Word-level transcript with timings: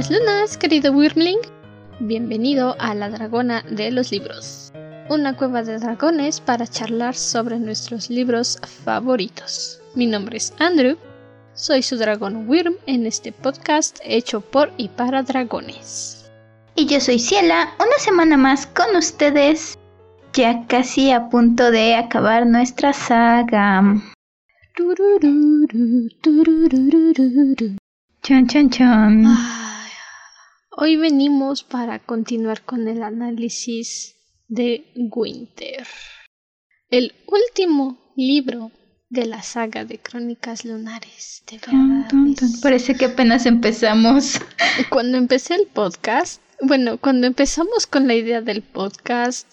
Buenas 0.00 0.18
lunas, 0.18 0.56
querido 0.56 0.92
Wyrmling. 0.92 1.40
Bienvenido 1.98 2.74
a 2.78 2.94
la 2.94 3.10
Dragona 3.10 3.62
de 3.68 3.90
los 3.90 4.10
Libros, 4.10 4.72
una 5.10 5.36
cueva 5.36 5.62
de 5.62 5.78
dragones 5.78 6.40
para 6.40 6.66
charlar 6.66 7.14
sobre 7.14 7.58
nuestros 7.58 8.08
libros 8.08 8.58
favoritos. 8.82 9.78
Mi 9.94 10.06
nombre 10.06 10.38
es 10.38 10.54
Andrew, 10.58 10.96
soy 11.52 11.82
su 11.82 11.98
dragón 11.98 12.48
Wyrm 12.48 12.76
en 12.86 13.06
este 13.06 13.30
podcast 13.30 13.98
hecho 14.02 14.40
por 14.40 14.72
y 14.78 14.88
para 14.88 15.22
dragones. 15.22 16.30
Y 16.76 16.86
yo 16.86 16.98
soy 16.98 17.18
Ciela, 17.18 17.74
una 17.78 17.98
semana 17.98 18.38
más 18.38 18.66
con 18.68 18.96
ustedes, 18.96 19.78
ya 20.32 20.66
casi 20.66 21.10
a 21.10 21.28
punto 21.28 21.70
de 21.70 21.96
acabar 21.96 22.46
nuestra 22.46 22.94
saga. 22.94 24.00
Chan, 28.22 28.46
chan, 28.46 28.70
chan. 28.70 29.69
Hoy 30.82 30.96
venimos 30.96 31.62
para 31.62 31.98
continuar 31.98 32.62
con 32.62 32.88
el 32.88 33.02
análisis 33.02 34.16
de 34.48 34.90
Winter, 34.96 35.86
el 36.88 37.12
último 37.26 38.14
libro 38.16 38.72
de 39.10 39.26
la 39.26 39.42
saga 39.42 39.84
de 39.84 39.98
Crónicas 39.98 40.64
Lunares. 40.64 41.44
De 41.50 41.58
verdad. 41.58 42.08
Parece 42.62 42.94
que 42.94 43.04
apenas 43.04 43.44
empezamos. 43.44 44.40
Cuando 44.88 45.18
empecé 45.18 45.56
el 45.56 45.66
podcast, 45.66 46.40
bueno, 46.62 46.96
cuando 46.96 47.26
empezamos 47.26 47.86
con 47.86 48.08
la 48.08 48.14
idea 48.14 48.40
del 48.40 48.62
podcast, 48.62 49.46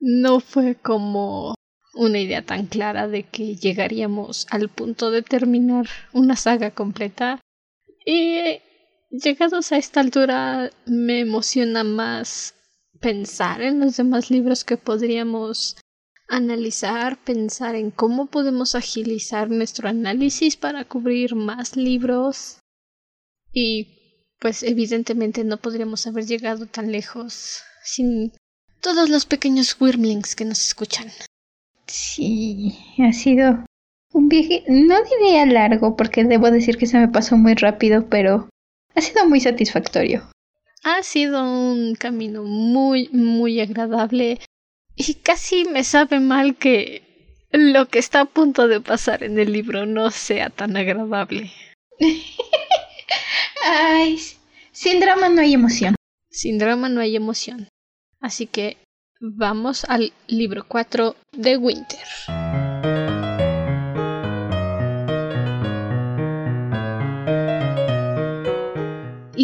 no 0.00 0.40
fue 0.40 0.74
como 0.74 1.54
una 1.94 2.18
idea 2.18 2.44
tan 2.44 2.66
clara 2.66 3.06
de 3.06 3.22
que 3.22 3.54
llegaríamos 3.54 4.48
al 4.50 4.68
punto 4.68 5.12
de 5.12 5.22
terminar 5.22 5.86
una 6.12 6.34
saga 6.34 6.72
completa. 6.72 7.38
Y 8.04 8.60
llegados 9.10 9.72
a 9.72 9.78
esta 9.78 10.00
altura 10.00 10.70
me 10.86 11.20
emociona 11.20 11.84
más 11.84 12.54
pensar 13.00 13.62
en 13.62 13.80
los 13.80 13.96
demás 13.96 14.30
libros 14.30 14.64
que 14.64 14.76
podríamos 14.76 15.76
analizar, 16.28 17.16
pensar 17.18 17.74
en 17.74 17.90
cómo 17.90 18.26
podemos 18.26 18.74
agilizar 18.74 19.50
nuestro 19.50 19.88
análisis 19.88 20.56
para 20.56 20.84
cubrir 20.84 21.34
más 21.34 21.76
libros. 21.76 22.58
Y 23.52 23.88
pues 24.40 24.62
evidentemente 24.62 25.42
no 25.44 25.56
podríamos 25.56 26.06
haber 26.06 26.26
llegado 26.26 26.66
tan 26.66 26.92
lejos 26.92 27.62
sin 27.82 28.32
todos 28.80 29.08
los 29.08 29.26
pequeños 29.26 29.76
Wyrmlings 29.80 30.36
que 30.36 30.44
nos 30.44 30.64
escuchan. 30.64 31.08
Sí, 31.86 32.78
ha 32.98 33.12
sido 33.12 33.64
un 34.12 34.28
viaje, 34.28 34.64
no 34.68 34.96
diría 35.04 35.46
largo, 35.46 35.96
porque 35.96 36.24
debo 36.24 36.50
decir 36.50 36.76
que 36.76 36.86
se 36.86 36.98
me 36.98 37.08
pasó 37.08 37.36
muy 37.36 37.54
rápido, 37.54 38.08
pero 38.08 38.48
ha 38.98 39.00
sido 39.00 39.28
muy 39.28 39.40
satisfactorio. 39.40 40.28
Ha 40.82 41.02
sido 41.02 41.42
un 41.42 41.94
camino 41.94 42.42
muy, 42.42 43.08
muy 43.12 43.60
agradable 43.60 44.40
y 44.96 45.14
casi 45.14 45.64
me 45.64 45.84
sabe 45.84 46.18
mal 46.18 46.56
que 46.56 47.02
lo 47.52 47.86
que 47.86 48.00
está 48.00 48.22
a 48.22 48.24
punto 48.24 48.66
de 48.66 48.80
pasar 48.80 49.22
en 49.22 49.38
el 49.38 49.52
libro 49.52 49.86
no 49.86 50.10
sea 50.10 50.50
tan 50.50 50.76
agradable. 50.76 51.52
Ay, 53.64 54.18
sin 54.72 54.98
drama 54.98 55.28
no 55.28 55.42
hay 55.42 55.54
emoción. 55.54 55.94
Sin 56.28 56.58
drama 56.58 56.88
no 56.88 57.00
hay 57.00 57.14
emoción. 57.14 57.68
Así 58.20 58.46
que 58.46 58.78
vamos 59.20 59.84
al 59.84 60.12
libro 60.26 60.64
4 60.66 61.14
de 61.32 61.56
Winter. 61.56 62.67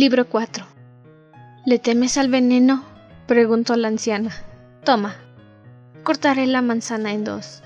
Libro 0.04 0.28
4. 0.28 0.66
¿Le 1.64 1.78
temes 1.78 2.18
al 2.18 2.28
veneno? 2.28 2.84
preguntó 3.26 3.74
la 3.74 3.88
anciana. 3.88 4.32
Toma. 4.84 5.16
Cortaré 6.02 6.46
la 6.46 6.60
manzana 6.60 7.14
en 7.14 7.24
dos. 7.24 7.62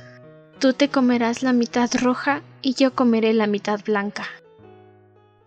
Tú 0.61 0.73
te 0.73 0.89
comerás 0.89 1.43
la 1.43 1.53
mitad 1.53 1.91
roja 2.01 2.43
y 2.63 2.75
yo 2.75 2.95
comeré 2.95 3.35
la 3.35 3.49
mitad 3.49 3.81
blanca. 3.85 4.25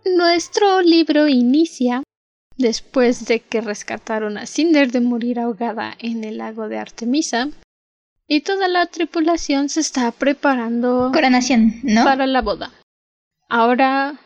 Nuestro 0.04 0.82
libro 0.82 1.30
inicia 1.30 2.04
después 2.58 3.26
de 3.26 3.40
que 3.40 3.62
rescataron 3.62 4.38
a 4.38 4.46
Cinder 4.46 4.92
de 4.92 5.00
morir 5.00 5.40
ahogada 5.40 5.96
en 5.98 6.26
el 6.26 6.40
lago 6.40 6.68
de 6.68 6.78
Artemisa 6.78 7.48
y 8.28 8.42
toda 8.42 8.68
la 8.68 8.86
tripulación 8.88 9.70
se 9.70 9.80
está 9.80 10.12
preparando 10.12 11.12
Coronación, 11.14 11.76
¿no? 11.84 12.04
para 12.04 12.28
la 12.28 12.42
boda. 12.42 12.70
Ahora 13.48 14.20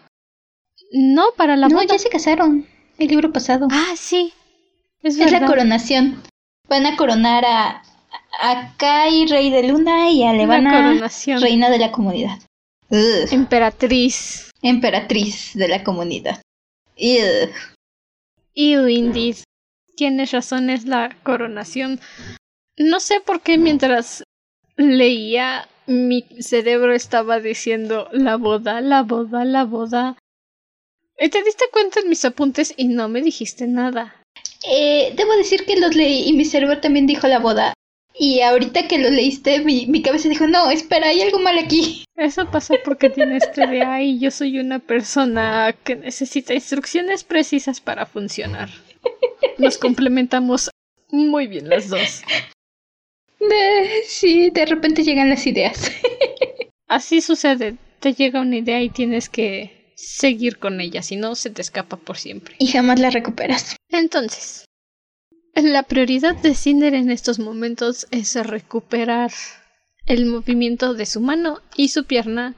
no 0.92 1.26
para 1.38 1.56
la 1.56 1.68
no, 1.68 1.76
boda. 1.76 1.88
ya 1.88 2.00
se 2.00 2.10
casaron. 2.10 2.66
El 2.98 3.08
libro 3.10 3.32
pasado. 3.32 3.68
Ah, 3.72 3.94
sí. 3.98 4.34
Es, 5.04 5.20
es 5.20 5.32
la 5.32 5.46
coronación. 5.46 6.24
Van 6.70 6.86
a 6.86 6.96
coronar 6.96 7.44
a, 7.46 7.84
a 8.42 8.74
Kai, 8.78 9.28
rey 9.28 9.50
de 9.52 9.64
luna, 9.64 10.10
y 10.10 10.24
a 10.24 10.32
La 10.32 10.38
Levana, 10.40 10.72
coronación. 10.72 11.42
reina 11.42 11.70
de 11.70 11.78
la 11.80 11.92
comunidad. 11.92 12.40
Ugh. 12.90 13.28
Emperatriz. 13.32 14.52
Emperatriz 14.62 15.52
de 15.54 15.68
la 15.68 15.84
comunidad. 15.84 16.42
Ugh. 16.98 17.50
Ew, 18.56 18.88
indeed. 18.88 19.36
Tienes 19.96 20.32
razón, 20.32 20.70
es 20.70 20.86
la 20.86 21.16
coronación. 21.24 22.00
No 22.78 23.00
sé 23.00 23.20
por 23.22 23.42
qué 23.42 23.58
mientras 23.58 24.24
leía 24.78 25.68
mi 25.88 26.26
cerebro 26.40 26.94
estaba 26.94 27.40
diciendo 27.40 28.10
la 28.12 28.38
boda, 28.38 28.82
la 28.82 29.04
boda, 29.04 29.46
la 29.46 29.64
boda. 29.66 30.18
Y 31.20 31.30
te 31.30 31.44
diste 31.44 31.66
cuenta 31.72 32.00
en 32.02 32.10
mis 32.10 32.26
apuntes 32.26 32.74
y 32.76 32.88
no 32.88 33.08
me 33.08 33.22
dijiste 33.22 33.68
nada. 33.68 34.22
Eh, 34.70 35.14
debo 35.16 35.36
decir 35.38 35.66
que 35.66 35.78
los 35.80 35.96
leí 35.96 36.28
y 36.28 36.34
mi 36.34 36.44
cerebro 36.46 36.80
también 36.82 37.08
dijo 37.08 37.28
la 37.28 37.40
boda. 37.40 37.74
Y 38.18 38.40
ahorita 38.42 38.88
que 38.88 38.98
lo 38.98 39.10
leíste, 39.10 39.60
mi, 39.60 39.88
mi 39.88 40.02
cabeza 40.02 40.30
dijo, 40.30 40.48
no, 40.48 40.72
espera, 40.72 41.08
hay 41.08 41.22
algo 41.22 41.40
mal 41.40 41.58
aquí. 41.58 42.06
Eso 42.16 42.50
pasa 42.50 42.76
porque 42.84 43.10
tienes 43.10 43.52
TDA 43.52 44.02
y 44.04 44.20
yo 44.20 44.32
soy 44.32 44.60
una 44.60 44.80
persona 44.80 45.76
que 45.84 45.96
necesita 45.98 46.54
instrucciones 46.54 47.26
precisas 47.26 47.82
para 47.82 48.06
funcionar. 48.06 48.70
Nos 49.58 49.78
complementamos 49.78 50.70
muy 51.12 51.48
bien 51.48 51.68
las 51.70 51.90
dos. 51.90 52.22
De- 53.40 54.04
sí, 54.08 54.50
de 54.50 54.66
repente 54.66 55.04
llegan 55.04 55.30
las 55.30 55.46
ideas. 55.46 55.92
Así 56.88 57.20
sucede, 57.22 57.76
te 58.00 58.14
llega 58.14 58.42
una 58.42 58.56
idea 58.58 58.82
y 58.82 58.90
tienes 58.90 59.28
que 59.30 59.85
seguir 59.96 60.60
con 60.60 60.82
ella, 60.82 61.02
si 61.02 61.16
no 61.16 61.36
se 61.36 61.50
te 61.50 61.62
escapa 61.62 61.98
por 61.98 62.18
siempre. 62.18 62.56
y 62.60 62.68
jamás 62.68 63.00
la 63.00 63.10
recuperas. 63.10 63.76
Entonces, 63.90 64.66
la 65.56 65.84
prioridad 65.84 66.36
de 66.36 66.54
Cinder 66.54 66.94
en 66.94 67.10
estos 67.10 67.40
momentos 67.40 68.08
es 68.12 68.36
recuperar 68.36 69.32
el 70.06 70.26
movimiento 70.26 70.94
de 70.94 71.06
su 71.06 71.22
mano 71.22 71.62
y 71.76 71.88
su 71.88 72.06
pierna 72.06 72.56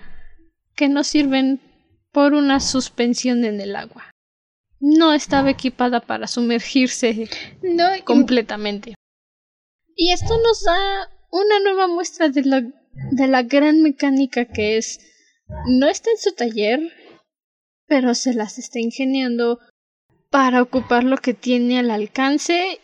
que 0.75 0.90
no 0.90 1.03
sirven 1.03 1.62
por 2.12 2.34
una 2.34 2.59
suspensión 2.59 3.46
en 3.46 3.62
el 3.62 3.75
agua. 3.75 4.12
No 4.80 5.14
estaba 5.14 5.50
equipada 5.50 6.02
para 6.02 6.28
sumergirse 6.28 7.30
No, 7.62 7.86
completamente. 8.04 8.96
Y 9.96 10.12
esto 10.12 10.38
nos 10.44 10.64
da 10.64 11.09
una 11.31 11.59
nueva 11.59 11.88
muestra 11.88 12.30
de 12.30 12.44
la, 12.44 12.62
de 13.12 13.28
la 13.28 13.44
gran 13.44 13.81
mecánica 13.81 14.46
que 14.46 14.78
es, 14.78 15.00
no 15.68 15.88
está 15.88 16.12
en 16.12 16.18
su 16.18 16.34
taller, 16.34 16.80
pero 17.88 18.14
se 18.14 18.34
las 18.34 18.58
está 18.58 18.80
ingeniando 18.80 19.59
para 20.30 20.62
ocupar 20.62 21.03
lo 21.03 21.18
que 21.18 21.34
tiene 21.34 21.80
al 21.80 21.90
alcance 21.90 22.80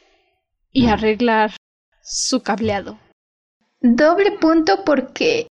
y 0.72 0.88
arreglar 0.88 1.56
su 2.02 2.41
cableado. 2.41 3.00
doble 3.82 4.32
punto 4.32 4.84
porque 4.85 5.47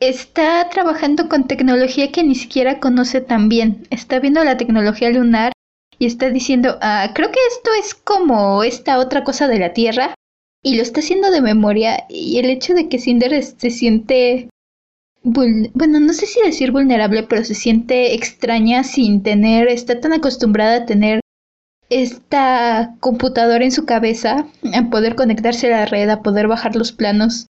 está 0.00 0.68
trabajando 0.70 1.28
con 1.28 1.46
tecnología 1.46 2.12
que 2.12 2.22
ni 2.22 2.34
siquiera 2.34 2.80
conoce 2.80 3.20
tan 3.20 3.48
bien. 3.48 3.86
Está 3.90 4.18
viendo 4.20 4.42
la 4.42 4.56
tecnología 4.56 5.10
lunar 5.10 5.52
y 5.98 6.06
está 6.06 6.30
diciendo, 6.30 6.78
ah, 6.80 7.12
creo 7.14 7.30
que 7.30 7.38
esto 7.48 7.70
es 7.78 7.94
como 7.94 8.64
esta 8.64 8.98
otra 8.98 9.24
cosa 9.24 9.48
de 9.48 9.58
la 9.58 9.72
Tierra. 9.72 10.14
Y 10.62 10.76
lo 10.76 10.82
está 10.82 11.00
haciendo 11.00 11.30
de 11.30 11.42
memoria. 11.42 12.04
Y 12.08 12.38
el 12.38 12.46
hecho 12.46 12.74
de 12.74 12.88
que 12.88 12.98
Cinder 12.98 13.42
se 13.42 13.70
siente... 13.70 14.48
Bueno, 15.24 16.00
no 16.00 16.12
sé 16.12 16.26
si 16.26 16.38
decir 16.42 16.70
vulnerable, 16.70 17.22
pero 17.22 17.44
se 17.44 17.54
siente 17.54 18.14
extraña 18.14 18.84
sin 18.84 19.22
tener... 19.22 19.68
Está 19.68 19.98
tan 19.98 20.12
acostumbrada 20.12 20.76
a 20.76 20.86
tener 20.86 21.20
esta 21.88 22.94
computadora 23.00 23.64
en 23.64 23.72
su 23.72 23.86
cabeza, 23.86 24.46
a 24.74 24.90
poder 24.90 25.14
conectarse 25.14 25.72
a 25.72 25.78
la 25.78 25.86
red, 25.86 26.10
a 26.10 26.22
poder 26.22 26.46
bajar 26.46 26.76
los 26.76 26.92
planos. 26.92 27.46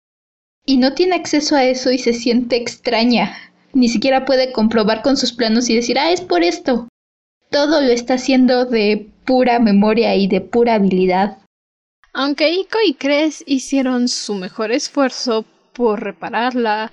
Y 0.66 0.78
no 0.78 0.94
tiene 0.94 1.16
acceso 1.16 1.56
a 1.56 1.66
eso 1.66 1.92
y 1.92 1.98
se 1.98 2.14
siente 2.14 2.58
extraña. 2.58 3.36
Ni 3.74 3.90
siquiera 3.90 4.24
puede 4.24 4.52
comprobar 4.52 5.02
con 5.02 5.18
sus 5.18 5.34
planos 5.34 5.68
y 5.68 5.75
decir, 5.75 5.98
ah, 5.98 6.12
es 6.12 6.22
por 6.22 6.44
esto. 6.44 6.88
Todo 7.50 7.81
lo 7.81 7.88
está 7.88 8.16
haciendo 8.16 8.66
de 8.66 9.10
pura 9.25 9.58
memoria 9.58 10.16
y 10.16 10.28
de 10.28 10.42
pura 10.42 10.75
habilidad. 10.75 11.40
Aunque 12.14 12.52
Iko 12.52 12.78
y 12.86 12.94
Cres 12.94 13.44
hicieron 13.48 14.08
su 14.08 14.36
mejor 14.36 14.72
esfuerzo 14.72 15.44
por 15.74 16.04
repararla, 16.04 16.92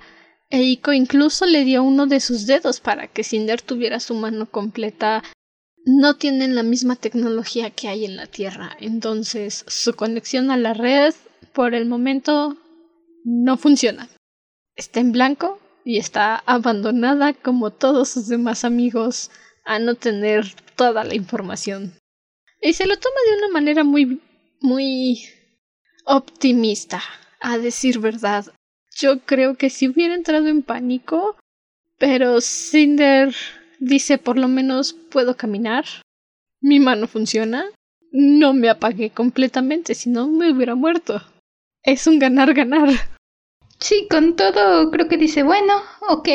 Eiko 0.51 0.93
incluso 0.93 1.45
le 1.45 1.63
dio 1.63 1.83
uno 1.83 2.07
de 2.07 2.19
sus 2.19 2.45
dedos 2.45 2.79
para 2.79 3.07
que 3.07 3.23
Cinder 3.23 3.61
tuviera 3.61 3.99
su 3.99 4.13
mano 4.13 4.45
completa 4.45 5.23
no 5.85 6.15
tienen 6.15 6.55
la 6.55 6.63
misma 6.63 6.95
tecnología 6.95 7.71
que 7.71 7.87
hay 7.87 8.05
en 8.05 8.15
la 8.15 8.27
Tierra. 8.27 8.75
Entonces, 8.79 9.65
su 9.67 9.95
conexión 9.95 10.51
a 10.51 10.57
la 10.57 10.73
red, 10.73 11.13
por 11.53 11.73
el 11.73 11.85
momento, 11.85 12.57
no 13.23 13.57
funciona. 13.57 14.09
Está 14.75 14.99
en 14.99 15.11
blanco 15.11 15.59
y 15.83 15.97
está 15.97 16.43
abandonada 16.45 17.33
como 17.33 17.71
todos 17.71 18.09
sus 18.09 18.27
demás 18.27 18.63
amigos 18.63 19.31
a 19.65 19.79
no 19.79 19.95
tener 19.95 20.53
toda 20.75 21.03
la 21.03 21.15
información. 21.15 21.93
Y 22.61 22.73
se 22.73 22.85
lo 22.85 22.97
toma 22.97 23.15
de 23.25 23.37
una 23.37 23.53
manera 23.53 23.83
muy, 23.83 24.21
muy 24.59 25.23
optimista, 26.05 27.01
a 27.39 27.57
decir 27.57 27.99
verdad. 27.99 28.45
Yo 29.01 29.19
creo 29.19 29.55
que 29.55 29.71
si 29.71 29.87
hubiera 29.87 30.13
entrado 30.13 30.47
en 30.47 30.61
pánico, 30.61 31.35
pero 31.97 32.39
Cinder 32.39 33.33
dice 33.79 34.19
por 34.19 34.37
lo 34.37 34.47
menos 34.47 34.93
puedo 34.93 35.35
caminar, 35.35 35.85
mi 36.61 36.79
mano 36.79 37.07
funciona, 37.07 37.65
no 38.11 38.53
me 38.53 38.69
apagué 38.69 39.09
completamente, 39.09 39.95
si 39.95 40.11
no 40.11 40.27
me 40.27 40.51
hubiera 40.51 40.75
muerto. 40.75 41.19
Es 41.83 42.05
un 42.05 42.19
ganar-ganar. 42.19 42.89
Sí, 43.79 44.07
con 44.07 44.35
todo 44.35 44.91
creo 44.91 45.07
que 45.07 45.17
dice, 45.17 45.41
bueno, 45.41 45.73
ok, 46.07 46.29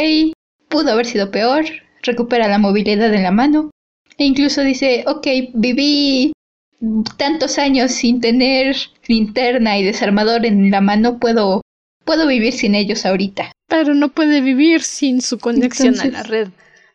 pudo 0.69 0.90
haber 0.90 1.06
sido 1.06 1.30
peor, 1.30 1.64
recupera 2.02 2.48
la 2.48 2.58
movilidad 2.58 3.14
en 3.14 3.22
la 3.22 3.30
mano. 3.30 3.70
E 4.19 4.24
incluso 4.24 4.62
dice, 4.62 5.04
ok, 5.06 5.26
viví 5.54 6.32
tantos 7.16 7.58
años 7.58 7.92
sin 7.92 8.20
tener 8.20 8.74
linterna 9.06 9.78
y 9.78 9.84
desarmador 9.84 10.44
en 10.44 10.72
la 10.72 10.80
mano, 10.80 11.20
puedo, 11.20 11.60
puedo 12.06 12.26
vivir 12.26 12.55
sin 12.55 12.75
ellos 12.75 13.05
ahorita. 13.05 13.53
Pero 13.69 13.94
no 13.94 14.08
puede 14.08 14.41
vivir 14.41 14.82
sin 14.82 15.20
su 15.20 15.38
conexión 15.38 16.00
a 16.00 16.06
la 16.06 16.23
red. 16.23 16.49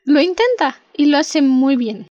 Lo 0.06 0.20
intenta 0.20 0.80
y 0.98 1.06
lo 1.06 1.20
hace 1.20 1.44
muy 1.44 1.76
bien. 1.76 2.08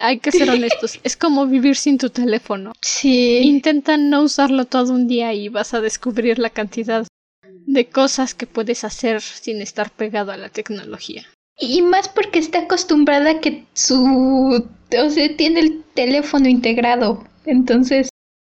Hay 0.00 0.20
que 0.20 0.30
ser 0.32 0.48
honestos, 0.50 1.00
es 1.02 1.16
como 1.16 1.46
vivir 1.46 1.76
sin 1.76 1.98
tu 1.98 2.08
teléfono. 2.08 2.72
Sí. 2.80 3.40
Intenta 3.42 3.98
no 3.98 4.22
usarlo 4.22 4.64
todo 4.64 4.94
un 4.94 5.08
día 5.08 5.34
y 5.34 5.50
vas 5.50 5.74
a 5.74 5.82
descubrir 5.82 6.38
la 6.38 6.50
cantidad 6.50 7.06
de 7.42 7.86
cosas 7.88 8.34
que 8.34 8.46
puedes 8.46 8.84
hacer 8.84 9.20
sin 9.20 9.60
estar 9.60 9.90
pegado 9.90 10.32
a 10.32 10.36
la 10.38 10.48
tecnología. 10.48 11.26
Y 11.60 11.82
más 11.82 12.08
porque 12.08 12.38
está 12.38 12.60
acostumbrada 12.60 13.30
a 13.32 13.40
que 13.40 13.64
su... 13.74 14.64
o 14.96 15.10
sea, 15.10 15.36
tiene 15.36 15.60
el 15.60 15.82
teléfono 15.94 16.48
integrado. 16.48 17.24
Entonces, 17.44 18.08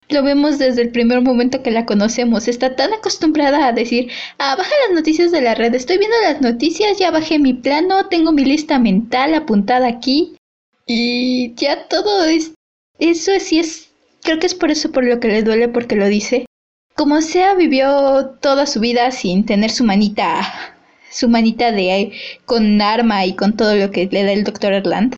lo 0.09 0.23
vemos 0.23 0.57
desde 0.57 0.81
el 0.81 0.89
primer 0.89 1.21
momento 1.21 1.63
que 1.63 1.71
la 1.71 1.85
conocemos. 1.85 2.47
Está 2.47 2.75
tan 2.75 2.93
acostumbrada 2.93 3.67
a 3.67 3.73
decir, 3.73 4.09
ah, 4.37 4.55
baja 4.55 4.71
las 4.87 4.95
noticias 4.95 5.31
de 5.31 5.41
la 5.41 5.55
red, 5.55 5.73
estoy 5.75 5.97
viendo 5.97 6.15
las 6.23 6.41
noticias, 6.41 6.97
ya 6.97 7.11
bajé 7.11 7.39
mi 7.39 7.53
plano, 7.53 8.07
tengo 8.07 8.31
mi 8.31 8.45
lista 8.45 8.79
mental 8.79 9.33
apuntada 9.33 9.87
aquí. 9.87 10.35
Y 10.85 11.53
ya 11.55 11.87
todo 11.87 12.25
es... 12.25 12.53
Eso 12.99 13.31
sí 13.39 13.59
es... 13.59 13.89
Creo 14.23 14.39
que 14.39 14.47
es 14.47 14.55
por 14.55 14.71
eso 14.71 14.91
por 14.91 15.03
lo 15.03 15.19
que 15.19 15.27
le 15.27 15.43
duele 15.43 15.67
porque 15.67 15.95
lo 15.95 16.07
dice. 16.07 16.45
Como 16.95 17.21
sea, 17.21 17.53
vivió 17.53 18.37
toda 18.41 18.65
su 18.65 18.79
vida 18.79 19.11
sin 19.11 19.45
tener 19.45 19.69
su 19.69 19.83
manita 19.83 20.75
su 21.09 21.29
manita 21.29 21.71
de 21.71 22.11
con 22.45 22.81
arma 22.81 23.25
y 23.25 23.35
con 23.35 23.55
todo 23.55 23.75
lo 23.75 23.91
que 23.91 24.07
le 24.11 24.23
da 24.23 24.31
el 24.31 24.43
doctor 24.43 24.73
Erland. 24.73 25.15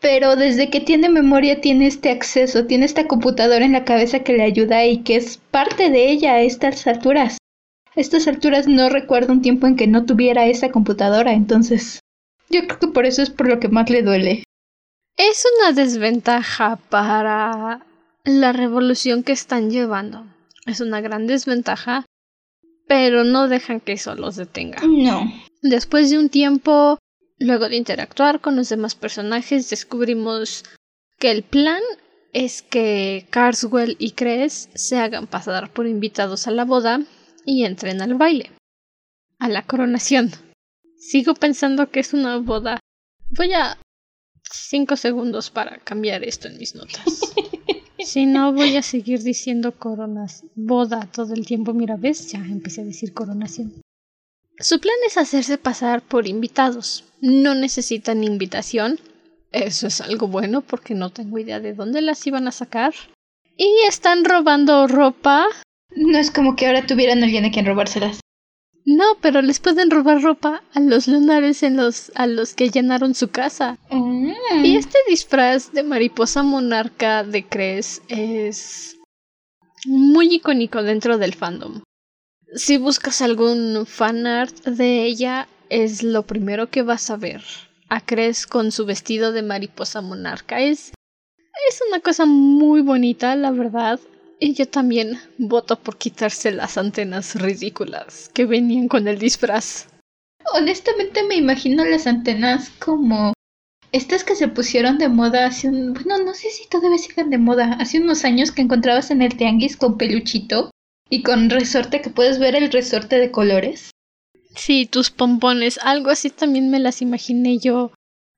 Pero 0.00 0.36
desde 0.36 0.70
que 0.70 0.80
tiene 0.80 1.08
memoria 1.08 1.60
tiene 1.60 1.86
este 1.86 2.10
acceso, 2.10 2.66
tiene 2.66 2.86
esta 2.86 3.06
computadora 3.06 3.64
en 3.64 3.72
la 3.72 3.84
cabeza 3.84 4.20
que 4.20 4.32
le 4.32 4.42
ayuda 4.42 4.84
y 4.86 5.02
que 5.02 5.16
es 5.16 5.36
parte 5.50 5.90
de 5.90 6.10
ella 6.10 6.34
a 6.34 6.40
estas 6.40 6.86
alturas. 6.86 7.38
A 7.96 8.00
estas 8.00 8.26
alturas 8.26 8.66
no 8.66 8.88
recuerdo 8.88 9.32
un 9.32 9.42
tiempo 9.42 9.66
en 9.66 9.76
que 9.76 9.86
no 9.86 10.06
tuviera 10.06 10.46
esa 10.46 10.70
computadora, 10.70 11.32
entonces 11.32 12.00
yo 12.48 12.62
creo 12.66 12.78
que 12.78 12.88
por 12.88 13.04
eso 13.06 13.22
es 13.22 13.30
por 13.30 13.48
lo 13.48 13.60
que 13.60 13.68
más 13.68 13.90
le 13.90 14.02
duele. 14.02 14.44
Es 15.16 15.44
una 15.58 15.72
desventaja 15.72 16.76
para 16.88 17.84
la 18.24 18.52
revolución 18.52 19.22
que 19.22 19.32
están 19.32 19.70
llevando. 19.70 20.24
Es 20.66 20.80
una 20.80 21.00
gran 21.00 21.26
desventaja 21.26 22.06
pero 22.90 23.22
no 23.22 23.46
dejan 23.46 23.78
que 23.78 23.92
eso 23.92 24.16
los 24.16 24.34
detenga. 24.34 24.82
No. 24.84 25.32
Después 25.62 26.10
de 26.10 26.18
un 26.18 26.28
tiempo, 26.28 26.98
luego 27.40 27.68
de 27.68 27.76
interactuar 27.76 28.40
con 28.40 28.54
los 28.54 28.68
demás 28.68 28.94
personajes, 28.94 29.70
descubrimos 29.70 30.64
que 31.18 31.30
el 31.30 31.42
plan 31.42 31.82
es 32.32 32.62
que 32.62 33.26
Carswell 33.30 33.96
y 33.98 34.12
Cres 34.12 34.68
se 34.74 34.98
hagan 34.98 35.26
pasar 35.26 35.72
por 35.72 35.86
invitados 35.88 36.46
a 36.46 36.52
la 36.52 36.64
boda 36.64 37.02
y 37.44 37.64
entren 37.64 38.00
al 38.02 38.14
baile, 38.14 38.52
a 39.40 39.48
la 39.48 39.62
coronación. 39.66 40.30
Sigo 40.98 41.34
pensando 41.34 41.90
que 41.90 42.00
es 42.00 42.12
una 42.12 42.36
boda. 42.36 42.78
Voy 43.30 43.52
a 43.54 43.78
cinco 44.52 44.96
segundos 44.96 45.50
para 45.50 45.78
cambiar 45.78 46.22
esto 46.22 46.46
en 46.46 46.58
mis 46.58 46.74
notas. 46.74 47.32
Si 48.02 48.24
no, 48.24 48.54
voy 48.54 48.76
a 48.76 48.82
seguir 48.82 49.22
diciendo 49.22 49.72
coronas. 49.72 50.44
Boda 50.54 51.06
todo 51.12 51.34
el 51.34 51.44
tiempo. 51.44 51.74
Mira, 51.74 51.96
ves, 51.98 52.32
ya 52.32 52.38
empecé 52.38 52.80
a 52.80 52.84
decir 52.84 53.12
coronación. 53.12 53.74
Su 54.60 54.78
plan 54.78 54.96
es 55.06 55.16
hacerse 55.16 55.56
pasar 55.56 56.02
por 56.02 56.28
invitados. 56.28 57.04
No 57.22 57.54
necesitan 57.54 58.22
invitación. 58.22 59.00
Eso 59.52 59.86
es 59.86 60.02
algo 60.02 60.28
bueno 60.28 60.60
porque 60.60 60.94
no 60.94 61.10
tengo 61.10 61.38
idea 61.38 61.60
de 61.60 61.72
dónde 61.72 62.02
las 62.02 62.26
iban 62.26 62.46
a 62.46 62.52
sacar. 62.52 62.92
Y 63.56 63.68
están 63.88 64.24
robando 64.24 64.86
ropa. 64.86 65.46
No 65.96 66.18
es 66.18 66.30
como 66.30 66.56
que 66.56 66.66
ahora 66.66 66.86
tuvieran 66.86 67.24
alguien 67.24 67.46
a 67.46 67.50
quien 67.50 67.64
robárselas. 67.64 68.20
No, 68.84 69.16
pero 69.22 69.40
les 69.40 69.60
pueden 69.60 69.90
robar 69.90 70.22
ropa 70.22 70.62
a 70.74 70.80
los 70.80 71.08
lunares 71.08 71.62
en 71.62 71.76
los 71.76 72.12
a 72.14 72.26
los 72.26 72.54
que 72.54 72.70
llenaron 72.70 73.14
su 73.14 73.28
casa. 73.28 73.78
Mm. 73.90 74.32
Y 74.64 74.76
este 74.76 74.98
disfraz 75.08 75.72
de 75.72 75.82
mariposa 75.82 76.42
monarca 76.42 77.24
de 77.24 77.46
Cres 77.46 78.02
es 78.08 78.96
muy 79.86 80.34
icónico 80.34 80.82
dentro 80.82 81.18
del 81.18 81.34
fandom. 81.34 81.82
Si 82.54 82.78
buscas 82.78 83.22
algún 83.22 83.86
fanart 83.86 84.64
de 84.64 85.04
ella, 85.04 85.46
es 85.68 86.02
lo 86.02 86.24
primero 86.24 86.68
que 86.68 86.82
vas 86.82 87.08
a 87.10 87.16
ver. 87.16 87.44
A 87.88 88.00
Cres 88.00 88.46
con 88.46 88.72
su 88.72 88.86
vestido 88.86 89.30
de 89.30 89.42
mariposa 89.42 90.00
monarca. 90.00 90.60
Es, 90.60 90.92
es 91.68 91.82
una 91.88 92.00
cosa 92.00 92.26
muy 92.26 92.82
bonita, 92.82 93.36
la 93.36 93.52
verdad. 93.52 94.00
Y 94.40 94.54
yo 94.54 94.66
también 94.66 95.20
voto 95.38 95.76
por 95.76 95.96
quitarse 95.96 96.50
las 96.50 96.76
antenas 96.76 97.36
ridículas 97.36 98.30
que 98.34 98.46
venían 98.46 98.88
con 98.88 99.06
el 99.06 99.18
disfraz. 99.18 99.86
Honestamente 100.52 101.22
me 101.22 101.36
imagino 101.36 101.84
las 101.84 102.08
antenas 102.08 102.70
como 102.80 103.32
estas 103.92 104.24
que 104.24 104.34
se 104.34 104.48
pusieron 104.48 104.98
de 104.98 105.08
moda 105.08 105.46
hace 105.46 105.68
un... 105.68 105.92
Bueno, 105.92 106.18
no 106.24 106.34
sé 106.34 106.50
si 106.50 106.68
todavía 106.68 106.98
sigan 106.98 107.30
de 107.30 107.38
moda. 107.38 107.76
Hace 107.78 108.00
unos 108.00 108.24
años 108.24 108.50
que 108.50 108.62
encontrabas 108.62 109.12
en 109.12 109.22
el 109.22 109.36
tianguis 109.36 109.76
con 109.76 109.98
peluchito 109.98 110.70
y 111.10 111.22
con 111.22 111.50
resorte 111.50 112.00
que 112.00 112.08
puedes 112.08 112.38
ver 112.38 112.54
el 112.54 112.70
resorte 112.70 113.18
de 113.18 113.30
colores. 113.30 113.90
Sí, 114.54 114.86
tus 114.86 115.10
pompones. 115.10 115.78
Algo 115.82 116.10
así 116.10 116.30
también 116.30 116.70
me 116.70 116.78
las 116.78 117.02
imaginé 117.02 117.58
yo. 117.58 117.92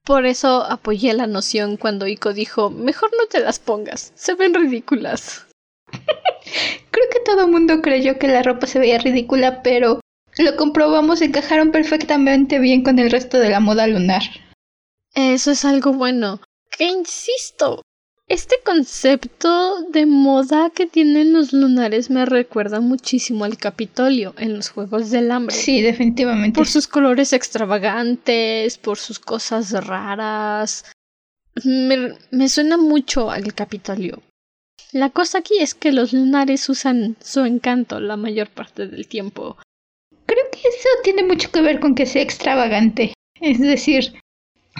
Por 0.05 0.27
eso 0.27 0.65
apoyé 0.65 1.13
la 1.13 1.29
noción 1.29 1.77
cuando 1.77 2.09
Ico 2.09 2.33
dijo, 2.33 2.71
mejor 2.71 3.11
no 3.17 3.27
te 3.27 3.41
las 3.41 3.61
pongas. 3.61 4.13
Se 4.17 4.35
ven 4.35 4.55
ridículas. 4.55 5.47
Creo 6.91 7.07
que 7.13 7.21
todo 7.25 7.43
el 7.43 7.53
mundo 7.53 7.81
creyó 7.83 8.19
que 8.19 8.27
la 8.27 8.43
ropa 8.43 8.67
se 8.67 8.79
veía 8.79 8.99
ridícula, 8.99 9.63
pero 9.63 10.01
lo 10.39 10.57
comprobamos, 10.57 11.21
encajaron 11.21 11.71
perfectamente 11.71 12.59
bien 12.59 12.83
con 12.83 12.99
el 12.99 13.11
resto 13.11 13.39
de 13.39 13.51
la 13.51 13.61
moda 13.61 13.87
lunar. 13.87 14.23
Eso 15.15 15.51
es 15.51 15.65
algo 15.65 15.93
bueno. 15.93 16.41
Que 16.77 16.85
insisto, 16.85 17.83
este 18.29 18.57
concepto 18.65 19.83
de 19.91 20.07
moda 20.07 20.71
que 20.71 20.87
tienen 20.87 21.33
los 21.33 21.53
lunares 21.53 22.09
me 22.09 22.25
recuerda 22.25 22.81
muchísimo 22.81 23.45
al 23.45 23.59
Capitolio 23.59 24.35
en 24.39 24.57
los 24.57 24.71
Juegos 24.71 25.11
del 25.11 25.31
Hambre. 25.31 25.55
Sí, 25.55 25.83
definitivamente. 25.83 26.57
Por 26.57 26.67
sus 26.67 26.89
colores 26.89 27.33
extravagantes, 27.33 28.79
por 28.79 28.99
sus 28.99 29.19
cosas 29.19 29.73
raras. 29.87 30.91
Me, 31.65 32.17
me 32.31 32.49
suena 32.49 32.79
mucho 32.79 33.31
al 33.31 33.53
Capitolio. 33.55 34.23
La 34.93 35.11
cosa 35.11 35.39
aquí 35.39 35.55
es 35.59 35.75
que 35.75 35.93
los 35.93 36.13
lunares 36.13 36.69
usan 36.69 37.17
su 37.21 37.45
encanto 37.45 38.01
la 38.01 38.17
mayor 38.17 38.49
parte 38.49 38.87
del 38.87 39.09
tiempo. 39.09 39.57
Creo 40.27 40.45
que 40.51 40.59
eso 40.59 40.89
tiene 41.03 41.23
mucho 41.23 41.51
que 41.51 41.63
ver 41.63 41.81
con 41.81 41.95
que 41.95 42.07
sea 42.07 42.23
extravagante. 42.23 43.15
Es 43.41 43.59
decir, 43.59 44.15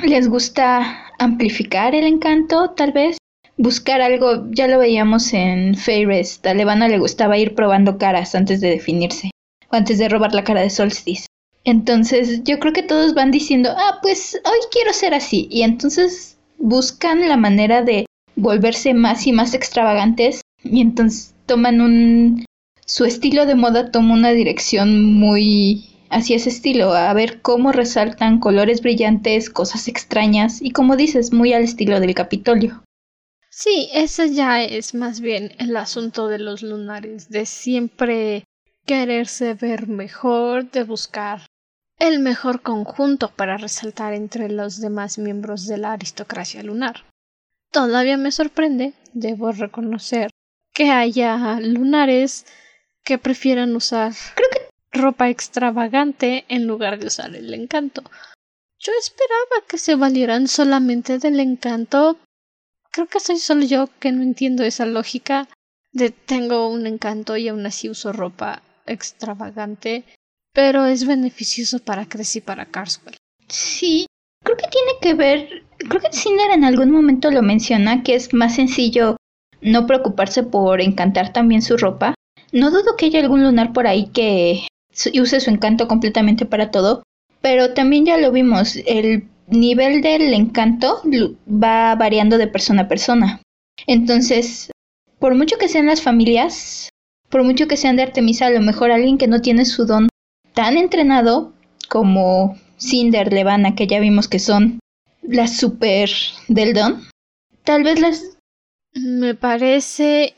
les 0.03 0.29
gusta 0.29 1.13
amplificar 1.19 1.95
el 1.95 2.05
encanto, 2.05 2.71
tal 2.71 2.93
vez. 2.93 3.19
Buscar 3.63 4.01
algo, 4.01 4.51
ya 4.51 4.67
lo 4.67 4.81
veíamos 4.81 5.33
en 5.33 5.77
Fairest. 5.77 6.45
A 6.45 6.53
Levana 6.53 6.89
le 6.89 6.99
gustaba 6.99 7.39
ir 7.39 7.55
probando 7.55 7.97
caras 7.97 8.35
antes 8.35 8.61
de 8.61 8.71
definirse, 8.71 9.31
o 9.71 9.77
antes 9.77 9.99
de 9.99 10.09
robar 10.09 10.35
la 10.35 10.43
cara 10.43 10.63
de 10.63 10.69
Solstice. 10.69 11.27
Entonces, 11.63 12.43
yo 12.43 12.59
creo 12.59 12.73
que 12.73 12.83
todos 12.83 13.15
van 13.15 13.31
diciendo, 13.31 13.71
ah, 13.77 14.01
pues 14.03 14.35
hoy 14.45 14.59
quiero 14.73 14.93
ser 14.93 15.15
así. 15.15 15.47
Y 15.49 15.63
entonces 15.63 16.39
buscan 16.59 17.29
la 17.29 17.37
manera 17.37 17.83
de 17.83 18.07
volverse 18.35 18.95
más 18.95 19.29
y 19.29 19.33
más 19.33 19.55
extravagantes 19.55 20.41
y 20.65 20.81
entonces 20.81 21.33
toman 21.47 21.81
un 21.81 22.45
su 22.85 23.05
estilo 23.05 23.47
de 23.47 23.55
moda 23.55 23.93
toma 23.93 24.15
una 24.15 24.31
dirección 24.31 25.15
muy 25.15 25.89
hacia 26.11 26.35
ese 26.35 26.49
estilo, 26.51 26.95
a 26.95 27.13
ver 27.15 27.41
cómo 27.43 27.71
resaltan 27.71 28.41
colores 28.41 28.83
brillantes, 28.83 29.51
cosas 29.51 29.87
extrañas 29.87 30.61
y 30.61 30.73
como 30.73 30.97
dices, 30.97 31.33
muy 31.33 31.53
al 31.53 31.63
estilo 31.63 32.01
del 32.01 32.17
Capitolio. 32.17 32.83
Sí, 33.55 33.91
ese 33.93 34.33
ya 34.33 34.63
es 34.63 34.95
más 34.95 35.21
bien 35.21 35.55
el 35.59 35.77
asunto 35.77 36.27
de 36.29 36.39
los 36.39 36.63
lunares, 36.63 37.29
de 37.29 37.45
siempre 37.45 38.45
quererse 38.87 39.53
ver 39.53 39.89
mejor, 39.89 40.71
de 40.71 40.85
buscar 40.85 41.43
el 41.99 42.19
mejor 42.21 42.63
conjunto 42.63 43.31
para 43.31 43.59
resaltar 43.59 44.15
entre 44.15 44.49
los 44.49 44.81
demás 44.81 45.19
miembros 45.19 45.67
de 45.67 45.77
la 45.77 45.93
aristocracia 45.93 46.63
lunar. 46.63 47.05
Todavía 47.71 48.17
me 48.17 48.33
sorprende, 48.33 48.95
debo 49.13 49.53
reconocer, 49.53 50.31
que 50.73 50.91
haya 50.91 51.61
lunares 51.61 52.47
que 53.05 53.19
prefieran 53.19 53.77
usar 53.77 54.15
ropa 54.93 55.29
extravagante 55.29 56.47
en 56.49 56.67
lugar 56.67 56.99
de 56.99 57.09
usar 57.09 57.37
el 57.37 57.53
encanto. 57.53 58.03
Yo 58.79 58.93
esperaba 58.99 59.67
que 59.69 59.77
se 59.77 59.95
valieran 59.95 60.49
solamente 60.49 61.19
del 61.19 61.39
encanto. 61.39 62.17
Creo 62.93 63.07
que 63.07 63.21
soy 63.21 63.39
solo 63.39 63.65
yo 63.65 63.89
que 63.99 64.13
no 64.13 64.23
entiendo 64.23 64.65
esa 64.65 64.85
lógica 64.85 65.49
de 65.93 66.11
tengo 66.11 66.69
un 66.69 66.87
encanto 66.87 67.37
y 67.39 67.49
aún 67.49 67.65
así 67.65 67.89
uso 67.89 68.13
ropa 68.13 68.63
extravagante, 68.87 70.05
pero 70.53 70.85
es 70.85 71.07
beneficioso 71.07 71.79
para 71.79 72.07
Chris 72.07 72.37
y 72.37 72.41
para 72.43 72.67
Carswell. 72.67 73.17
Sí, 73.49 74.07
creo 74.45 74.57
que 74.59 74.69
tiene 74.69 74.93
que 75.01 75.15
ver, 75.15 75.65
creo 75.79 76.03
que 76.03 76.13
Cinder 76.13 76.51
en 76.51 76.65
algún 76.65 76.91
momento 76.91 77.31
lo 77.31 77.43
menciona, 77.43 78.03
que 78.03 78.15
es 78.15 78.35
más 78.35 78.57
sencillo 78.57 79.17
no 79.63 79.87
preocuparse 79.87 80.43
por 80.43 80.83
encantar 80.83 81.33
también 81.33 81.63
su 81.63 81.79
ropa. 81.79 82.15
No 82.53 82.71
dudo 82.71 82.97
que 82.99 83.07
haya 83.07 83.21
algún 83.21 83.43
lunar 83.43 83.73
por 83.73 83.87
ahí 83.87 84.09
que 84.09 84.67
use 85.19 85.41
su 85.41 85.51
encanto 85.51 85.89
completamente 85.89 86.45
para 86.45 86.71
todo, 86.71 87.03
pero 87.41 87.73
también 87.73 88.05
ya 88.05 88.19
lo 88.19 88.33
vimos, 88.33 88.77
el 88.87 89.29
nivel 89.47 90.03
del 90.03 90.33
encanto 90.35 91.03
va 91.47 91.95
variando 91.95 92.39
de 92.39 92.47
persona 92.47 92.83
a 92.83 92.89
persona. 92.89 93.43
Entonces, 93.87 94.71
por 95.19 95.35
mucho 95.35 95.57
que 95.59 95.69
sean 95.69 95.87
las 95.87 96.03
familias, 96.03 96.89
por 97.29 97.45
mucho 97.45 97.67
que 97.67 97.77
sean 97.77 97.97
de 97.97 98.03
Artemisa, 98.03 98.47
a 98.47 98.51
lo 98.51 98.61
mejor 98.61 98.91
alguien 98.91 99.19
que 99.19 99.27
no 99.27 99.41
tiene 99.41 99.65
su 99.65 99.87
don 99.87 100.09
tan 100.55 100.77
entrenado 100.77 101.55
como 101.89 102.57
Cinder, 102.79 103.33
Levana, 103.33 103.75
que 103.75 103.87
ya 103.87 104.01
vimos 104.01 104.29
que 104.29 104.39
son 104.39 104.81
las 105.23 105.57
super 105.57 106.11
del 106.49 106.75
don, 106.75 107.05
tal 107.65 107.85
vez 107.85 108.01
las... 108.01 108.37
Me 108.95 109.35
parece 109.35 110.35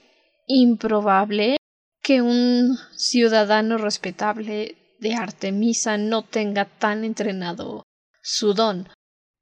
improbable 0.46 1.56
que 2.02 2.22
un 2.22 2.76
ciudadano 2.94 3.78
respetable 3.78 4.76
de 5.00 5.14
Artemisa 5.14 5.96
no 5.96 6.22
tenga 6.22 6.66
tan 6.66 7.04
entrenado 7.04 7.82
su 8.24 8.54
don. 8.54 8.88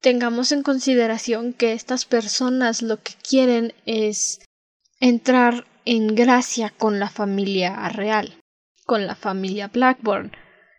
Tengamos 0.01 0.51
en 0.51 0.65
consideración 0.65 1.53
que 1.53 1.73
estas 1.73 2.05
personas 2.05 2.83
lo 2.83 3.01
que 3.01 3.13
quieren 3.27 3.73
es 3.87 4.41
entrar 4.99 5.65
en 5.85 6.15
gracia 6.17 6.71
con 6.71 6.99
la 6.99 7.09
familia 7.09 7.89
real, 7.89 8.41
con 8.85 9.07
la 9.07 9.15
familia 9.15 9.69
Blackburn, 9.69 10.33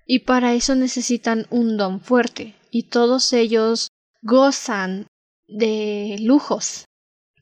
y 0.05 0.19
para 0.19 0.53
eso 0.53 0.75
necesitan 0.75 1.48
un 1.50 1.77
don 1.77 2.01
fuerte, 2.01 2.55
y 2.69 2.83
todos 2.89 3.31
ellos 3.31 3.88
gozan 4.22 5.07
de 5.48 6.17
lujos. 6.19 6.83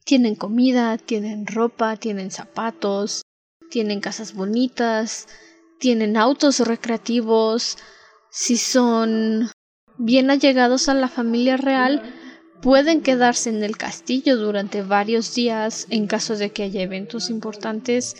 Tienen 0.04 0.36
comida, 0.36 0.96
tienen 0.96 1.46
ropa, 1.46 1.96
tienen 1.96 2.30
zapatos, 2.30 3.22
tienen 3.70 4.00
casas 4.00 4.34
bonitas, 4.34 5.26
tienen 5.80 6.16
autos 6.16 6.60
recreativos, 6.60 7.78
si 8.30 8.56
son 8.56 9.50
bien 9.98 10.30
allegados 10.30 10.88
a 10.88 10.94
la 10.94 11.08
familia 11.08 11.56
real, 11.56 12.02
pueden 12.62 13.02
quedarse 13.02 13.50
en 13.50 13.62
el 13.64 13.76
castillo 13.76 14.36
durante 14.36 14.82
varios 14.82 15.34
días 15.34 15.86
en 15.90 16.06
caso 16.06 16.36
de 16.36 16.50
que 16.50 16.62
haya 16.62 16.82
eventos 16.82 17.28
importantes. 17.28 18.16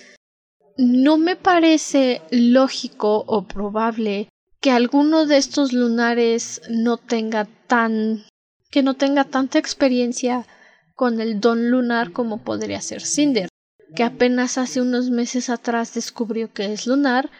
No 0.76 1.16
me 1.16 1.36
parece 1.36 2.22
lógico 2.30 3.24
o 3.26 3.46
probable 3.46 4.28
que 4.60 4.70
alguno 4.70 5.26
de 5.26 5.36
estos 5.38 5.72
lunares 5.72 6.62
no 6.68 6.96
tenga 6.96 7.46
tan 7.66 8.24
que 8.70 8.82
no 8.82 8.94
tenga 8.94 9.24
tanta 9.24 9.58
experiencia 9.58 10.46
con 10.94 11.20
el 11.20 11.40
don 11.40 11.70
lunar 11.70 12.12
como 12.12 12.38
podría 12.38 12.80
ser 12.80 13.02
Cinder, 13.02 13.48
que 13.94 14.02
apenas 14.02 14.56
hace 14.56 14.80
unos 14.80 15.10
meses 15.10 15.50
atrás 15.50 15.92
descubrió 15.94 16.52
que 16.52 16.72
es 16.72 16.86
lunar 16.86 17.30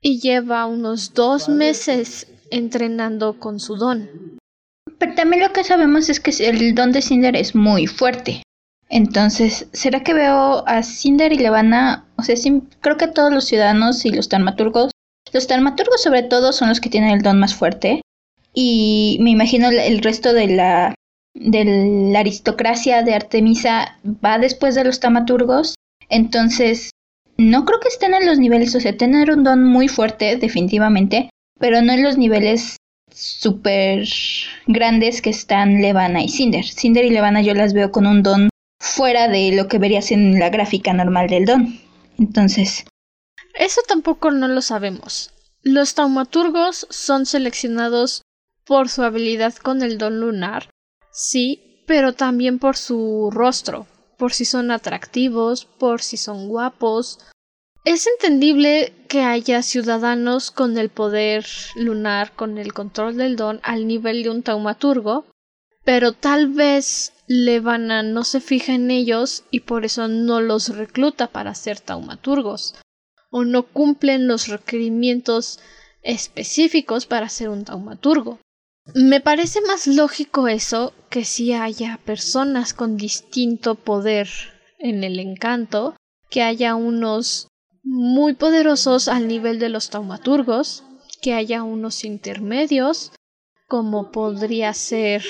y 0.00 0.20
lleva 0.20 0.66
unos 0.66 1.14
dos 1.14 1.48
meses 1.48 2.28
entrenando 2.50 3.38
con 3.38 3.60
su 3.60 3.76
don. 3.76 4.38
Pero 4.98 5.14
también 5.14 5.42
lo 5.42 5.52
que 5.52 5.64
sabemos 5.64 6.08
es 6.08 6.20
que 6.20 6.32
el 6.46 6.74
don 6.74 6.92
de 6.92 7.02
Cinder 7.02 7.36
es 7.36 7.54
muy 7.54 7.86
fuerte. 7.86 8.42
Entonces, 8.88 9.68
¿será 9.72 10.02
que 10.02 10.14
veo 10.14 10.66
a 10.66 10.82
Cinder 10.82 11.32
y 11.32 11.38
Levana? 11.38 12.06
O 12.16 12.22
sea, 12.22 12.36
sí, 12.36 12.62
creo 12.80 12.96
que 12.96 13.06
todos 13.06 13.32
los 13.32 13.44
ciudadanos 13.44 14.04
y 14.04 14.10
los 14.10 14.28
taumaturgos, 14.28 14.90
los 15.32 15.46
taumaturgos 15.46 16.02
sobre 16.02 16.22
todo 16.22 16.52
son 16.52 16.70
los 16.70 16.80
que 16.80 16.88
tienen 16.88 17.10
el 17.10 17.22
don 17.22 17.38
más 17.38 17.54
fuerte. 17.54 18.00
Y 18.54 19.18
me 19.20 19.30
imagino 19.30 19.68
el 19.68 20.00
resto 20.00 20.32
de 20.32 20.48
la, 20.48 20.94
de 21.34 21.64
la 22.12 22.20
aristocracia 22.20 23.02
de 23.02 23.14
Artemisa 23.14 23.98
va 24.04 24.38
después 24.38 24.74
de 24.74 24.84
los 24.84 25.00
taumaturgos. 25.00 25.74
Entonces, 26.08 26.90
no 27.36 27.64
creo 27.64 27.80
que 27.80 27.88
estén 27.88 28.14
en 28.14 28.26
los 28.26 28.38
niveles, 28.38 28.74
o 28.74 28.80
sea, 28.80 28.96
tener 28.96 29.30
un 29.30 29.44
don 29.44 29.64
muy 29.64 29.88
fuerte, 29.88 30.36
definitivamente, 30.36 31.28
pero 31.58 31.82
no 31.82 31.92
en 31.92 32.02
los 32.02 32.16
niveles 32.16 32.76
súper 33.12 34.06
grandes 34.66 35.22
que 35.22 35.30
están 35.30 35.80
Levana 35.82 36.22
y 36.22 36.28
Cinder. 36.28 36.64
Cinder 36.64 37.04
y 37.04 37.10
Levana 37.10 37.42
yo 37.42 37.54
las 37.54 37.72
veo 37.72 37.90
con 37.90 38.06
un 38.06 38.22
don 38.22 38.48
fuera 38.80 39.28
de 39.28 39.52
lo 39.52 39.68
que 39.68 39.78
verías 39.78 40.10
en 40.12 40.38
la 40.38 40.50
gráfica 40.50 40.92
normal 40.92 41.28
del 41.28 41.44
don. 41.44 41.80
Entonces... 42.18 42.84
Eso 43.54 43.80
tampoco 43.88 44.30
no 44.30 44.46
lo 44.46 44.62
sabemos. 44.62 45.32
Los 45.62 45.94
taumaturgos 45.94 46.86
son 46.90 47.26
seleccionados 47.26 48.22
por 48.64 48.88
su 48.88 49.02
habilidad 49.02 49.54
con 49.54 49.82
el 49.82 49.98
don 49.98 50.20
lunar, 50.20 50.70
sí, 51.10 51.82
pero 51.86 52.12
también 52.12 52.58
por 52.58 52.76
su 52.76 53.30
rostro, 53.32 53.86
por 54.16 54.32
si 54.32 54.44
son 54.44 54.70
atractivos, 54.70 55.64
por 55.64 56.02
si 56.02 56.16
son 56.16 56.48
guapos, 56.48 57.18
es 57.88 58.06
entendible 58.06 58.92
que 59.08 59.22
haya 59.22 59.62
ciudadanos 59.62 60.50
con 60.50 60.76
el 60.76 60.90
poder 60.90 61.46
lunar, 61.74 62.32
con 62.32 62.58
el 62.58 62.74
control 62.74 63.16
del 63.16 63.36
don 63.36 63.60
al 63.62 63.86
nivel 63.86 64.22
de 64.22 64.28
un 64.28 64.42
taumaturgo, 64.42 65.24
pero 65.84 66.12
tal 66.12 66.48
vez 66.48 67.14
Levana 67.26 68.02
no 68.02 68.24
se 68.24 68.42
fija 68.42 68.74
en 68.74 68.90
ellos 68.90 69.44
y 69.50 69.60
por 69.60 69.86
eso 69.86 70.06
no 70.06 70.42
los 70.42 70.76
recluta 70.76 71.28
para 71.28 71.54
ser 71.54 71.80
taumaturgos, 71.80 72.74
o 73.30 73.44
no 73.44 73.62
cumplen 73.62 74.28
los 74.28 74.48
requerimientos 74.48 75.58
específicos 76.02 77.06
para 77.06 77.30
ser 77.30 77.48
un 77.48 77.64
taumaturgo. 77.64 78.38
Me 78.94 79.22
parece 79.22 79.62
más 79.62 79.86
lógico 79.86 80.46
eso 80.46 80.92
que 81.08 81.24
si 81.24 81.54
haya 81.54 81.98
personas 82.04 82.74
con 82.74 82.98
distinto 82.98 83.76
poder 83.76 84.28
en 84.78 85.04
el 85.04 85.18
encanto, 85.18 85.96
que 86.28 86.42
haya 86.42 86.74
unos 86.74 87.48
muy 87.88 88.34
poderosos 88.34 89.08
al 89.08 89.28
nivel 89.28 89.58
de 89.58 89.70
los 89.70 89.88
taumaturgos, 89.88 90.84
que 91.22 91.32
haya 91.32 91.62
unos 91.62 92.04
intermedios, 92.04 93.12
como 93.66 94.12
podría 94.12 94.74
ser 94.74 95.24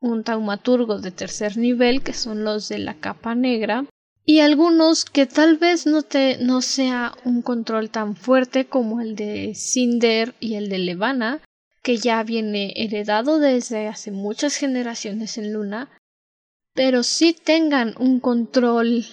un 0.00 0.22
taumaturgo 0.22 1.00
de 1.00 1.10
tercer 1.10 1.56
nivel, 1.56 2.02
que 2.02 2.12
son 2.12 2.44
los 2.44 2.68
de 2.68 2.78
la 2.78 2.94
capa 2.94 3.34
negra, 3.34 3.84
y 4.24 4.38
algunos 4.38 5.04
que 5.04 5.26
tal 5.26 5.58
vez 5.58 5.84
no, 5.86 6.02
te, 6.02 6.38
no 6.38 6.62
sea 6.62 7.14
un 7.24 7.42
control 7.42 7.90
tan 7.90 8.14
fuerte 8.14 8.66
como 8.66 9.00
el 9.00 9.16
de 9.16 9.52
Cinder 9.56 10.36
y 10.38 10.54
el 10.54 10.68
de 10.68 10.78
Levana, 10.78 11.40
que 11.82 11.96
ya 11.96 12.22
viene 12.22 12.72
heredado 12.76 13.40
desde 13.40 13.88
hace 13.88 14.12
muchas 14.12 14.54
generaciones 14.54 15.36
en 15.36 15.52
Luna, 15.52 15.90
pero 16.74 17.02
sí 17.02 17.32
tengan 17.32 17.94
un 17.98 18.20
control 18.20 19.04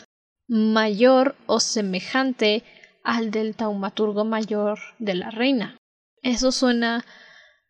mayor 0.50 1.36
o 1.46 1.60
semejante 1.60 2.64
al 3.04 3.32
del 3.32 3.56
taumaturgo 3.56 4.26
mayor 4.26 4.80
de 4.98 5.14
la 5.14 5.30
reina. 5.30 5.78
Eso 6.22 6.52
suena 6.52 7.06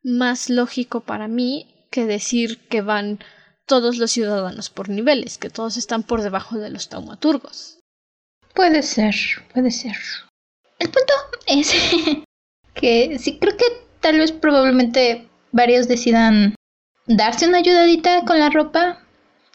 más 0.01 0.50
lógico 0.50 1.01
para 1.01 1.27
mí 1.27 1.86
que 1.91 2.05
decir 2.05 2.57
que 2.67 2.81
van 2.81 3.19
todos 3.65 3.98
los 3.98 4.12
ciudadanos 4.12 4.69
por 4.69 4.89
niveles, 4.89 5.38
que 5.38 5.50
todos 5.50 5.77
están 5.77 6.03
por 6.03 6.21
debajo 6.21 6.57
de 6.57 6.69
los 6.69 6.89
taumaturgos. 6.89 7.79
Puede 8.55 8.81
ser, 8.81 9.15
puede 9.53 9.69
ser. 9.69 9.95
El 10.79 10.89
punto 10.89 11.13
es 11.45 11.74
que 12.74 13.19
sí 13.19 13.38
creo 13.39 13.57
que 13.57 13.65
tal 14.00 14.17
vez 14.17 14.31
probablemente 14.31 15.27
varios 15.51 15.88
decidan 15.88 16.55
darse 17.05 17.48
una 17.48 17.59
ayudadita 17.59 18.24
con 18.25 18.39
la 18.39 18.50
ropa. 18.50 19.05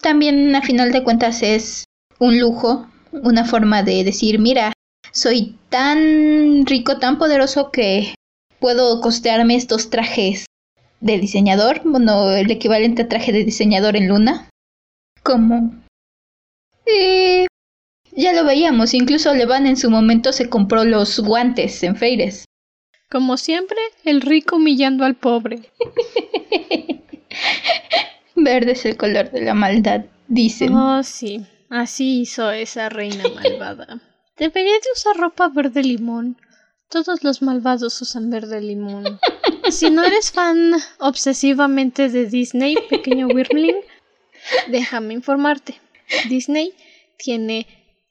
También 0.02 0.54
a 0.54 0.62
final 0.62 0.92
de 0.92 1.02
cuentas 1.02 1.42
es 1.42 1.84
un 2.18 2.38
lujo 2.38 2.86
una 3.22 3.44
forma 3.44 3.82
de 3.82 4.04
decir, 4.04 4.38
mira, 4.38 4.72
soy 5.12 5.56
tan 5.68 6.66
rico, 6.66 6.98
tan 6.98 7.18
poderoso 7.18 7.70
que 7.70 8.14
puedo 8.58 9.00
costearme 9.00 9.56
estos 9.56 9.90
trajes 9.90 10.46
de 11.00 11.18
diseñador, 11.18 11.82
bueno, 11.84 12.30
el 12.32 12.50
equivalente 12.50 13.02
a 13.02 13.08
traje 13.08 13.32
de 13.32 13.44
diseñador 13.44 13.96
en 13.96 14.08
Luna. 14.08 14.48
Como... 15.22 15.74
Eh, 16.86 17.46
ya 18.12 18.32
lo 18.32 18.44
veíamos, 18.44 18.94
incluso 18.94 19.34
Levan 19.34 19.66
en 19.66 19.76
su 19.76 19.90
momento 19.90 20.32
se 20.32 20.48
compró 20.48 20.84
los 20.84 21.20
guantes 21.20 21.82
en 21.82 21.96
Feires. 21.96 22.44
Como 23.10 23.36
siempre, 23.36 23.78
el 24.04 24.20
rico 24.20 24.56
humillando 24.56 25.04
al 25.04 25.14
pobre. 25.14 25.70
Verde 28.34 28.72
es 28.72 28.84
el 28.84 28.96
color 28.96 29.30
de 29.30 29.42
la 29.42 29.54
maldad, 29.54 30.04
dicen. 30.28 30.74
Oh, 30.74 31.02
sí, 31.02 31.46
así 31.74 32.20
hizo 32.20 32.50
esa 32.50 32.88
reina 32.88 33.24
malvada. 33.34 34.00
Debería 34.36 34.72
de 34.72 34.92
usar 34.94 35.16
ropa 35.16 35.48
verde 35.48 35.82
limón. 35.82 36.36
Todos 36.88 37.24
los 37.24 37.42
malvados 37.42 38.00
usan 38.00 38.30
verde 38.30 38.60
limón. 38.60 39.20
Si 39.70 39.88
no 39.88 40.04
eres 40.04 40.30
fan 40.30 40.74
obsesivamente 40.98 42.10
de 42.10 42.26
Disney, 42.26 42.76
pequeño 42.90 43.28
Wyrmling, 43.28 43.80
déjame 44.68 45.14
informarte. 45.14 45.80
Disney 46.28 46.74
tiene 47.16 47.66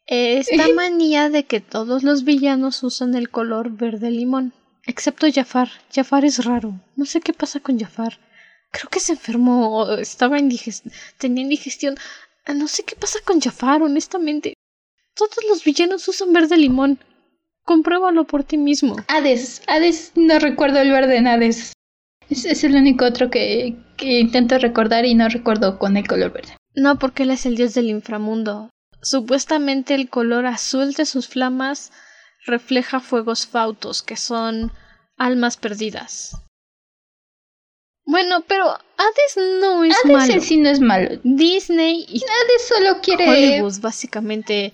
esta 0.07 0.67
manía 0.75 1.29
de 1.29 1.45
que 1.45 1.59
todos 1.59 2.01
los 2.01 2.23
villanos 2.23 2.81
usan 2.81 3.13
el 3.13 3.29
color 3.29 3.69
verde 3.69 4.09
limón. 4.09 4.53
Excepto 4.85 5.27
Jafar. 5.31 5.69
Jafar 5.93 6.25
es 6.25 6.43
raro. 6.43 6.81
No 6.95 7.05
sé 7.05 7.21
qué 7.21 7.33
pasa 7.33 7.59
con 7.59 7.79
Jafar. 7.79 8.19
Creo 8.71 8.89
que 8.89 8.99
se 8.99 9.13
enfermó. 9.13 9.91
Estaba 9.93 10.39
indigestión. 10.39 10.93
Tenía 11.17 11.43
indigestión. 11.43 11.95
Ah, 12.45 12.53
no 12.53 12.67
sé 12.67 12.83
qué 12.83 12.95
pasa 12.95 13.19
con 13.25 13.39
Jafar, 13.39 13.81
honestamente. 13.81 14.53
Todos 15.15 15.37
los 15.47 15.63
villanos 15.63 16.07
usan 16.07 16.33
verde 16.33 16.57
limón. 16.57 16.99
Compruébalo 17.63 18.25
por 18.25 18.43
ti 18.43 18.57
mismo. 18.57 18.97
Hades. 19.07 19.61
Hades. 19.67 20.11
No 20.15 20.39
recuerdo 20.39 20.79
el 20.79 20.91
verde 20.91 21.17
en 21.17 21.27
Hades. 21.27 21.73
Es, 22.29 22.45
es 22.45 22.63
el 22.63 22.75
único 22.75 23.05
otro 23.05 23.29
que, 23.29 23.77
que 23.97 24.19
intento 24.19 24.57
recordar 24.57 25.05
y 25.05 25.15
no 25.15 25.29
recuerdo 25.29 25.79
con 25.79 25.95
el 25.95 26.07
color 26.07 26.31
verde. 26.33 26.57
No, 26.75 26.99
porque 26.99 27.23
él 27.23 27.31
es 27.31 27.45
el 27.45 27.55
dios 27.55 27.73
del 27.73 27.89
inframundo. 27.89 28.69
Supuestamente 29.01 29.93
el 29.93 30.09
color 30.09 30.45
azul 30.45 30.93
de 30.93 31.05
sus 31.05 31.27
flamas 31.27 31.91
refleja 32.45 32.99
fuegos 32.99 33.47
fautos, 33.47 34.01
que 34.01 34.17
son 34.17 34.71
almas 35.17 35.57
perdidas. 35.57 36.35
Bueno, 38.05 38.43
pero 38.47 38.65
Hades 38.67 39.61
no 39.61 39.83
es 39.83 39.95
Hades 40.03 40.17
malo. 40.17 40.33
en 40.33 40.41
sí 40.41 40.57
no 40.57 40.69
es 40.69 40.79
malo. 40.79 41.09
Disney 41.23 42.05
y 42.07 42.21
Hades 42.23 42.67
solo 42.67 43.01
quiere... 43.01 43.29
Hollywood, 43.29 43.79
básicamente. 43.81 44.73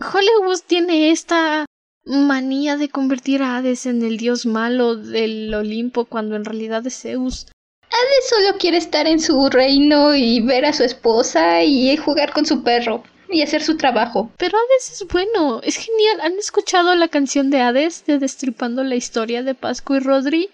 Hollywood 0.00 0.60
tiene 0.66 1.10
esta 1.10 1.66
manía 2.04 2.76
de 2.76 2.88
convertir 2.88 3.42
a 3.42 3.56
Hades 3.56 3.86
en 3.86 4.02
el 4.02 4.16
dios 4.16 4.46
malo 4.46 4.96
del 4.96 5.52
Olimpo 5.54 6.04
cuando 6.04 6.36
en 6.36 6.44
realidad 6.44 6.86
es 6.86 7.00
Zeus. 7.00 7.46
Hades 7.82 8.28
solo 8.28 8.58
quiere 8.58 8.78
estar 8.78 9.06
en 9.06 9.20
su 9.20 9.48
reino 9.50 10.14
y 10.14 10.40
ver 10.40 10.64
a 10.64 10.72
su 10.72 10.82
esposa 10.82 11.62
y 11.62 11.96
jugar 11.96 12.32
con 12.32 12.44
su 12.44 12.62
perro 12.62 13.04
y 13.30 13.42
hacer 13.42 13.62
su 13.62 13.76
trabajo. 13.76 14.30
Pero 14.36 14.58
Hades 14.58 15.00
es 15.00 15.06
bueno, 15.08 15.60
es 15.62 15.76
genial. 15.76 16.20
¿Han 16.22 16.38
escuchado 16.38 16.94
la 16.94 17.08
canción 17.08 17.50
de 17.50 17.60
Hades 17.60 18.04
de 18.06 18.18
Destripando 18.18 18.82
la 18.84 18.96
historia 18.96 19.42
de 19.42 19.54
Pascu 19.54 19.94
y 19.94 20.00
Rodri? 20.00 20.50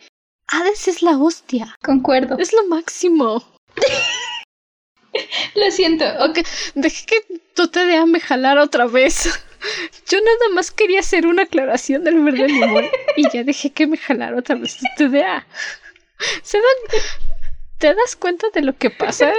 Hades 0.50 0.88
es 0.88 1.02
la 1.02 1.16
hostia. 1.16 1.76
Concuerdo. 1.82 2.36
Es 2.38 2.52
lo 2.52 2.66
máximo. 2.66 3.44
Lo 5.54 5.70
siento. 5.70 6.04
Ok, 6.20 6.40
dejé 6.74 7.06
que 7.06 7.40
tu 7.54 7.68
TDA 7.68 8.06
me 8.06 8.20
jalara 8.20 8.62
otra 8.62 8.86
vez. 8.86 9.24
Yo 10.08 10.18
nada 10.18 10.54
más 10.54 10.70
quería 10.70 11.00
hacer 11.00 11.26
una 11.26 11.42
aclaración 11.42 12.04
del 12.04 12.20
verde 12.22 12.48
limón 12.48 12.84
y 13.16 13.28
ya 13.30 13.44
dejé 13.44 13.70
que 13.70 13.86
me 13.86 13.96
jalara 13.96 14.38
otra 14.38 14.56
vez 14.56 14.78
tu 14.78 14.86
TDA. 14.96 15.46
¿Se 16.42 16.58
dan, 16.58 17.02
¿Te 17.78 17.88
das 17.88 18.16
cuenta 18.16 18.46
de 18.54 18.62
lo 18.62 18.76
que 18.76 18.90
pasa 18.90 19.32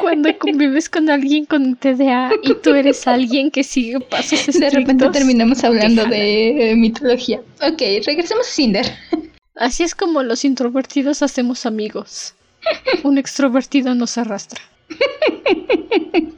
cuando 0.00 0.36
convives 0.38 0.88
con 0.88 1.10
alguien 1.10 1.46
con 1.46 1.76
TDA 1.76 2.30
y 2.42 2.54
tú 2.54 2.74
eres 2.74 3.06
alguien 3.06 3.50
que 3.50 3.64
sigue 3.64 4.00
pasos 4.00 4.32
estrictos? 4.48 4.60
De 4.60 4.70
repente 4.70 5.08
terminamos 5.10 5.62
hablando 5.64 6.04
de 6.06 6.70
eh, 6.70 6.76
mitología. 6.76 7.40
Ok, 7.60 7.80
regresemos 8.06 8.48
a 8.48 8.50
Cinder. 8.50 8.86
Así 9.58 9.82
es 9.82 9.96
como 9.96 10.22
los 10.22 10.44
introvertidos 10.44 11.20
hacemos 11.20 11.66
amigos. 11.66 12.34
Un 13.02 13.18
extrovertido 13.18 13.94
nos 13.94 14.16
arrastra. 14.16 14.62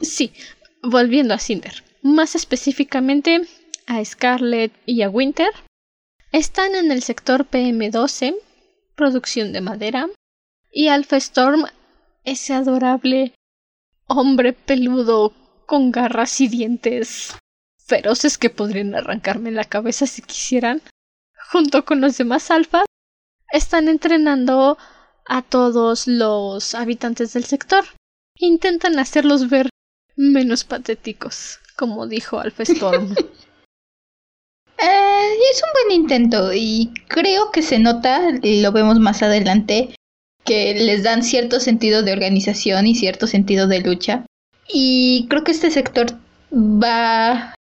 Sí, 0.01 0.33
volviendo 0.81 1.35
a 1.35 1.39
Cinder. 1.39 1.83
Más 2.01 2.33
específicamente 2.33 3.47
a 3.85 4.03
Scarlet 4.03 4.73
y 4.87 5.03
a 5.03 5.09
Winter. 5.09 5.51
Están 6.31 6.73
en 6.73 6.91
el 6.91 7.03
sector 7.03 7.45
PM12, 7.45 8.35
producción 8.95 9.53
de 9.53 9.61
madera. 9.61 10.09
Y 10.71 10.87
Alpha 10.87 11.17
Storm, 11.17 11.65
ese 12.23 12.53
adorable 12.53 13.33
hombre 14.07 14.53
peludo 14.53 15.33
con 15.67 15.91
garras 15.91 16.41
y 16.41 16.47
dientes 16.47 17.35
feroces 17.77 18.39
que 18.39 18.49
podrían 18.49 18.95
arrancarme 18.95 19.51
la 19.51 19.65
cabeza 19.65 20.07
si 20.07 20.23
quisieran, 20.23 20.81
junto 21.51 21.85
con 21.85 22.01
los 22.01 22.17
demás 22.17 22.49
alfas, 22.49 22.85
están 23.51 23.87
entrenando 23.87 24.77
a 25.25 25.41
todos 25.41 26.07
los 26.07 26.75
habitantes 26.75 27.33
del 27.33 27.45
sector. 27.45 27.85
Intentan 28.37 28.99
hacerlos 28.99 29.49
ver 29.49 29.69
menos 30.15 30.63
patéticos, 30.63 31.59
como 31.75 32.07
dijo 32.07 32.39
Alpha 32.39 32.63
Storm. 32.63 33.15
Eh, 34.83 35.33
es 35.51 35.61
un 35.61 35.69
buen 35.73 36.01
intento 36.01 36.51
y 36.55 36.91
creo 37.07 37.51
que 37.51 37.61
se 37.61 37.77
nota, 37.77 38.19
lo 38.41 38.71
vemos 38.71 38.99
más 38.99 39.21
adelante, 39.21 39.93
que 40.43 40.73
les 40.73 41.03
dan 41.03 41.21
cierto 41.21 41.59
sentido 41.59 42.01
de 42.01 42.13
organización 42.13 42.87
y 42.87 42.95
cierto 42.95 43.27
sentido 43.27 43.67
de 43.67 43.81
lucha. 43.81 44.25
Y 44.67 45.27
creo 45.29 45.43
que 45.43 45.51
este 45.51 45.69
sector 45.69 46.07
va, 46.51 47.53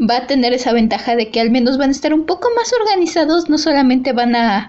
va 0.00 0.16
a 0.16 0.26
tener 0.26 0.52
esa 0.54 0.72
ventaja 0.72 1.14
de 1.14 1.30
que 1.30 1.40
al 1.40 1.52
menos 1.52 1.78
van 1.78 1.90
a 1.90 1.92
estar 1.92 2.12
un 2.12 2.26
poco 2.26 2.48
más 2.56 2.72
organizados, 2.72 3.48
no 3.48 3.58
solamente 3.58 4.12
van 4.12 4.34
a 4.34 4.68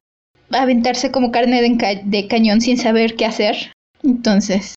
aventarse 0.51 1.11
como 1.11 1.31
carne 1.31 1.61
de, 1.61 2.27
cañón 2.27 2.61
sin 2.61 2.77
saber 2.77 3.15
qué 3.15 3.25
hacer. 3.25 3.73
Entonces, 4.03 4.75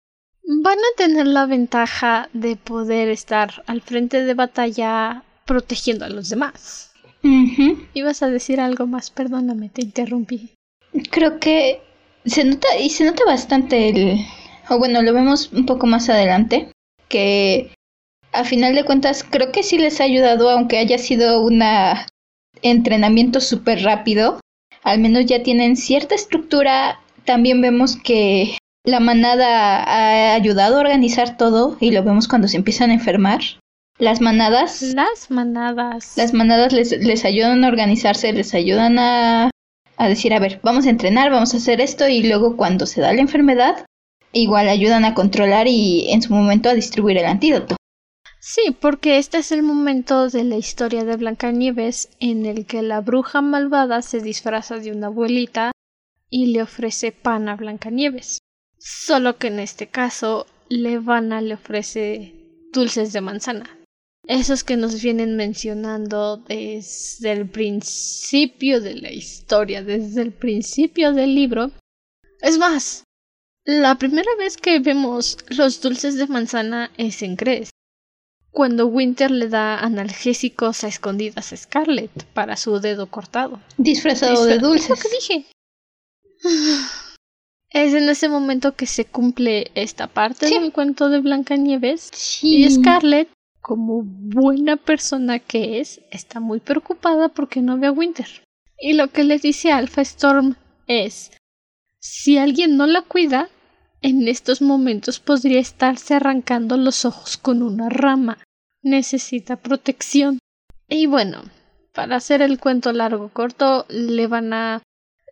Van 0.52 0.78
a 0.78 0.96
tener 0.96 1.28
la 1.28 1.46
ventaja 1.46 2.28
de 2.32 2.56
poder 2.56 3.08
estar 3.08 3.62
al 3.68 3.82
frente 3.82 4.24
de 4.24 4.34
batalla 4.34 5.22
protegiendo 5.46 6.04
a 6.04 6.08
los 6.08 6.28
demás. 6.28 6.92
Ibas 7.94 8.22
a 8.24 8.30
decir 8.30 8.58
algo 8.60 8.88
más, 8.88 9.12
perdóname, 9.12 9.68
te 9.68 9.82
interrumpí. 9.82 10.50
creo 11.12 11.38
que 11.38 11.80
se 12.24 12.44
nota 12.44 12.66
y 12.78 12.90
se 12.90 13.04
nota 13.04 13.24
bastante 13.24 13.90
el 13.90 14.26
o 14.68 14.78
bueno 14.78 15.02
lo 15.02 15.12
vemos 15.14 15.52
un 15.52 15.66
poco 15.66 15.86
más 15.86 16.08
adelante 16.08 16.72
que 17.08 17.72
a 18.32 18.44
final 18.44 18.74
de 18.74 18.84
cuentas 18.84 19.24
creo 19.28 19.52
que 19.52 19.62
sí 19.62 19.78
les 19.78 20.00
ha 20.00 20.04
ayudado 20.04 20.50
aunque 20.50 20.78
haya 20.78 20.98
sido 20.98 21.42
un 21.42 21.62
entrenamiento 22.62 23.40
súper 23.40 23.82
rápido 23.82 24.40
al 24.82 24.98
menos 25.00 25.26
ya 25.26 25.42
tienen 25.42 25.76
cierta 25.76 26.14
estructura 26.14 27.00
también 27.24 27.60
vemos 27.60 27.96
que 27.96 28.56
la 28.84 29.00
manada 29.00 29.82
ha 29.84 30.34
ayudado 30.34 30.76
a 30.76 30.80
organizar 30.80 31.36
todo 31.36 31.76
y 31.80 31.90
lo 31.90 32.02
vemos 32.02 32.28
cuando 32.28 32.48
se 32.48 32.56
empiezan 32.56 32.90
a 32.90 32.94
enfermar 32.94 33.40
las 33.98 34.20
manadas 34.20 34.80
Las 34.80 35.30
manadas. 35.30 36.14
las 36.16 36.32
manadas 36.32 36.72
les, 36.72 36.92
les 36.92 37.24
ayudan 37.24 37.64
a 37.64 37.68
organizarse, 37.68 38.32
les 38.32 38.54
ayudan 38.54 38.98
a, 38.98 39.50
a 39.98 40.08
decir, 40.08 40.32
a 40.32 40.38
ver, 40.38 40.58
vamos 40.62 40.86
a 40.86 40.90
entrenar, 40.90 41.30
vamos 41.30 41.52
a 41.52 41.58
hacer 41.58 41.82
esto 41.82 42.08
y 42.08 42.22
luego 42.22 42.56
cuando 42.56 42.86
se 42.86 43.02
da 43.02 43.12
la 43.12 43.20
enfermedad, 43.20 43.84
igual 44.32 44.68
ayudan 44.68 45.04
a 45.04 45.12
controlar 45.14 45.68
y 45.68 46.10
en 46.10 46.22
su 46.22 46.32
momento 46.32 46.70
a 46.70 46.74
distribuir 46.74 47.18
el 47.18 47.26
antídoto. 47.26 47.76
Sí, 48.42 48.74
porque 48.80 49.18
este 49.18 49.36
es 49.36 49.52
el 49.52 49.62
momento 49.62 50.30
de 50.30 50.44
la 50.44 50.56
historia 50.56 51.04
de 51.04 51.16
Blancanieves 51.16 52.08
en 52.20 52.46
el 52.46 52.64
que 52.64 52.80
la 52.80 53.02
bruja 53.02 53.42
malvada 53.42 54.00
se 54.00 54.20
disfraza 54.20 54.78
de 54.78 54.92
una 54.92 55.08
abuelita 55.08 55.72
y 56.30 56.46
le 56.46 56.62
ofrece 56.62 57.12
pan 57.12 57.50
a 57.50 57.56
Blancanieves. 57.56 58.38
Solo 58.78 59.36
que 59.36 59.48
en 59.48 59.60
este 59.60 59.88
caso, 59.88 60.46
Levana 60.70 61.42
le 61.42 61.52
ofrece 61.52 62.34
dulces 62.72 63.12
de 63.12 63.20
manzana. 63.20 63.78
Esos 64.26 64.64
que 64.64 64.78
nos 64.78 65.02
vienen 65.02 65.36
mencionando 65.36 66.38
desde 66.38 67.32
el 67.32 67.46
principio 67.46 68.80
de 68.80 68.94
la 68.94 69.12
historia, 69.12 69.82
desde 69.82 70.22
el 70.22 70.32
principio 70.32 71.12
del 71.12 71.34
libro. 71.34 71.72
Es 72.40 72.56
más, 72.56 73.04
la 73.66 73.96
primera 73.96 74.30
vez 74.38 74.56
que 74.56 74.78
vemos 74.78 75.36
los 75.50 75.82
dulces 75.82 76.16
de 76.16 76.26
manzana 76.26 76.90
es 76.96 77.22
en 77.22 77.36
Cres 77.36 77.69
cuando 78.50 78.86
Winter 78.86 79.30
le 79.30 79.48
da 79.48 79.78
analgésicos 79.78 80.82
a 80.84 80.88
escondidas 80.88 81.52
a 81.52 81.56
Scarlett 81.56 82.24
para 82.34 82.56
su 82.56 82.80
dedo 82.80 83.06
cortado. 83.06 83.60
Disfrazado 83.76 84.44
de 84.44 84.56
Es 84.56 84.62
lo 84.62 84.68
dulces. 84.68 85.02
que 85.02 85.08
dije. 85.08 85.46
Es 87.72 87.94
en 87.94 88.08
ese 88.08 88.28
momento 88.28 88.74
que 88.74 88.86
se 88.86 89.04
cumple 89.04 89.70
esta 89.76 90.08
parte 90.08 90.48
Sí. 90.48 90.58
del 90.58 90.72
cuento 90.72 91.08
de 91.08 91.20
Blancanieves 91.20 92.10
Sí. 92.12 92.64
y 92.64 92.70
Scarlett, 92.70 93.28
como 93.60 94.02
buena 94.04 94.76
persona 94.76 95.38
que 95.38 95.78
es, 95.78 96.00
está 96.10 96.40
muy 96.40 96.58
preocupada 96.58 97.28
porque 97.28 97.60
no 97.62 97.78
ve 97.78 97.86
a 97.86 97.92
Winter. 97.92 98.26
Y 98.80 98.94
lo 98.94 99.08
que 99.12 99.22
le 99.22 99.38
dice 99.38 99.70
a 99.70 99.76
Alpha 99.76 100.02
Storm 100.02 100.56
es 100.88 101.30
si 102.00 102.38
alguien 102.38 102.76
no 102.76 102.86
la 102.86 103.02
cuida, 103.02 103.48
en 104.02 104.28
estos 104.28 104.62
momentos 104.62 105.20
podría 105.20 105.60
estarse 105.60 106.14
arrancando 106.14 106.76
los 106.76 107.04
ojos 107.04 107.36
con 107.36 107.62
una 107.62 107.88
rama. 107.88 108.38
Necesita 108.82 109.56
protección. 109.56 110.38
Y 110.88 111.06
bueno, 111.06 111.42
para 111.92 112.16
hacer 112.16 112.42
el 112.42 112.58
cuento 112.58 112.92
largo 112.92 113.28
corto, 113.28 113.86
le 113.88 114.26
van 114.26 114.52
a 114.52 114.82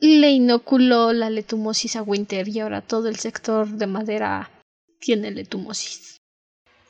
le 0.00 0.31
inoculó 0.31 1.12
la 1.12 1.28
letumosis 1.28 1.96
a 1.96 2.02
Winter 2.02 2.46
y 2.48 2.61
ahora 2.61 2.83
todo 2.83 3.09
el 3.09 3.16
sector 3.16 3.68
de 3.68 3.87
madera 3.87 4.50
tiene 5.00 5.31
letumosis. 5.31 6.18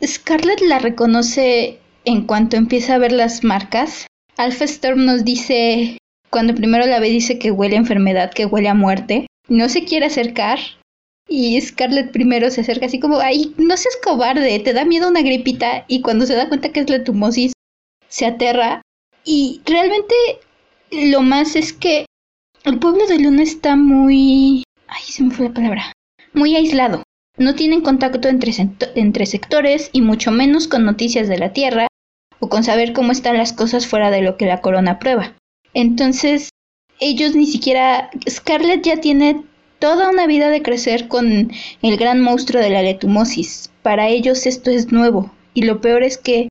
Scarlett 0.04 0.60
la 0.60 0.78
reconoce 0.78 1.80
en 2.04 2.26
cuanto 2.26 2.56
empieza 2.56 2.94
a 2.94 2.98
ver 2.98 3.12
las 3.12 3.44
marcas. 3.44 4.06
Alpha 4.36 4.64
Storm 4.64 5.06
nos 5.06 5.24
dice, 5.24 5.98
cuando 6.30 6.54
primero 6.54 6.86
la 6.86 7.00
ve, 7.00 7.08
dice 7.08 7.38
que 7.38 7.50
huele 7.50 7.76
a 7.76 7.80
enfermedad, 7.80 8.32
que 8.32 8.46
huele 8.46 8.68
a 8.68 8.74
muerte. 8.74 9.26
No 9.48 9.68
se 9.68 9.84
quiere 9.84 10.06
acercar. 10.06 10.58
Y 11.28 11.60
Scarlett 11.60 12.10
primero 12.10 12.50
se 12.50 12.62
acerca 12.62 12.86
así 12.86 12.98
como, 12.98 13.20
ay, 13.20 13.54
no 13.58 13.76
seas 13.76 13.98
cobarde, 14.02 14.58
te 14.60 14.72
da 14.72 14.84
miedo 14.84 15.08
una 15.08 15.20
gripita. 15.20 15.84
Y 15.86 16.00
cuando 16.00 16.24
se 16.24 16.34
da 16.34 16.48
cuenta 16.48 16.70
que 16.70 16.80
es 16.80 16.88
letumosis, 16.88 17.52
se 18.08 18.26
aterra. 18.26 18.80
Y 19.24 19.60
realmente 19.66 20.14
lo 20.90 21.20
más 21.20 21.54
es 21.54 21.74
que 21.74 22.06
el 22.64 22.78
pueblo 22.78 23.06
de 23.06 23.18
Luna 23.18 23.42
está 23.42 23.76
muy... 23.76 24.64
Ay, 24.86 25.02
se 25.04 25.22
me 25.22 25.34
fue 25.34 25.48
la 25.48 25.54
palabra. 25.54 25.92
Muy 26.32 26.56
aislado. 26.56 27.02
No 27.36 27.54
tienen 27.54 27.82
contacto 27.82 28.28
entre, 28.28 28.52
entre 28.94 29.26
sectores 29.26 29.90
y 29.92 30.00
mucho 30.00 30.30
menos 30.32 30.66
con 30.66 30.84
noticias 30.84 31.28
de 31.28 31.38
la 31.38 31.52
Tierra 31.52 31.88
o 32.40 32.48
con 32.48 32.64
saber 32.64 32.92
cómo 32.94 33.12
están 33.12 33.36
las 33.36 33.52
cosas 33.52 33.86
fuera 33.86 34.10
de 34.10 34.22
lo 34.22 34.36
que 34.36 34.46
la 34.46 34.60
corona 34.60 34.98
prueba. 34.98 35.34
Entonces, 35.74 36.48
ellos 37.00 37.36
ni 37.36 37.46
siquiera... 37.46 38.10
Scarlett 38.28 38.84
ya 38.84 38.96
tiene 38.96 39.44
toda 39.78 40.10
una 40.10 40.26
vida 40.26 40.50
de 40.50 40.62
crecer 40.62 41.08
con 41.08 41.50
el 41.82 41.96
gran 41.96 42.20
monstruo 42.20 42.62
de 42.62 42.70
la 42.70 42.82
letumosis. 42.82 43.70
Para 43.82 44.08
ellos 44.08 44.46
esto 44.46 44.70
es 44.70 44.92
nuevo. 44.92 45.32
Y 45.54 45.62
lo 45.62 45.80
peor 45.80 46.02
es 46.02 46.18
que 46.18 46.48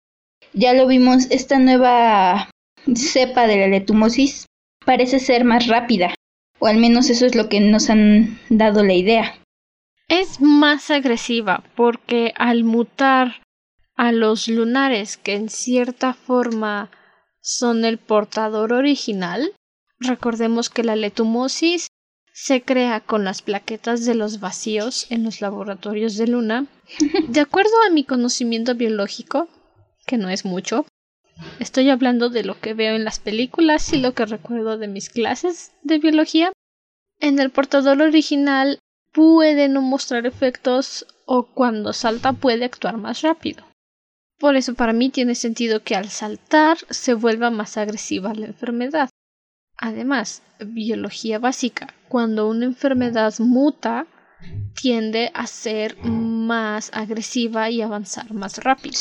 ya 0.53 0.73
lo 0.73 0.87
vimos, 0.87 1.27
esta 1.29 1.59
nueva 1.59 2.49
cepa 2.95 3.47
de 3.47 3.57
la 3.57 3.67
letumosis 3.67 4.45
parece 4.85 5.19
ser 5.19 5.43
más 5.43 5.67
rápida. 5.67 6.13
O 6.59 6.67
al 6.67 6.77
menos 6.77 7.09
eso 7.09 7.25
es 7.25 7.35
lo 7.35 7.49
que 7.49 7.59
nos 7.59 7.89
han 7.89 8.39
dado 8.49 8.83
la 8.83 8.93
idea 8.93 9.35
es 10.07 10.39
más 10.39 10.89
agresiva 10.89 11.63
porque 11.75 12.33
al 12.37 12.63
mutar 12.63 13.41
a 13.95 14.11
los 14.11 14.47
lunares 14.47 15.17
que 15.17 15.33
en 15.33 15.49
cierta 15.49 16.13
forma 16.13 16.89
son 17.41 17.85
el 17.85 17.97
portador 17.97 18.73
original, 18.73 19.53
recordemos 19.99 20.69
que 20.69 20.83
la 20.83 20.95
letumosis 20.95 21.86
se 22.39 22.61
crea 22.61 22.99
con 22.99 23.23
las 23.23 23.41
plaquetas 23.41 24.05
de 24.05 24.13
los 24.13 24.39
vacíos 24.39 25.07
en 25.09 25.23
los 25.23 25.41
laboratorios 25.41 26.17
de 26.17 26.27
Luna. 26.27 26.67
De 27.29 27.39
acuerdo 27.39 27.71
a 27.87 27.89
mi 27.89 28.03
conocimiento 28.03 28.75
biológico, 28.75 29.49
que 30.05 30.19
no 30.19 30.29
es 30.29 30.45
mucho, 30.45 30.85
estoy 31.59 31.89
hablando 31.89 32.29
de 32.29 32.43
lo 32.43 32.59
que 32.59 32.75
veo 32.75 32.95
en 32.95 33.05
las 33.05 33.17
películas 33.17 33.91
y 33.91 33.97
lo 33.97 34.13
que 34.13 34.27
recuerdo 34.27 34.77
de 34.77 34.87
mis 34.87 35.09
clases 35.09 35.71
de 35.81 35.97
biología. 35.97 36.53
En 37.19 37.39
el 37.39 37.49
portador 37.49 38.03
original 38.03 38.77
puede 39.11 39.67
no 39.67 39.81
mostrar 39.81 40.27
efectos 40.27 41.07
o 41.25 41.47
cuando 41.47 41.91
salta 41.91 42.33
puede 42.33 42.65
actuar 42.65 42.97
más 42.97 43.23
rápido. 43.23 43.65
Por 44.37 44.55
eso 44.55 44.75
para 44.75 44.93
mí 44.93 45.09
tiene 45.09 45.33
sentido 45.33 45.81
que 45.81 45.95
al 45.95 46.09
saltar 46.09 46.77
se 46.91 47.15
vuelva 47.15 47.49
más 47.49 47.77
agresiva 47.77 48.35
la 48.35 48.45
enfermedad. 48.45 49.09
Además, 49.77 50.41
biología 50.59 51.39
básica, 51.39 51.93
cuando 52.09 52.49
una 52.49 52.65
enfermedad 52.65 53.33
muta, 53.39 54.07
tiende 54.79 55.31
a 55.33 55.47
ser 55.47 55.97
más 56.03 56.91
agresiva 56.93 57.69
y 57.69 57.81
avanzar 57.81 58.33
más 58.33 58.57
rápido. 58.59 58.97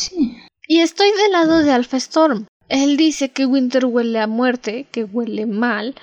Y 0.67 0.81
estoy 0.81 1.09
del 1.11 1.33
lado 1.33 1.63
de 1.63 1.71
Alpha 1.71 1.97
Storm. 1.97 2.47
Él 2.69 2.97
dice 2.97 3.31
que 3.31 3.47
Winter 3.47 3.85
huele 3.87 4.19
a 4.19 4.27
muerte, 4.27 4.87
que 4.91 5.05
huele 5.05 5.47
mal, 5.47 5.95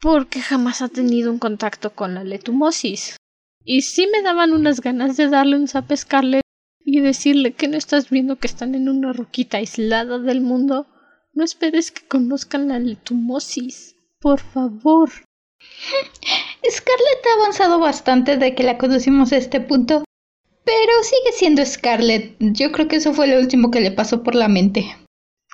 porque 0.00 0.40
jamás 0.40 0.82
ha 0.82 0.88
tenido 0.88 1.30
un 1.30 1.38
contacto 1.38 1.94
con 1.94 2.14
la 2.14 2.24
letumosis. 2.24 3.16
Y 3.64 3.82
sí 3.82 4.08
me 4.08 4.22
daban 4.22 4.52
unas 4.52 4.80
ganas 4.80 5.16
de 5.16 5.28
darle 5.28 5.56
un 5.56 5.68
zap 5.68 5.92
y 6.84 7.00
decirle 7.00 7.52
que 7.52 7.68
no 7.68 7.76
estás 7.76 8.10
viendo 8.10 8.36
que 8.36 8.48
están 8.48 8.74
en 8.74 8.88
una 8.88 9.12
roquita 9.12 9.58
aislada 9.58 10.18
del 10.18 10.40
mundo. 10.40 10.88
No 11.32 11.44
esperes 11.44 11.92
que 11.92 12.06
conozcan 12.06 12.68
la 12.68 12.80
letumosis. 12.80 13.91
Por 14.22 14.40
favor. 14.40 15.10
Scarlett 16.70 17.26
ha 17.26 17.40
avanzado 17.40 17.80
bastante 17.80 18.36
de 18.36 18.54
que 18.54 18.62
la 18.62 18.78
conocimos 18.78 19.32
a 19.32 19.36
este 19.36 19.60
punto. 19.60 20.04
Pero 20.64 20.92
sigue 21.02 21.32
siendo 21.32 21.66
Scarlett. 21.66 22.36
Yo 22.38 22.70
creo 22.70 22.86
que 22.86 22.96
eso 22.96 23.12
fue 23.12 23.26
lo 23.26 23.38
último 23.38 23.72
que 23.72 23.80
le 23.80 23.90
pasó 23.90 24.22
por 24.22 24.36
la 24.36 24.46
mente. 24.46 24.96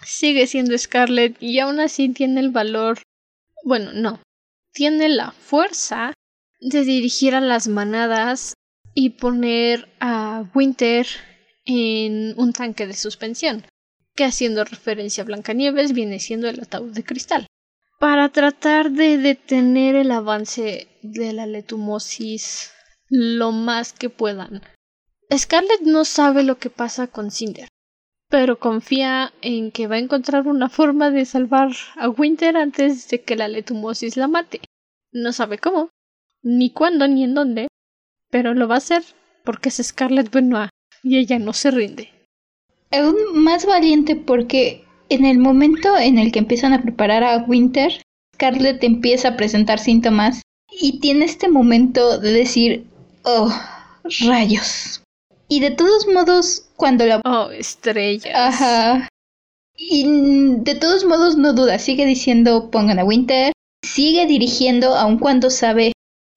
Sigue 0.05 0.47
siendo 0.47 0.77
Scarlett 0.77 1.43
y 1.43 1.59
aún 1.59 1.81
así 1.81 2.11
tiene 2.11 2.41
el 2.41 2.51
valor. 2.51 2.99
Bueno, 3.65 3.93
no. 3.95 4.21
Tiene 4.73 5.09
la 5.09 5.33
fuerza 5.33 6.13
de 6.61 6.85
dirigir 6.85 7.35
a 7.35 7.41
las 7.41 7.69
manadas 7.69 8.53
y 8.95 9.11
poner 9.11 9.89
a 10.01 10.45
Winter 10.55 11.07
en 11.65 12.35
un 12.37 12.53
tanque 12.53 12.87
de 12.87 12.95
suspensión, 12.95 13.65
que 14.15 14.25
haciendo 14.25 14.65
referencia 14.65 15.23
a 15.23 15.27
Blancanieves 15.27 15.93
viene 15.93 16.19
siendo 16.19 16.49
el 16.49 16.61
ataúd 16.61 16.93
de 16.93 17.05
cristal, 17.05 17.47
para 17.99 18.29
tratar 18.29 18.93
de 18.93 19.19
detener 19.19 19.97
el 19.97 20.11
avance 20.13 20.89
de 21.03 21.33
la 21.33 21.47
letumosis 21.47 22.73
lo 23.09 23.53
más 23.53 23.93
que 23.93 24.09
puedan. 24.09 24.63
Scarlett 25.37 25.83
no 25.83 26.05
sabe 26.05 26.43
lo 26.43 26.59
que 26.59 26.71
pasa 26.71 27.09
con 27.09 27.31
Cinder, 27.31 27.69
pero 28.29 28.59
confía 28.59 29.33
en 29.43 29.73
que 29.73 29.87
va 29.87 29.97
a 29.97 30.01
encontrar 30.01 30.47
una 30.47 30.69
forma 30.69 31.11
de 31.11 31.25
salvar 31.25 31.73
a 31.97 32.09
Winter 32.09 32.57
antes 32.57 33.09
de 33.09 33.23
que 33.23 33.37
la 33.37 33.49
letumosis 33.49 34.17
la 34.17 34.29
mate. 34.29 34.61
No 35.13 35.33
sabe 35.33 35.59
cómo, 35.59 35.91
ni 36.43 36.71
cuándo 36.71 37.09
ni 37.09 37.25
en 37.25 37.35
dónde, 37.35 37.69
pero 38.31 38.55
lo 38.55 38.69
va 38.69 38.77
a 38.77 38.79
hacer 38.79 39.03
porque 39.45 39.71
es 39.71 39.77
Scarlett 39.83 40.31
Benoit 40.31 40.71
y 41.03 41.19
ella 41.19 41.39
no 41.39 41.53
se 41.53 41.71
rinde. 41.71 42.11
Aún 42.91 43.17
más 43.35 43.67
valiente 43.67 44.17
porque 44.17 44.85
en 45.09 45.25
el 45.25 45.39
momento 45.39 45.97
en 45.97 46.19
el 46.19 46.33
que 46.33 46.39
empiezan 46.39 46.73
a 46.73 46.83
preparar 46.83 47.25
a 47.25 47.45
Winter, 47.47 48.03
Scarlett 48.35 48.83
empieza 48.85 49.29
a 49.29 49.37
presentar 49.37 49.79
síntomas 49.79 50.43
y 50.71 51.01
tiene 51.01 51.25
este 51.25 51.49
momento 51.49 52.19
de 52.19 52.33
decir, 52.33 52.87
oh, 53.23 53.53
rayos. 54.27 55.03
Y 55.49 55.61
de 55.61 55.71
todos 55.71 56.07
modos, 56.07 56.69
cuando 56.77 57.07
la... 57.07 57.21
Oh, 57.25 57.51
estrellas. 57.51 58.35
Ajá. 58.35 59.09
Y 59.77 60.05
de 60.59 60.75
todos 60.75 61.05
modos 61.05 61.37
no 61.37 61.53
duda, 61.53 61.79
sigue 61.79 62.05
diciendo 62.05 62.71
pongan 62.71 62.99
a 62.99 63.05
Winter, 63.05 63.53
sigue 63.85 64.27
dirigiendo 64.27 64.95
aun 64.95 65.19
cuando 65.19 65.51
sabe 65.51 65.93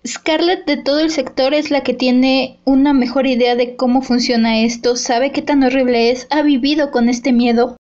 Scarlett 0.05 0.65
de 0.65 0.77
todo 0.77 0.99
el 0.99 1.11
sector 1.11 1.53
es 1.53 1.69
la 1.69 1.81
que 1.81 1.93
tiene 1.93 2.59
una 2.65 2.93
mejor 2.93 3.27
idea 3.27 3.55
de 3.55 3.75
cómo 3.75 4.01
funciona 4.01 4.59
esto, 4.61 4.95
sabe 4.95 5.31
qué 5.31 5.41
tan 5.41 5.63
horrible 5.63 6.09
es, 6.09 6.27
ha 6.31 6.41
vivido 6.41 6.91
con 6.91 7.07
este 7.07 7.31
miedo. 7.31 7.77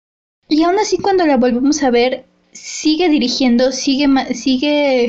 Y 0.49 0.63
aún 0.63 0.79
así 0.79 0.99
cuando 0.99 1.27
la 1.27 1.37
volvemos 1.37 1.83
a 1.83 1.91
ver, 1.91 2.25
sigue 2.53 3.09
dirigiendo, 3.09 3.73
sigue, 3.73 4.09
sigue 4.35 5.09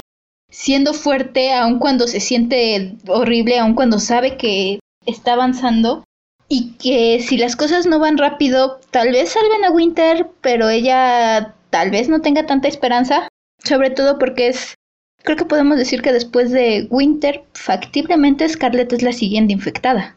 siendo 0.49 0.93
fuerte, 0.93 1.53
aun 1.53 1.79
cuando 1.79 2.07
se 2.07 2.19
siente 2.19 2.97
horrible, 3.07 3.59
aun 3.59 3.73
cuando 3.73 3.99
sabe 3.99 4.37
que 4.37 4.79
está 5.05 5.33
avanzando. 5.33 6.03
Y 6.47 6.71
que 6.73 7.21
si 7.21 7.37
las 7.37 7.55
cosas 7.55 7.85
no 7.85 7.99
van 7.99 8.17
rápido, 8.17 8.79
tal 8.89 9.11
vez 9.11 9.29
salven 9.29 9.63
a 9.65 9.71
Winter, 9.71 10.29
pero 10.41 10.67
ella 10.67 11.55
tal 11.69 11.91
vez 11.91 12.09
no 12.09 12.21
tenga 12.21 12.45
tanta 12.45 12.67
esperanza. 12.67 13.27
Sobre 13.63 13.91
todo 13.91 14.17
porque 14.17 14.47
es 14.47 14.73
Creo 15.23 15.37
que 15.37 15.45
podemos 15.45 15.77
decir 15.77 16.01
que 16.01 16.13
después 16.13 16.51
de 16.51 16.87
Winter, 16.89 17.43
factiblemente 17.53 18.47
Scarlett 18.47 18.93
es 18.93 19.01
la 19.01 19.13
siguiente 19.13 19.53
infectada. 19.53 20.15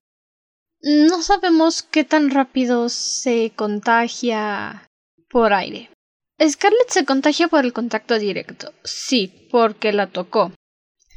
No 0.81 1.23
sabemos 1.23 1.83
qué 1.83 2.05
tan 2.05 2.31
rápido 2.31 2.89
se 2.89 3.53
contagia 3.55 4.89
por 5.33 5.53
aire. 5.53 5.91
Scarlett 6.41 6.91
se 6.91 7.05
contagia 7.05 7.49
por 7.49 7.65
el 7.65 7.73
contacto 7.73 8.19
directo, 8.19 8.73
sí, 8.85 9.49
porque 9.51 9.93
la 9.93 10.07
tocó. 10.07 10.53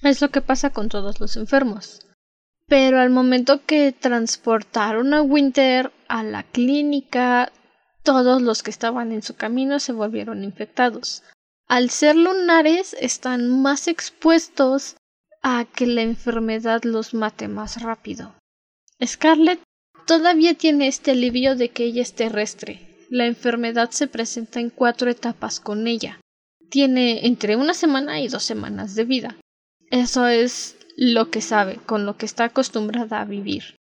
Es 0.02 0.22
lo 0.22 0.30
que 0.30 0.42
pasa 0.42 0.72
con 0.72 0.90
todos 0.90 1.20
los 1.20 1.38
enfermos. 1.38 2.02
Pero 2.68 3.00
al 3.00 3.12
momento 3.12 3.64
que 3.66 3.92
transportaron 3.92 5.14
a 5.14 5.22
Winter 5.22 5.92
a 6.08 6.24
la 6.24 6.42
clínica, 6.42 7.52
todos 8.02 8.42
los 8.42 8.64
que 8.64 8.72
estaban 8.72 9.12
en 9.12 9.22
su 9.22 9.36
camino 9.36 9.80
se 9.80 9.92
volvieron 9.92 10.44
infectados 10.44 11.22
al 11.68 11.90
ser 11.90 12.16
lunares 12.16 12.96
están 13.00 13.62
más 13.62 13.88
expuestos 13.88 14.98
a 15.42 15.66
que 15.66 15.88
la 15.88 16.02
enfermedad 16.02 16.84
los 16.84 17.14
mate 17.14 17.48
más 17.48 17.82
rápido. 17.82 18.36
Scarlett 19.04 19.62
todavía 20.06 20.54
tiene 20.54 20.88
este 20.88 21.12
alivio 21.12 21.56
de 21.56 21.70
que 21.70 21.86
ella 21.86 22.02
es 22.02 22.14
terrestre. 22.14 22.95
La 23.10 23.26
enfermedad 23.26 23.92
se 23.92 24.08
presenta 24.08 24.60
en 24.60 24.70
cuatro 24.70 25.10
etapas 25.10 25.60
con 25.60 25.88
ella. 25.88 26.20
Tiene 26.70 27.26
entre 27.28 27.56
una 27.56 27.74
semana 27.74 28.20
y 28.22 28.28
dos 28.28 28.44
semanas 28.44 28.96
de 28.96 29.06
vida. 29.06 29.38
Eso 29.92 30.28
es 30.28 30.76
lo 30.98 31.30
que 31.30 31.42
sabe, 31.42 31.78
con 31.86 32.06
lo 32.06 32.18
que 32.18 32.26
está 32.26 32.46
acostumbrada 32.46 33.22
a 33.22 33.26
vivir. 33.26 33.76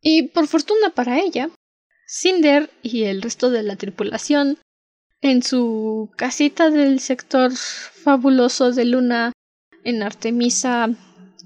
Y 0.00 0.28
por 0.28 0.46
fortuna 0.46 0.90
para 0.90 1.20
ella, 1.20 1.50
Cinder 2.06 2.70
y 2.82 3.04
el 3.04 3.22
resto 3.22 3.50
de 3.50 3.62
la 3.62 3.76
tripulación, 3.76 4.58
en 5.20 5.42
su 5.42 6.10
casita 6.16 6.70
del 6.70 7.00
sector 7.00 7.52
fabuloso 7.52 8.72
de 8.72 8.86
Luna 8.86 9.32
en 9.84 10.02
Artemisa, 10.02 10.88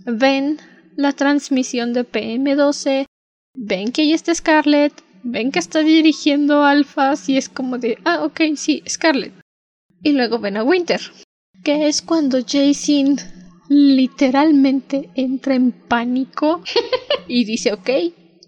ven 0.07 0.59
la 0.97 1.13
transmisión 1.13 1.93
de 1.93 2.07
PM12, 2.07 3.07
ven 3.55 3.93
que 3.93 4.03
ahí 4.03 4.13
está 4.13 4.35
Scarlett, 4.35 4.93
ven 5.25 5.51
que 5.51 5.59
está 5.59 5.81
dirigiendo 5.81 6.65
alfas 6.65 7.29
y 7.29 7.37
es 7.37 7.49
como 7.49 7.79
de, 7.79 7.99
ah, 8.05 8.23
ok, 8.25 8.41
sí, 8.57 8.83
Scarlett. 8.89 9.33
Y 10.03 10.13
luego 10.13 10.39
ven 10.39 10.59
a 10.59 10.63
Winter, 10.63 11.01
que 11.65 11.89
es 11.89 12.03
cuando 12.03 12.39
Jason 12.47 13.17
literalmente 13.69 15.09
entra 15.15 15.55
en 15.55 15.73
pánico 15.73 16.63
y 17.29 17.45
dice, 17.45 17.73
ok, 17.73 17.91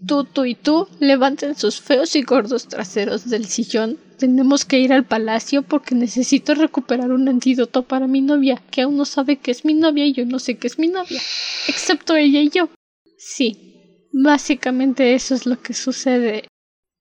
tú, 0.05 0.23
tú 0.23 0.45
y 0.45 0.53
tú 0.53 0.87
levanten 0.99 1.55
sus 1.55 1.81
feos 1.81 2.15
y 2.15 2.21
gordos 2.21 2.67
traseros 2.67 3.29
del 3.29 3.45
sillón. 3.45 3.97
Tenemos 4.19 4.65
que 4.65 4.79
ir 4.79 4.93
al 4.93 5.05
palacio 5.05 5.63
porque 5.63 5.95
necesito 5.95 6.55
recuperar 6.55 7.11
un 7.11 7.27
antídoto 7.27 7.83
para 7.83 8.07
mi 8.07 8.21
novia, 8.21 8.61
que 8.71 8.81
aún 8.81 8.97
no 8.97 9.05
sabe 9.05 9.37
que 9.37 9.51
es 9.51 9.65
mi 9.65 9.73
novia 9.73 10.05
y 10.05 10.13
yo 10.13 10.25
no 10.25 10.39
sé 10.39 10.57
que 10.57 10.67
es 10.67 10.79
mi 10.79 10.87
novia, 10.87 11.21
excepto 11.67 12.15
ella 12.15 12.41
y 12.41 12.49
yo. 12.49 12.69
Sí, 13.17 14.09
básicamente 14.11 15.13
eso 15.13 15.35
es 15.35 15.45
lo 15.45 15.59
que 15.61 15.73
sucede. 15.73 16.46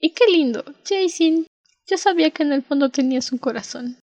Y 0.01 0.11
qué 0.11 0.25
lindo, 0.31 0.65
Jason. 0.85 1.47
Yo 1.87 1.97
sabía 1.97 2.31
que 2.31 2.43
en 2.43 2.53
el 2.53 2.63
fondo 2.63 2.91
tenías 2.91 3.33
un 3.33 3.39
corazón. 3.39 3.99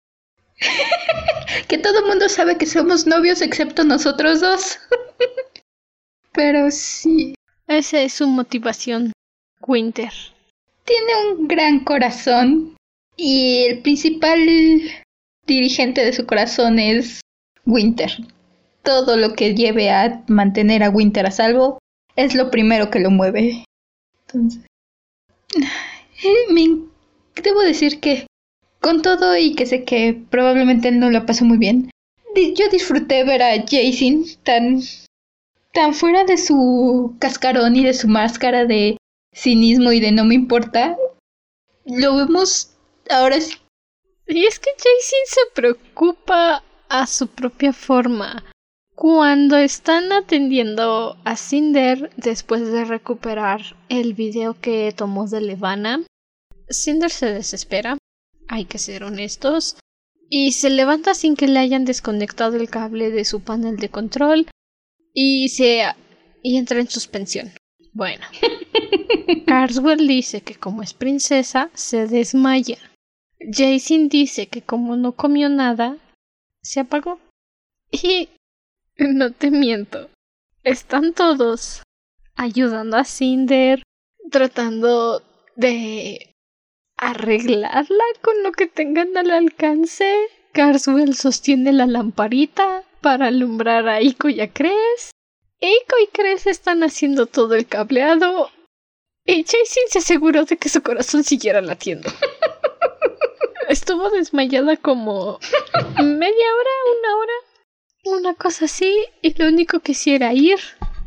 que 1.67 1.77
todo 1.77 1.99
el 1.99 2.05
mundo 2.05 2.27
sabe 2.29 2.57
que 2.57 2.65
somos 2.65 3.07
novios 3.07 3.41
excepto 3.41 3.83
nosotros 3.83 4.41
dos. 4.41 4.79
Pero 6.33 6.69
sí. 6.71 7.35
Esa 7.67 8.01
es 8.01 8.13
su 8.13 8.27
motivación, 8.27 9.13
Winter. 9.61 10.11
Tiene 10.85 11.31
un 11.31 11.47
gran 11.47 11.83
corazón 11.83 12.75
y 13.15 13.65
el 13.65 13.81
principal 13.81 14.39
dirigente 15.45 16.03
de 16.03 16.13
su 16.13 16.25
corazón 16.25 16.79
es 16.79 17.21
Winter. 17.65 18.11
Todo 18.83 19.17
lo 19.17 19.33
que 19.33 19.55
lleve 19.55 19.89
a 19.89 20.23
mantener 20.27 20.83
a 20.83 20.89
Winter 20.89 21.25
a 21.25 21.31
salvo 21.31 21.79
es 22.15 22.35
lo 22.35 22.49
primero 22.49 22.89
que 22.89 22.99
lo 22.99 23.11
mueve. 23.11 23.65
Entonces, 24.27 24.68
debo 27.35 27.61
decir 27.61 27.99
que 27.99 28.27
con 28.79 29.01
todo 29.01 29.35
y 29.37 29.55
que 29.55 29.65
sé 29.65 29.83
que 29.83 30.19
probablemente 30.29 30.91
no 30.91 31.09
lo 31.09 31.25
pasó 31.25 31.45
muy 31.45 31.57
bien, 31.57 31.91
yo 32.55 32.69
disfruté 32.69 33.23
ver 33.23 33.41
a 33.41 33.55
Jason 33.67 34.25
tan 34.43 34.81
tan 35.73 35.93
fuera 35.93 36.23
de 36.23 36.37
su 36.37 37.15
cascarón 37.19 37.75
y 37.75 37.83
de 37.83 37.93
su 37.93 38.07
máscara 38.07 38.65
de 38.65 38.97
cinismo 39.33 39.91
y 39.91 39.99
de 39.99 40.11
no 40.11 40.25
me 40.25 40.35
importa. 40.35 40.97
Lo 41.85 42.15
vemos 42.15 42.71
ahora 43.09 43.39
sí. 43.39 43.55
Y 44.27 44.45
es 44.45 44.59
que 44.59 44.69
Jason 44.77 45.25
se 45.25 45.41
preocupa 45.53 46.63
a 46.87 47.07
su 47.07 47.27
propia 47.27 47.73
forma. 47.73 48.43
Cuando 48.99 49.55
están 49.55 50.11
atendiendo 50.11 51.15
a 51.23 51.37
Cinder 51.37 52.11
después 52.17 52.69
de 52.69 52.83
recuperar 52.83 53.61
el 53.87 54.13
video 54.13 54.59
que 54.59 54.93
tomó 54.93 55.25
de 55.25 55.39
Levana, 55.39 56.03
Cinder 56.69 57.09
se 57.09 57.27
desespera 57.27 57.97
hay 58.49 58.65
que 58.65 58.77
ser 58.77 59.05
honestos, 59.05 59.77
y 60.29 60.51
se 60.51 60.69
levanta 60.69 61.13
sin 61.13 61.37
que 61.37 61.47
le 61.47 61.59
hayan 61.59 61.85
desconectado 61.85 62.57
el 62.57 62.69
cable 62.69 63.09
de 63.09 63.23
su 63.23 63.39
panel 63.39 63.77
de 63.77 63.87
control 63.87 64.47
y 65.13 65.47
se 65.47 65.83
y 66.43 66.57
entra 66.57 66.81
en 66.81 66.89
suspensión. 66.89 67.53
Bueno, 67.93 68.25
Carswell 69.47 70.07
dice 70.07 70.41
que 70.41 70.55
como 70.55 70.83
es 70.83 70.93
princesa 70.93 71.69
se 71.73 72.05
desmaya. 72.05 72.77
Jason 73.39 74.09
dice 74.09 74.47
que 74.47 74.61
como 74.61 74.97
no 74.97 75.13
comió 75.13 75.47
nada, 75.47 75.95
se 76.61 76.81
apagó. 76.81 77.19
Y 77.91 78.29
no 79.07 79.31
te 79.31 79.49
miento, 79.49 80.09
están 80.63 81.13
todos 81.13 81.83
ayudando 82.35 82.97
a 82.97 83.05
Cinder, 83.05 83.81
tratando 84.29 85.23
de 85.55 86.35
arreglarla 86.97 88.03
con 88.21 88.43
lo 88.43 88.51
que 88.51 88.67
tengan 88.67 89.15
al 89.17 89.31
alcance. 89.31 90.15
Carswell 90.51 91.15
sostiene 91.15 91.71
la 91.71 91.85
lamparita 91.85 92.83
para 93.01 93.27
alumbrar 93.27 93.87
a 93.87 94.01
Ico 94.01 94.27
y 94.27 94.41
a 94.41 94.51
Cres. 94.51 95.11
Ico 95.61 95.95
y 96.03 96.07
Cres 96.07 96.47
están 96.47 96.83
haciendo 96.83 97.25
todo 97.25 97.55
el 97.55 97.67
cableado. 97.67 98.51
Y 99.25 99.43
Jason 99.43 99.83
se 99.89 99.99
aseguró 99.99 100.43
de 100.43 100.57
que 100.57 100.69
su 100.69 100.81
corazón 100.81 101.23
siguiera 101.23 101.61
latiendo. 101.61 102.09
Estuvo 103.69 104.09
desmayada 104.09 104.75
como 104.75 105.39
media 106.01 106.47
hora, 106.55 106.71
una 106.97 107.17
hora, 107.17 107.33
una 108.05 108.33
cosa 108.33 108.65
así, 108.65 108.95
y 109.21 109.33
lo 109.37 109.47
único 109.47 109.79
que 109.79 109.93
hiciera 109.93 110.33
ir, 110.33 110.59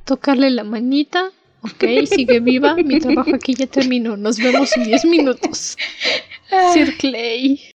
tocarle 0.04 0.50
la 0.50 0.64
manita, 0.64 1.32
Ok, 1.64 1.84
sigue 2.06 2.40
viva. 2.40 2.74
Mi 2.74 2.98
trabajo 2.98 3.34
aquí 3.34 3.54
ya 3.54 3.66
terminó. 3.66 4.16
Nos 4.16 4.38
vemos 4.38 4.76
en 4.76 4.84
10 4.84 5.04
minutos. 5.04 5.76
Sir 6.72 6.96
Clay. 6.98 7.70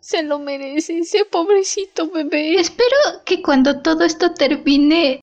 Se 0.00 0.22
lo 0.22 0.38
merece 0.38 0.98
ese 0.98 1.24
pobrecito 1.24 2.10
bebé. 2.10 2.54
Espero 2.54 2.96
que 3.24 3.42
cuando 3.42 3.80
todo 3.80 4.04
esto 4.04 4.34
termine, 4.34 5.20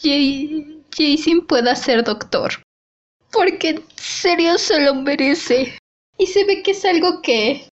Jason 0.00 1.46
pueda 1.46 1.76
ser 1.76 2.04
doctor. 2.04 2.62
Porque 3.32 3.70
en 3.70 3.84
serio 3.96 4.56
se 4.58 4.80
lo 4.80 4.94
merece. 4.94 5.76
Y 6.18 6.26
se 6.26 6.44
ve 6.44 6.62
que 6.62 6.70
es 6.70 6.84
algo 6.84 7.20
que, 7.20 7.68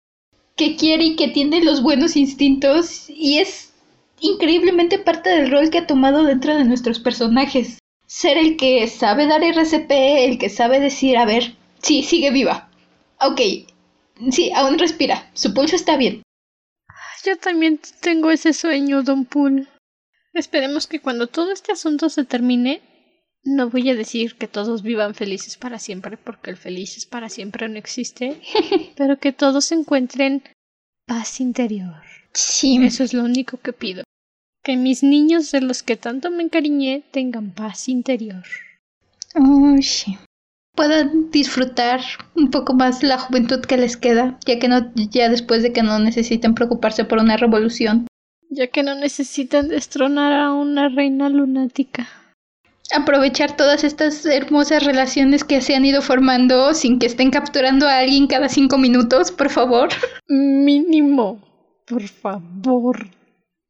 que 0.56 0.76
quiere 0.76 1.04
y 1.04 1.16
que 1.16 1.28
tiene 1.28 1.62
los 1.62 1.82
buenos 1.82 2.16
instintos. 2.16 3.08
Y 3.08 3.38
es 3.38 3.69
increíblemente 4.20 4.98
parte 4.98 5.30
del 5.30 5.50
rol 5.50 5.70
que 5.70 5.78
ha 5.78 5.86
tomado 5.86 6.24
dentro 6.24 6.54
de 6.56 6.64
nuestros 6.64 7.00
personajes 7.00 7.78
ser 8.10 8.36
el 8.38 8.56
que 8.56 8.88
sabe 8.88 9.28
dar 9.28 9.44
RCP, 9.44 9.90
el 9.90 10.38
que 10.38 10.48
sabe 10.48 10.80
decir, 10.80 11.16
a 11.16 11.24
ver, 11.24 11.54
sí, 11.80 12.02
sigue 12.02 12.32
viva. 12.32 12.68
Ok, 13.20 13.40
sí, 14.32 14.50
aún 14.52 14.80
respira, 14.80 15.30
su 15.32 15.54
pulso 15.54 15.76
está 15.76 15.96
bien. 15.96 16.22
Yo 17.24 17.36
también 17.38 17.80
tengo 18.00 18.32
ese 18.32 18.52
sueño, 18.52 19.04
Don 19.04 19.26
Pool. 19.26 19.68
Esperemos 20.32 20.88
que 20.88 21.00
cuando 21.00 21.28
todo 21.28 21.52
este 21.52 21.70
asunto 21.70 22.08
se 22.08 22.24
termine, 22.24 22.82
no 23.44 23.70
voy 23.70 23.88
a 23.90 23.94
decir 23.94 24.34
que 24.34 24.48
todos 24.48 24.82
vivan 24.82 25.14
felices 25.14 25.56
para 25.56 25.78
siempre, 25.78 26.16
porque 26.16 26.50
el 26.50 26.56
felices 26.56 27.06
para 27.06 27.28
siempre 27.28 27.68
no 27.68 27.78
existe, 27.78 28.40
pero 28.96 29.20
que 29.20 29.32
todos 29.32 29.70
encuentren 29.70 30.42
paz 31.06 31.40
interior. 31.40 32.02
Sí. 32.32 32.76
Eso 32.82 33.04
es 33.04 33.14
lo 33.14 33.22
único 33.22 33.58
que 33.58 33.72
pido 33.72 34.02
que 34.62 34.76
mis 34.76 35.02
niños 35.02 35.50
de 35.50 35.60
los 35.60 35.82
que 35.82 35.96
tanto 35.96 36.30
me 36.30 36.42
encariñé 36.42 37.02
tengan 37.10 37.50
paz 37.52 37.88
interior. 37.88 38.44
Oh, 39.34 39.76
sí. 39.80 40.18
Puedan 40.74 41.30
disfrutar 41.30 42.00
un 42.34 42.50
poco 42.50 42.74
más 42.74 43.02
la 43.02 43.18
juventud 43.18 43.60
que 43.60 43.76
les 43.76 43.96
queda, 43.96 44.38
ya 44.46 44.58
que 44.58 44.68
no, 44.68 44.92
ya 44.94 45.28
después 45.28 45.62
de 45.62 45.72
que 45.72 45.82
no 45.82 45.98
necesiten 45.98 46.54
preocuparse 46.54 47.04
por 47.04 47.18
una 47.18 47.36
revolución. 47.36 48.06
Ya 48.48 48.66
que 48.68 48.82
no 48.82 48.94
necesitan 48.94 49.68
destronar 49.68 50.32
a 50.32 50.52
una 50.52 50.88
reina 50.88 51.28
lunática. 51.28 52.08
Aprovechar 52.92 53.56
todas 53.56 53.84
estas 53.84 54.26
hermosas 54.26 54.84
relaciones 54.84 55.44
que 55.44 55.60
se 55.60 55.76
han 55.76 55.84
ido 55.84 56.02
formando 56.02 56.74
sin 56.74 56.98
que 56.98 57.06
estén 57.06 57.30
capturando 57.30 57.86
a 57.86 57.98
alguien 57.98 58.26
cada 58.26 58.48
cinco 58.48 58.78
minutos, 58.78 59.30
por 59.30 59.48
favor. 59.50 59.90
Mínimo. 60.26 61.40
Por 61.86 62.02
favor. 62.08 63.19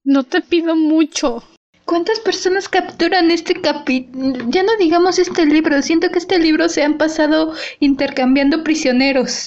No 0.04 0.24
te 0.24 0.40
pido 0.40 0.74
mucho. 0.76 1.44
¿Cuántas 1.84 2.20
personas 2.20 2.68
capturan 2.68 3.30
este 3.30 3.60
capítulo? 3.60 4.44
Ya 4.48 4.62
no 4.62 4.76
digamos 4.78 5.18
este 5.18 5.44
libro, 5.44 5.82
siento 5.82 6.10
que 6.10 6.18
este 6.18 6.38
libro 6.38 6.68
se 6.68 6.82
han 6.82 6.96
pasado 6.96 7.54
intercambiando 7.80 8.64
prisioneros. 8.64 9.46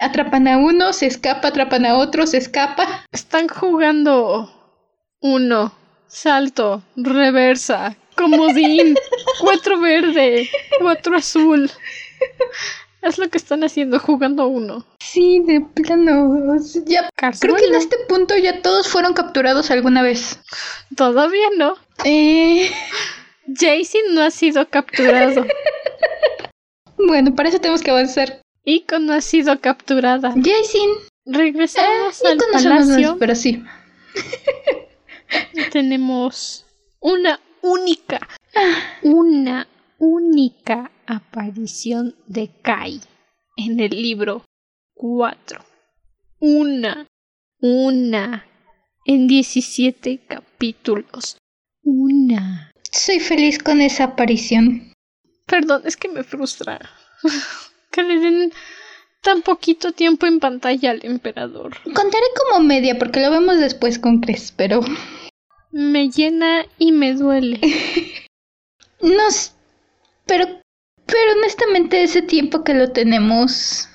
Atrapan 0.00 0.48
a 0.48 0.58
uno, 0.58 0.92
se 0.92 1.06
escapa, 1.06 1.48
atrapan 1.48 1.86
a 1.86 1.96
otro, 1.96 2.26
se 2.26 2.38
escapa. 2.38 3.06
Están 3.12 3.48
jugando 3.48 4.50
uno, 5.20 5.72
salto, 6.06 6.82
reversa, 6.96 7.96
comodín, 8.14 8.96
cuatro 9.40 9.80
verde, 9.80 10.50
cuatro 10.80 11.16
azul. 11.16 11.70
Es 13.00 13.18
lo 13.18 13.28
que 13.28 13.38
están 13.38 13.64
haciendo, 13.64 13.98
jugando 14.00 14.48
uno. 14.48 14.84
Sí, 15.14 15.44
de 15.46 15.60
plano. 15.60 16.56
Ya, 16.86 17.08
creo 17.38 17.54
que 17.54 17.66
en 17.66 17.76
este 17.76 17.96
punto 18.08 18.36
ya 18.36 18.62
todos 18.62 18.88
fueron 18.88 19.14
capturados 19.14 19.70
alguna 19.70 20.02
vez. 20.02 20.40
Todavía 20.96 21.50
no. 21.56 21.76
Eh... 22.04 22.68
Jason 23.46 24.12
no 24.12 24.22
ha 24.22 24.32
sido 24.32 24.68
capturado. 24.68 25.46
bueno, 26.96 27.32
para 27.32 27.48
eso 27.48 27.60
tenemos 27.60 27.82
que 27.82 27.92
avanzar. 27.92 28.40
Ico 28.64 28.98
no 28.98 29.12
ha 29.12 29.20
sido 29.20 29.60
capturada. 29.60 30.30
Jason. 30.30 30.90
Regresamos 31.26 32.20
eh, 32.20 32.28
al 32.32 32.38
palacio. 32.50 33.16
pero 33.16 33.36
sí. 33.36 33.62
Tenemos 35.72 36.66
una 36.98 37.38
única, 37.62 38.26
una 39.02 39.68
única 39.98 40.90
aparición 41.06 42.16
de 42.26 42.50
Kai 42.62 43.00
en 43.56 43.78
el 43.78 43.90
libro 43.90 44.42
4. 44.94 45.64
Una, 46.40 47.06
una, 47.60 48.46
en 49.04 49.26
17 49.26 50.26
capítulos. 50.26 51.38
Una. 51.82 52.72
Soy 52.90 53.20
feliz 53.20 53.58
con 53.58 53.80
esa 53.80 54.04
aparición. 54.04 54.92
Perdón, 55.46 55.82
es 55.84 55.96
que 55.96 56.08
me 56.08 56.22
frustra 56.22 56.80
que 57.90 58.02
le 58.02 58.18
den 58.18 58.52
tan 59.22 59.42
poquito 59.42 59.92
tiempo 59.92 60.26
en 60.26 60.38
pantalla 60.38 60.90
al 60.90 61.04
emperador. 61.04 61.76
Contaré 61.82 62.26
como 62.36 62.64
media 62.64 62.98
porque 62.98 63.20
lo 63.20 63.30
vemos 63.30 63.58
después 63.58 63.98
con 63.98 64.20
Cres, 64.20 64.52
pero... 64.56 64.80
Me 65.72 66.08
llena 66.08 66.66
y 66.78 66.92
me 66.92 67.14
duele. 67.14 67.58
no, 69.00 69.24
pero, 70.26 70.46
pero 71.06 71.32
honestamente 71.38 72.02
ese 72.02 72.22
tiempo 72.22 72.62
que 72.62 72.74
lo 72.74 72.92
tenemos 72.92 73.88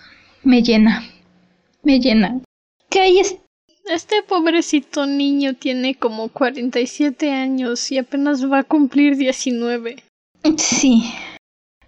me 0.50 0.62
llena, 0.64 1.04
me 1.84 2.00
llena. 2.00 2.42
Ahí 3.00 3.20
es... 3.20 3.38
Este 3.86 4.22
pobrecito 4.22 5.08
niño 5.08 5.56
tiene 5.56 5.96
como 5.96 6.30
47 6.30 7.32
años 7.32 7.92
y 7.92 7.98
apenas 7.98 8.46
va 8.46 8.60
a 8.60 8.64
cumplir 8.64 9.16
19. 9.16 9.96
Sí. 10.58 11.12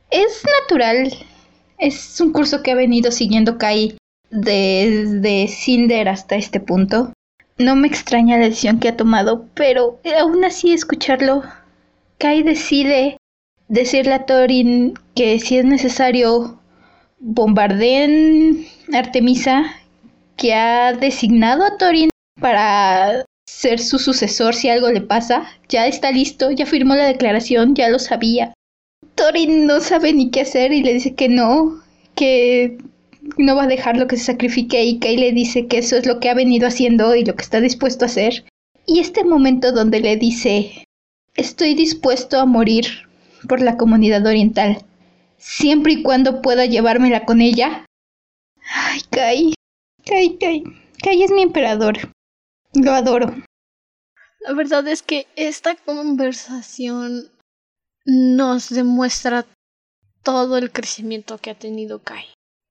Es 0.09 0.43
natural 0.59 1.13
es 1.81 2.21
un 2.21 2.31
curso 2.31 2.61
que 2.61 2.71
ha 2.71 2.75
venido 2.75 3.11
siguiendo 3.11 3.57
Kai 3.57 3.97
desde 4.29 5.47
Cinder 5.47 6.07
hasta 6.07 6.35
este 6.35 6.59
punto. 6.59 7.11
No 7.57 7.75
me 7.75 7.87
extraña 7.87 8.37
la 8.37 8.45
decisión 8.45 8.79
que 8.79 8.89
ha 8.89 8.95
tomado, 8.95 9.47
pero 9.55 9.99
aún 10.19 10.45
así 10.45 10.73
escucharlo, 10.73 11.41
Kai 12.19 12.43
decide 12.43 13.17
decirle 13.67 14.13
a 14.13 14.25
Thorin 14.27 14.93
que 15.15 15.39
si 15.39 15.57
es 15.57 15.65
necesario 15.65 16.60
bombardeen 17.21 18.65
Artemisa, 18.93 19.75
que 20.35 20.53
ha 20.53 20.93
designado 20.93 21.63
a 21.63 21.77
Thorin 21.77 22.09
para 22.39 23.25
ser 23.45 23.79
su 23.79 23.99
sucesor 23.99 24.55
si 24.55 24.69
algo 24.69 24.91
le 24.91 25.01
pasa. 25.01 25.45
Ya 25.69 25.87
está 25.87 26.11
listo, 26.11 26.51
ya 26.51 26.65
firmó 26.65 26.95
la 26.95 27.05
declaración, 27.05 27.75
ya 27.75 27.89
lo 27.89 27.99
sabía. 27.99 28.53
Thorin 29.15 29.67
no 29.67 29.79
sabe 29.79 30.13
ni 30.13 30.31
qué 30.31 30.41
hacer 30.41 30.73
y 30.73 30.81
le 30.81 30.93
dice 30.93 31.15
que 31.15 31.29
no, 31.29 31.81
que 32.15 32.77
no 33.37 33.55
va 33.55 33.63
a 33.63 33.67
dejar 33.67 33.97
lo 33.97 34.07
que 34.07 34.17
se 34.17 34.25
sacrifique 34.25 34.83
y 34.83 34.99
Kay 34.99 35.17
le 35.17 35.31
dice 35.31 35.67
que 35.67 35.77
eso 35.77 35.95
es 35.95 36.05
lo 36.05 36.19
que 36.19 36.29
ha 36.29 36.33
venido 36.33 36.67
haciendo 36.67 37.15
y 37.15 37.23
lo 37.23 37.35
que 37.35 37.43
está 37.43 37.61
dispuesto 37.61 38.05
a 38.05 38.07
hacer. 38.07 38.45
Y 38.87 38.99
este 38.99 39.23
momento 39.23 39.71
donde 39.71 39.99
le 39.99 40.17
dice, 40.17 40.85
estoy 41.35 41.75
dispuesto 41.75 42.39
a 42.39 42.45
morir 42.45 42.85
por 43.47 43.61
la 43.61 43.77
comunidad 43.77 44.25
oriental, 44.25 44.83
siempre 45.41 45.93
y 45.93 46.03
cuando 46.03 46.41
pueda 46.41 46.65
llevármela 46.65 47.25
con 47.25 47.41
ella. 47.41 47.85
Ay, 48.73 49.01
Kai, 49.09 49.53
Kai, 50.05 50.37
Kai, 50.37 50.63
Kai 51.01 51.23
es 51.23 51.31
mi 51.31 51.41
emperador. 51.41 51.97
Lo 52.73 52.93
adoro. 52.93 53.35
La 54.39 54.53
verdad 54.53 54.87
es 54.87 55.01
que 55.01 55.27
esta 55.35 55.75
conversación 55.75 57.29
nos 58.05 58.69
demuestra 58.69 59.45
todo 60.23 60.57
el 60.57 60.71
crecimiento 60.71 61.37
que 61.37 61.51
ha 61.51 61.59
tenido 61.59 61.99
Kai. 61.99 62.25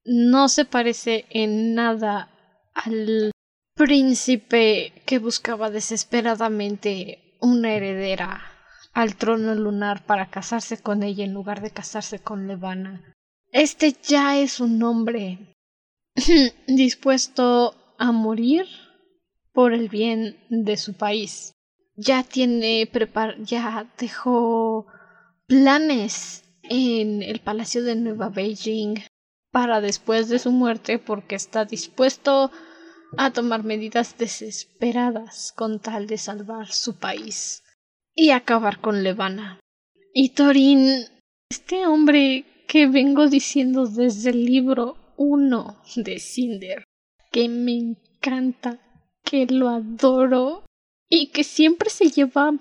No 0.04 0.48
se 0.48 0.64
parece 0.64 1.26
en 1.30 1.74
nada 1.74 2.30
al 2.74 3.30
príncipe 3.74 4.92
que 5.06 5.18
buscaba 5.18 5.70
desesperadamente 5.70 7.36
una 7.40 7.74
heredera 7.74 8.49
al 8.92 9.16
trono 9.16 9.54
lunar 9.54 10.04
para 10.04 10.30
casarse 10.30 10.78
con 10.78 11.02
ella 11.02 11.24
en 11.24 11.34
lugar 11.34 11.62
de 11.62 11.70
casarse 11.70 12.18
con 12.18 12.48
Levana. 12.48 13.14
Este 13.52 13.96
ya 14.02 14.38
es 14.38 14.60
un 14.60 14.82
hombre 14.82 15.54
dispuesto 16.66 17.74
a 17.98 18.12
morir 18.12 18.66
por 19.52 19.72
el 19.72 19.88
bien 19.88 20.36
de 20.48 20.76
su 20.76 20.94
país. 20.94 21.52
Ya 21.96 22.22
tiene 22.22 22.88
prepar 22.90 23.40
ya 23.42 23.86
dejó 23.98 24.86
planes 25.46 26.44
en 26.62 27.22
el 27.22 27.40
Palacio 27.40 27.82
de 27.82 27.96
Nueva 27.96 28.28
Beijing 28.28 29.02
para 29.50 29.80
después 29.80 30.28
de 30.28 30.38
su 30.38 30.52
muerte 30.52 30.98
porque 30.98 31.34
está 31.34 31.64
dispuesto 31.64 32.50
a 33.18 33.32
tomar 33.32 33.64
medidas 33.64 34.16
desesperadas 34.16 35.52
con 35.56 35.80
tal 35.80 36.06
de 36.06 36.16
salvar 36.16 36.68
su 36.68 36.96
país 36.96 37.64
y 38.14 38.30
acabar 38.30 38.80
con 38.80 39.02
Levana. 39.02 39.60
Y 40.12 40.30
Torin, 40.30 41.06
este 41.50 41.86
hombre 41.86 42.44
que 42.66 42.86
vengo 42.86 43.28
diciendo 43.28 43.86
desde 43.86 44.30
el 44.30 44.44
libro 44.44 44.96
1 45.16 45.82
de 45.96 46.18
Cinder, 46.18 46.84
que 47.30 47.48
me 47.48 47.72
encanta, 47.72 48.78
que 49.24 49.46
lo 49.46 49.68
adoro 49.68 50.64
y 51.08 51.28
que 51.28 51.44
siempre 51.44 51.90
se 51.90 52.10
lleva 52.10 52.52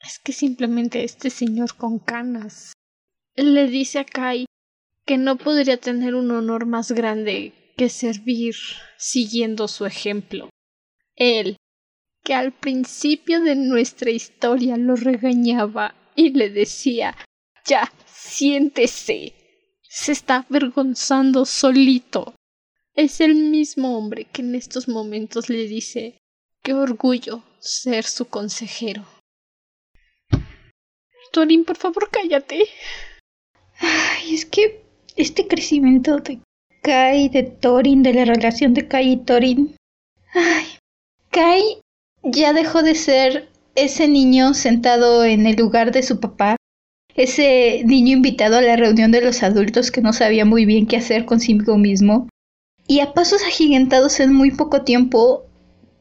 Es 0.00 0.18
que 0.20 0.32
simplemente 0.32 1.02
este 1.02 1.30
señor 1.30 1.76
con 1.76 1.98
canas 1.98 2.72
le 3.34 3.66
dice 3.66 3.98
a 3.98 4.04
Kai 4.04 4.46
que 5.04 5.18
no 5.18 5.36
podría 5.36 5.78
tener 5.78 6.14
un 6.14 6.30
honor 6.30 6.66
más 6.66 6.92
grande 6.92 7.65
que 7.76 7.88
servir 7.88 8.54
siguiendo 8.98 9.68
su 9.68 9.84
ejemplo. 9.86 10.48
Él, 11.14 11.56
que 12.24 12.34
al 12.34 12.52
principio 12.52 13.40
de 13.40 13.54
nuestra 13.54 14.10
historia 14.10 14.76
lo 14.76 14.96
regañaba 14.96 15.94
y 16.14 16.30
le 16.30 16.50
decía 16.50 17.16
Ya, 17.66 17.92
siéntese. 18.06 19.34
Se 19.82 20.12
está 20.12 20.46
avergonzando 20.48 21.44
solito. 21.44 22.34
Es 22.94 23.20
el 23.20 23.34
mismo 23.34 23.96
hombre 23.96 24.24
que 24.24 24.42
en 24.42 24.54
estos 24.54 24.88
momentos 24.88 25.48
le 25.48 25.68
dice 25.68 26.18
Qué 26.62 26.74
orgullo 26.74 27.44
ser 27.60 28.04
su 28.04 28.26
consejero. 28.26 29.06
Torin, 31.32 31.64
por 31.64 31.76
favor, 31.76 32.08
cállate. 32.10 32.64
Ay, 33.78 34.34
es 34.34 34.46
que 34.46 34.84
este 35.16 35.46
crecimiento 35.46 36.18
de 36.18 36.40
Kai, 36.86 37.28
de 37.30 37.42
Thorin, 37.42 38.04
de 38.04 38.14
la 38.14 38.24
relación 38.24 38.72
de 38.72 38.86
Kai 38.86 39.10
y 39.10 39.16
Thorin. 39.16 39.74
Ay, 40.32 40.66
Kai 41.32 41.80
ya 42.22 42.52
dejó 42.52 42.84
de 42.84 42.94
ser 42.94 43.48
ese 43.74 44.06
niño 44.06 44.54
sentado 44.54 45.24
en 45.24 45.48
el 45.48 45.56
lugar 45.56 45.90
de 45.90 46.04
su 46.04 46.20
papá, 46.20 46.54
ese 47.16 47.82
niño 47.84 48.12
invitado 48.12 48.58
a 48.58 48.62
la 48.62 48.76
reunión 48.76 49.10
de 49.10 49.20
los 49.20 49.42
adultos 49.42 49.90
que 49.90 50.00
no 50.00 50.12
sabía 50.12 50.44
muy 50.44 50.64
bien 50.64 50.86
qué 50.86 50.98
hacer 50.98 51.24
consigo 51.24 51.76
mismo. 51.76 52.28
Y 52.86 53.00
a 53.00 53.14
pasos 53.14 53.42
agigantados 53.42 54.20
en 54.20 54.32
muy 54.32 54.52
poco 54.52 54.82
tiempo 54.82 55.44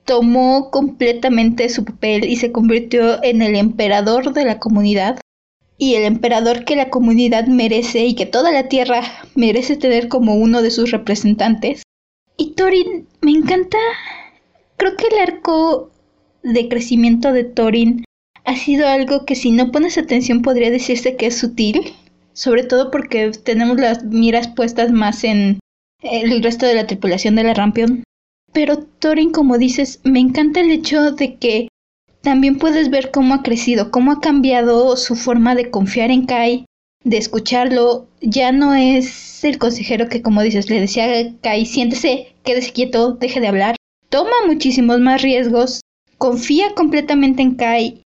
tomó 0.03 0.69
completamente 0.69 1.67
su 1.69 1.83
papel 1.83 2.25
y 2.25 2.35
se 2.35 2.51
convirtió 2.51 3.23
en 3.23 3.41
el 3.41 3.55
emperador 3.55 4.33
de 4.33 4.45
la 4.45 4.59
comunidad 4.59 5.19
y 5.77 5.95
el 5.95 6.03
emperador 6.03 6.65
que 6.65 6.75
la 6.75 6.89
comunidad 6.89 7.47
merece 7.47 8.05
y 8.05 8.15
que 8.15 8.25
toda 8.25 8.51
la 8.51 8.69
tierra 8.69 9.01
merece 9.35 9.75
tener 9.75 10.07
como 10.07 10.35
uno 10.35 10.61
de 10.61 10.71
sus 10.71 10.91
representantes. 10.91 11.83
Y 12.37 12.51
Thorin, 12.51 13.07
me 13.21 13.31
encanta. 13.31 13.77
Creo 14.77 14.95
que 14.95 15.07
el 15.07 15.19
arco 15.19 15.91
de 16.43 16.67
crecimiento 16.69 17.33
de 17.33 17.43
Thorin 17.43 18.05
ha 18.43 18.55
sido 18.55 18.87
algo 18.87 19.25
que 19.25 19.35
si 19.35 19.51
no 19.51 19.71
pones 19.71 19.97
atención 19.97 20.41
podría 20.41 20.69
decirse 20.69 21.15
que 21.15 21.27
es 21.27 21.37
sutil, 21.37 21.93
sobre 22.33 22.63
todo 22.63 22.91
porque 22.91 23.31
tenemos 23.31 23.79
las 23.79 24.03
miras 24.03 24.47
puestas 24.47 24.91
más 24.91 25.23
en 25.23 25.59
el 26.03 26.43
resto 26.43 26.65
de 26.65 26.75
la 26.75 26.87
tripulación 26.87 27.35
de 27.35 27.43
la 27.43 27.53
Rampion. 27.53 28.03
Pero 28.53 28.77
Thorin, 28.77 29.31
como 29.31 29.57
dices, 29.57 29.99
me 30.03 30.19
encanta 30.19 30.59
el 30.59 30.71
hecho 30.71 31.11
de 31.11 31.35
que 31.35 31.67
también 32.25 32.57
puedes 32.57 32.89
ver 32.89 33.11
cómo 33.11 33.35
ha 33.35 33.43
crecido, 33.43 33.91
cómo 33.91 34.11
ha 34.11 34.19
cambiado 34.19 34.97
su 34.97 35.15
forma 35.15 35.53
de 35.53 35.69
confiar 35.69 36.09
en 36.09 36.25
Kai, 36.25 36.65
de 37.03 37.17
escucharlo. 37.17 38.07
Ya 38.19 38.51
no 38.51 38.73
es 38.73 39.43
el 39.43 39.59
consejero 39.59 40.09
que, 40.09 40.23
como 40.23 40.41
dices, 40.41 40.69
le 40.69 40.81
decía 40.81 41.05
a 41.05 41.41
Kai, 41.41 41.67
siéntese, 41.67 42.33
quédese 42.43 42.73
quieto, 42.73 43.13
deje 43.13 43.39
de 43.39 43.47
hablar. 43.47 43.75
Toma 44.09 44.33
muchísimos 44.47 44.99
más 44.99 45.21
riesgos, 45.21 45.81
confía 46.17 46.73
completamente 46.75 47.43
en 47.43 47.55
Kai 47.55 48.01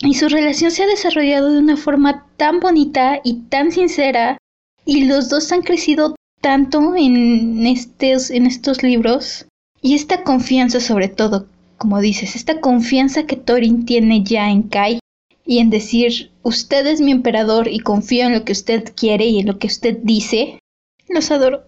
y 0.00 0.14
su 0.14 0.28
relación 0.28 0.70
se 0.70 0.82
ha 0.82 0.86
desarrollado 0.86 1.50
de 1.50 1.58
una 1.58 1.78
forma 1.78 2.26
tan 2.36 2.60
bonita 2.60 3.20
y 3.24 3.44
tan 3.48 3.72
sincera 3.72 4.36
y 4.84 5.06
los 5.06 5.30
dos 5.30 5.50
han 5.50 5.62
crecido 5.62 6.14
tanto 6.42 6.94
en 6.94 7.66
estos, 7.66 8.30
en 8.30 8.46
estos 8.46 8.82
libros 8.82 9.46
y 9.80 9.94
esta 9.94 10.24
confianza 10.24 10.80
sobre 10.80 11.08
todo 11.08 11.46
como 11.82 12.00
dices, 12.00 12.36
esta 12.36 12.60
confianza 12.60 13.26
que 13.26 13.34
Thorin 13.34 13.84
tiene 13.84 14.22
ya 14.22 14.48
en 14.52 14.62
Kai 14.68 15.00
y 15.44 15.58
en 15.58 15.68
decir, 15.68 16.30
usted 16.44 16.86
es 16.86 17.00
mi 17.00 17.10
emperador 17.10 17.66
y 17.66 17.80
confío 17.80 18.26
en 18.26 18.34
lo 18.34 18.44
que 18.44 18.52
usted 18.52 18.94
quiere 18.94 19.24
y 19.24 19.40
en 19.40 19.48
lo 19.48 19.58
que 19.58 19.66
usted 19.66 19.98
dice, 20.04 20.60
los 21.08 21.32
adoro. 21.32 21.64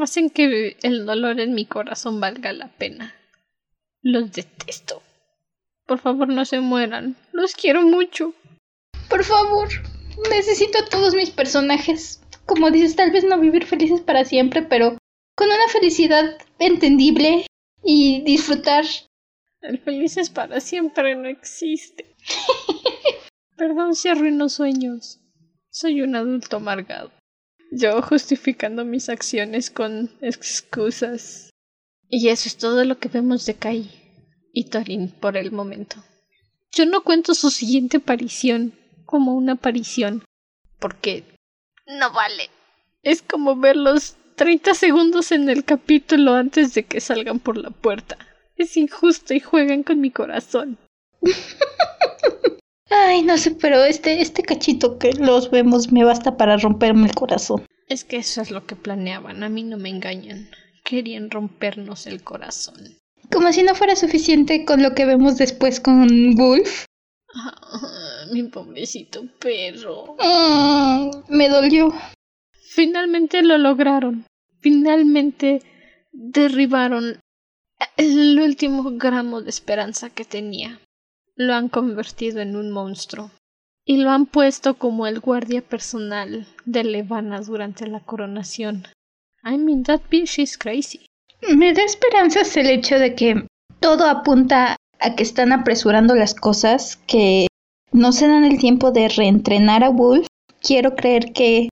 Hacen 0.00 0.30
que 0.30 0.76
el 0.82 1.06
dolor 1.06 1.40
en 1.40 1.54
mi 1.54 1.66
corazón 1.66 2.20
valga 2.20 2.52
la 2.52 2.68
pena. 2.68 3.16
Los 4.00 4.30
detesto. 4.30 5.02
Por 5.86 5.98
favor, 5.98 6.28
no 6.28 6.44
se 6.44 6.60
mueran. 6.60 7.16
Los 7.32 7.56
quiero 7.56 7.82
mucho. 7.82 8.34
Por 9.08 9.24
favor, 9.24 9.70
necesito 10.30 10.78
a 10.78 10.84
todos 10.84 11.16
mis 11.16 11.30
personajes. 11.30 12.22
Como 12.46 12.70
dices, 12.70 12.94
tal 12.94 13.10
vez 13.10 13.24
no 13.24 13.40
vivir 13.40 13.66
felices 13.66 14.02
para 14.02 14.24
siempre, 14.24 14.62
pero 14.62 14.96
con 15.34 15.48
una 15.48 15.66
felicidad 15.72 16.38
entendible 16.60 17.44
y 17.82 18.22
disfrutar. 18.22 18.84
El 19.62 19.78
felices 19.78 20.28
para 20.28 20.60
siempre 20.60 21.14
no 21.14 21.28
existe. 21.28 22.16
Perdón 23.56 23.94
si 23.94 24.08
arruino 24.08 24.48
sueños. 24.48 25.20
Soy 25.70 26.02
un 26.02 26.16
adulto 26.16 26.56
amargado. 26.56 27.12
Yo 27.70 28.02
justificando 28.02 28.84
mis 28.84 29.08
acciones 29.08 29.70
con 29.70 30.10
excusas. 30.20 31.50
Y 32.08 32.28
eso 32.28 32.48
es 32.48 32.56
todo 32.56 32.84
lo 32.84 32.98
que 32.98 33.08
vemos 33.08 33.46
de 33.46 33.54
Kai 33.54 33.90
y 34.52 34.64
Torin 34.64 35.08
por 35.08 35.36
el 35.36 35.52
momento. 35.52 35.96
Yo 36.72 36.84
no 36.84 37.02
cuento 37.04 37.34
su 37.34 37.50
siguiente 37.50 37.98
aparición 37.98 38.74
como 39.06 39.34
una 39.34 39.52
aparición, 39.52 40.24
porque 40.78 41.24
no 41.86 42.12
vale. 42.12 42.50
Es 43.02 43.22
como 43.22 43.56
verlos 43.56 44.16
30 44.36 44.74
segundos 44.74 45.32
en 45.32 45.48
el 45.48 45.64
capítulo 45.64 46.34
antes 46.34 46.74
de 46.74 46.82
que 46.82 47.00
salgan 47.00 47.38
por 47.38 47.56
la 47.56 47.70
puerta. 47.70 48.18
Es 48.62 48.76
injusto 48.76 49.34
y 49.34 49.40
juegan 49.40 49.82
con 49.82 50.00
mi 50.00 50.12
corazón. 50.12 50.78
Ay, 52.90 53.22
no 53.22 53.36
sé, 53.36 53.50
pero 53.50 53.82
este, 53.82 54.20
este 54.20 54.44
cachito 54.44 54.98
que 55.00 55.14
los 55.14 55.50
vemos 55.50 55.90
me 55.90 56.04
basta 56.04 56.36
para 56.36 56.56
romperme 56.58 57.08
el 57.08 57.14
corazón. 57.16 57.66
Es 57.88 58.04
que 58.04 58.18
eso 58.18 58.40
es 58.40 58.52
lo 58.52 58.64
que 58.64 58.76
planeaban, 58.76 59.42
a 59.42 59.48
mí 59.48 59.64
no 59.64 59.78
me 59.78 59.88
engañan. 59.88 60.48
Querían 60.84 61.28
rompernos 61.28 62.06
el 62.06 62.22
corazón. 62.22 62.98
Como 63.32 63.52
si 63.52 63.64
no 63.64 63.74
fuera 63.74 63.96
suficiente 63.96 64.64
con 64.64 64.80
lo 64.80 64.94
que 64.94 65.06
vemos 65.06 65.38
después 65.38 65.80
con 65.80 66.36
Wolf. 66.36 66.84
Ah, 67.34 68.26
mi 68.30 68.44
pobrecito 68.44 69.24
perro. 69.40 70.16
Mm, 70.20 71.34
me 71.36 71.48
dolió. 71.48 71.92
Finalmente 72.52 73.42
lo 73.42 73.58
lograron. 73.58 74.24
Finalmente 74.60 75.62
derribaron 76.12 77.21
el 77.96 78.38
último 78.40 78.82
gramo 78.92 79.40
de 79.40 79.50
esperanza 79.50 80.10
que 80.10 80.24
tenía 80.24 80.80
lo 81.36 81.54
han 81.54 81.68
convertido 81.68 82.40
en 82.40 82.56
un 82.56 82.70
monstruo 82.70 83.30
y 83.84 83.96
lo 83.96 84.10
han 84.10 84.26
puesto 84.26 84.74
como 84.74 85.06
el 85.06 85.20
guardia 85.20 85.62
personal 85.62 86.46
de 86.64 86.84
Levana 86.84 87.40
durante 87.40 87.86
la 87.86 88.00
coronación. 88.00 88.86
I 89.44 89.58
mean, 89.58 89.82
that 89.84 90.02
bitch 90.10 90.38
is 90.38 90.56
crazy. 90.56 91.06
Me 91.56 91.72
da 91.72 91.82
esperanzas 91.82 92.56
el 92.56 92.70
hecho 92.70 92.98
de 92.98 93.14
que 93.14 93.46
todo 93.80 94.06
apunta 94.06 94.76
a 95.00 95.16
que 95.16 95.24
están 95.24 95.52
apresurando 95.52 96.14
las 96.14 96.34
cosas, 96.34 96.96
que 97.06 97.48
no 97.90 98.12
se 98.12 98.28
dan 98.28 98.44
el 98.44 98.58
tiempo 98.58 98.92
de 98.92 99.08
reentrenar 99.08 99.82
a 99.82 99.88
Wolf. 99.88 100.26
Quiero 100.60 100.94
creer 100.94 101.32
que 101.32 101.68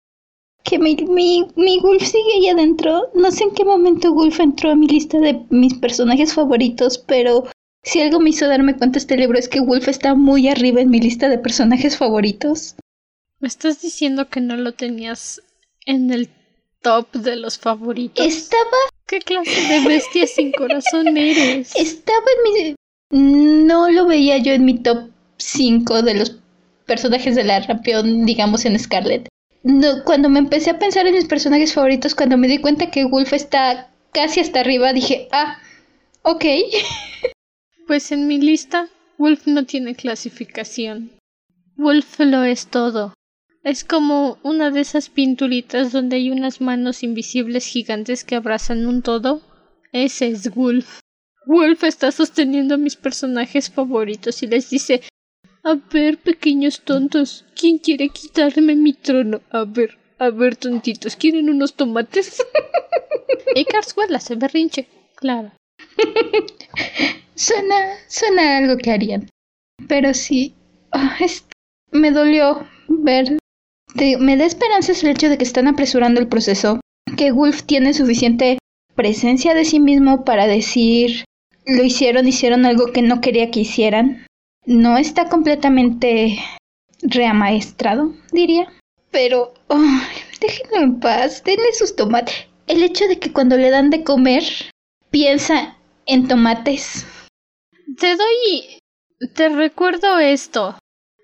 que 0.64 0.78
mi, 0.78 0.96
mi, 0.96 1.46
mi 1.56 1.80
Wolf 1.80 2.02
sigue 2.02 2.34
ahí 2.34 2.48
adentro. 2.48 3.10
No 3.14 3.30
sé 3.30 3.44
en 3.44 3.54
qué 3.54 3.64
momento 3.64 4.12
Wolf 4.12 4.40
entró 4.40 4.70
a 4.70 4.76
mi 4.76 4.86
lista 4.86 5.18
de 5.18 5.44
mis 5.50 5.74
personajes 5.74 6.34
favoritos, 6.34 6.98
pero 6.98 7.44
si 7.82 8.00
algo 8.00 8.20
me 8.20 8.30
hizo 8.30 8.46
darme 8.46 8.76
cuenta 8.76 8.98
este 8.98 9.16
libro 9.16 9.38
es 9.38 9.48
que 9.48 9.60
Wolf 9.60 9.88
está 9.88 10.14
muy 10.14 10.48
arriba 10.48 10.80
en 10.80 10.90
mi 10.90 11.00
lista 11.00 11.28
de 11.28 11.38
personajes 11.38 11.96
favoritos. 11.96 12.76
¿Me 13.38 13.48
estás 13.48 13.80
diciendo 13.80 14.28
que 14.28 14.40
no 14.40 14.56
lo 14.56 14.72
tenías 14.72 15.40
en 15.86 16.10
el 16.10 16.28
top 16.82 17.10
de 17.12 17.36
los 17.36 17.58
favoritos? 17.58 18.26
Estaba... 18.26 18.76
¿Qué 19.06 19.18
clase 19.20 19.60
de 19.66 19.88
bestia 19.88 20.26
sin 20.26 20.52
corazón 20.52 21.16
eres? 21.16 21.74
Estaba 21.76 22.26
en 22.36 22.74
mi... 23.12 23.66
No 23.66 23.90
lo 23.90 24.06
veía 24.06 24.38
yo 24.38 24.52
en 24.52 24.64
mi 24.64 24.78
top 24.78 25.10
5 25.38 26.02
de 26.02 26.14
los 26.14 26.36
personajes 26.86 27.34
de 27.34 27.44
la 27.44 27.60
Rampeón, 27.60 28.24
digamos, 28.24 28.64
en 28.66 28.78
Scarlet. 28.78 29.28
No, 29.62 30.04
cuando 30.04 30.28
me 30.28 30.38
empecé 30.38 30.70
a 30.70 30.78
pensar 30.78 31.06
en 31.06 31.14
mis 31.14 31.26
personajes 31.26 31.74
favoritos, 31.74 32.14
cuando 32.14 32.38
me 32.38 32.48
di 32.48 32.58
cuenta 32.58 32.90
que 32.90 33.04
Wolf 33.04 33.32
está 33.32 33.90
casi 34.12 34.40
hasta 34.40 34.60
arriba, 34.60 34.92
dije, 34.92 35.28
ah, 35.32 35.58
ok. 36.22 36.44
Pues 37.86 38.12
en 38.12 38.28
mi 38.28 38.38
lista, 38.38 38.88
Wolf 39.18 39.48
no 39.48 39.66
tiene 39.66 39.96
clasificación. 39.96 41.10
Wolf 41.76 42.20
lo 42.20 42.44
es 42.44 42.68
todo. 42.68 43.14
Es 43.64 43.82
como 43.82 44.38
una 44.44 44.70
de 44.70 44.80
esas 44.80 45.08
pinturitas 45.08 45.90
donde 45.90 46.16
hay 46.16 46.30
unas 46.30 46.60
manos 46.60 47.02
invisibles 47.02 47.66
gigantes 47.66 48.22
que 48.22 48.36
abrazan 48.36 48.86
un 48.86 49.02
todo. 49.02 49.42
Ese 49.92 50.28
es 50.28 50.54
Wolf. 50.54 51.00
Wolf 51.46 51.82
está 51.82 52.12
sosteniendo 52.12 52.76
a 52.76 52.78
mis 52.78 52.94
personajes 52.94 53.70
favoritos 53.70 54.42
y 54.44 54.46
les 54.46 54.70
dice 54.70 55.02
A 55.62 55.74
ver, 55.92 56.16
pequeños 56.18 56.80
tontos, 56.80 57.44
¿quién 57.54 57.78
quiere 57.78 58.08
quitarme 58.08 58.74
mi 58.76 58.94
trono? 58.94 59.42
A 59.50 59.64
ver, 59.64 59.98
a 60.18 60.30
ver, 60.30 60.56
tontitos, 60.56 61.16
¿quieren 61.16 61.50
unos 61.50 61.74
tomates? 61.74 62.42
y 63.54 63.64
Carswell 63.66 64.14
hace 64.14 64.36
berrinche, 64.36 64.88
claro. 65.16 65.52
Suena, 67.34 67.96
suena 68.06 68.58
algo 68.58 68.76
que 68.78 68.90
harían. 68.90 69.28
Pero 69.88 70.14
sí, 70.14 70.54
ah, 70.92 71.16
me 71.90 72.10
dolió 72.10 72.66
ver. 72.88 73.38
me 73.94 74.36
da 74.36 74.44
esperanzas 74.44 75.02
el 75.02 75.10
hecho 75.10 75.28
de 75.28 75.38
que 75.38 75.44
están 75.44 75.66
apresurando 75.66 76.20
el 76.20 76.28
proceso. 76.28 76.80
Que 77.16 77.32
Wolf 77.32 77.62
tiene 77.64 77.94
suficiente 77.94 78.58
presencia 78.94 79.54
de 79.54 79.64
sí 79.64 79.80
mismo 79.80 80.24
para 80.24 80.46
decir 80.46 81.24
lo 81.66 81.82
hicieron, 81.82 82.28
hicieron 82.28 82.66
algo 82.66 82.92
que 82.92 83.02
no 83.02 83.20
quería 83.20 83.50
que 83.50 83.60
hicieran. 83.60 84.26
No 84.66 84.98
está 84.98 85.28
completamente 85.28 86.38
reamaestrado, 87.02 88.12
diría. 88.32 88.72
Pero, 89.10 89.54
déjenlo 90.40 90.76
en 90.76 91.00
paz, 91.00 91.42
denle 91.44 91.72
sus 91.72 91.96
tomates. 91.96 92.46
El 92.66 92.82
hecho 92.82 93.06
de 93.08 93.18
que 93.18 93.32
cuando 93.32 93.56
le 93.56 93.70
dan 93.70 93.90
de 93.90 94.04
comer, 94.04 94.44
piensa 95.10 95.76
en 96.06 96.28
tomates 96.28 97.04
te 98.00 98.16
doy. 98.16 98.78
Te 99.34 99.50
recuerdo 99.50 100.18
esto. 100.18 100.76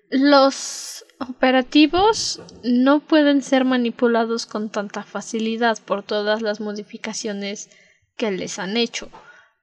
Los 0.09 1.03
operativos 1.19 2.41
no 2.63 2.99
pueden 2.99 3.41
ser 3.41 3.65
manipulados 3.65 4.45
con 4.45 4.69
tanta 4.69 5.03
facilidad 5.03 5.79
por 5.83 6.03
todas 6.03 6.41
las 6.41 6.59
modificaciones 6.59 7.69
que 8.15 8.31
les 8.31 8.59
han 8.59 8.77
hecho. 8.77 9.09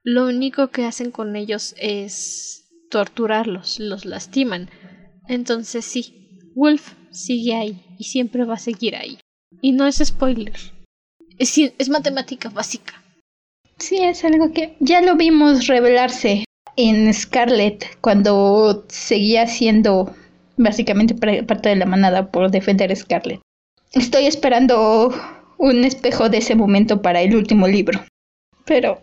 Lo 0.03 0.27
único 0.27 0.69
que 0.69 0.85
hacen 0.85 1.13
con 1.13 1.37
ellos 1.37 1.75
es 1.79 2.64
torturarlos, 2.95 3.81
los 3.81 4.05
lastiman. 4.05 4.71
Entonces 5.27 5.85
sí, 5.85 6.39
Wolf 6.55 6.93
sigue 7.11 7.57
ahí 7.57 7.85
y 7.99 8.05
siempre 8.05 8.45
va 8.45 8.55
a 8.55 8.59
seguir 8.59 8.95
ahí. 8.95 9.19
Y 9.61 9.73
no 9.73 9.89
es 9.89 9.97
spoiler. 9.97 10.55
Es, 11.37 11.59
es 11.59 11.89
matemática 11.89 12.51
básica. 12.51 13.03
Sí, 13.79 13.97
es 13.97 14.25
algo 14.25 14.53
que 14.53 14.77
ya 14.79 15.01
lo 15.01 15.17
vimos 15.17 15.67
revelarse 15.67 16.45
en 16.77 17.13
Scarlet 17.13 17.99
cuando 18.01 18.85
seguía 18.89 19.49
siendo 19.49 20.15
básicamente 20.57 21.17
parte 21.17 21.71
de 21.71 21.77
la 21.77 21.87
manada 21.87 22.31
por 22.31 22.53
defender 22.53 22.93
a 22.93 22.97
Scarlet. 22.97 23.41
Estoy 23.91 24.27
esperando 24.27 25.13
un 25.59 25.83
espejo 25.83 26.29
de 26.29 26.39
ese 26.39 26.55
momento 26.55 27.03
para 27.03 27.23
el 27.23 27.35
último 27.35 27.67
libro. 27.67 28.05
Pero 28.65 29.03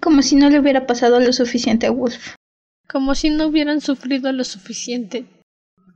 como 0.00 0.22
si 0.22 0.34
no 0.36 0.48
le 0.48 0.60
hubiera 0.60 0.86
pasado 0.86 1.20
lo 1.20 1.34
suficiente 1.34 1.86
a 1.86 1.90
Wolf. 1.90 2.36
Como 2.88 3.14
si 3.14 3.30
no 3.30 3.46
hubieran 3.46 3.80
sufrido 3.80 4.32
lo 4.32 4.44
suficiente. 4.44 5.26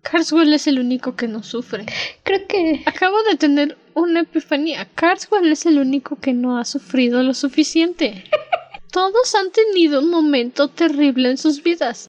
Carswell 0.02 0.52
es 0.54 0.66
el 0.66 0.78
único 0.78 1.16
que 1.16 1.28
no 1.28 1.42
sufre. 1.42 1.86
Creo 2.22 2.46
que... 2.46 2.82
Acabo 2.86 3.22
de 3.24 3.36
tener 3.36 3.76
una 3.94 4.20
epifanía. 4.20 4.88
Carswell 4.94 5.52
es 5.52 5.66
el 5.66 5.78
único 5.78 6.16
que 6.16 6.32
no 6.32 6.58
ha 6.58 6.64
sufrido 6.64 7.22
lo 7.22 7.34
suficiente. 7.34 8.24
Todos 8.92 9.34
han 9.34 9.50
tenido 9.52 10.00
un 10.00 10.10
momento 10.10 10.68
terrible 10.68 11.30
en 11.30 11.36
sus 11.36 11.62
vidas. 11.62 12.08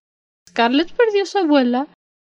Scarlett 0.50 0.92
perdió 0.94 1.24
a 1.24 1.26
su 1.26 1.38
abuela, 1.38 1.88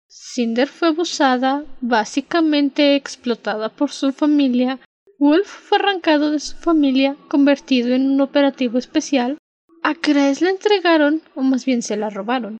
Cinder 0.08 0.68
fue 0.68 0.88
abusada, 0.88 1.64
básicamente 1.80 2.94
explotada 2.94 3.68
por 3.68 3.90
su 3.90 4.12
familia, 4.12 4.78
Wolf 5.18 5.46
fue 5.46 5.78
arrancado 5.78 6.30
de 6.30 6.40
su 6.40 6.56
familia, 6.56 7.16
convertido 7.28 7.94
en 7.94 8.08
un 8.10 8.20
operativo 8.20 8.78
especial, 8.78 9.36
a 9.86 9.94
Grace 9.94 10.44
la 10.44 10.50
entregaron, 10.50 11.22
o 11.36 11.42
más 11.42 11.64
bien 11.64 11.80
se 11.80 11.96
la 11.96 12.10
robaron, 12.10 12.58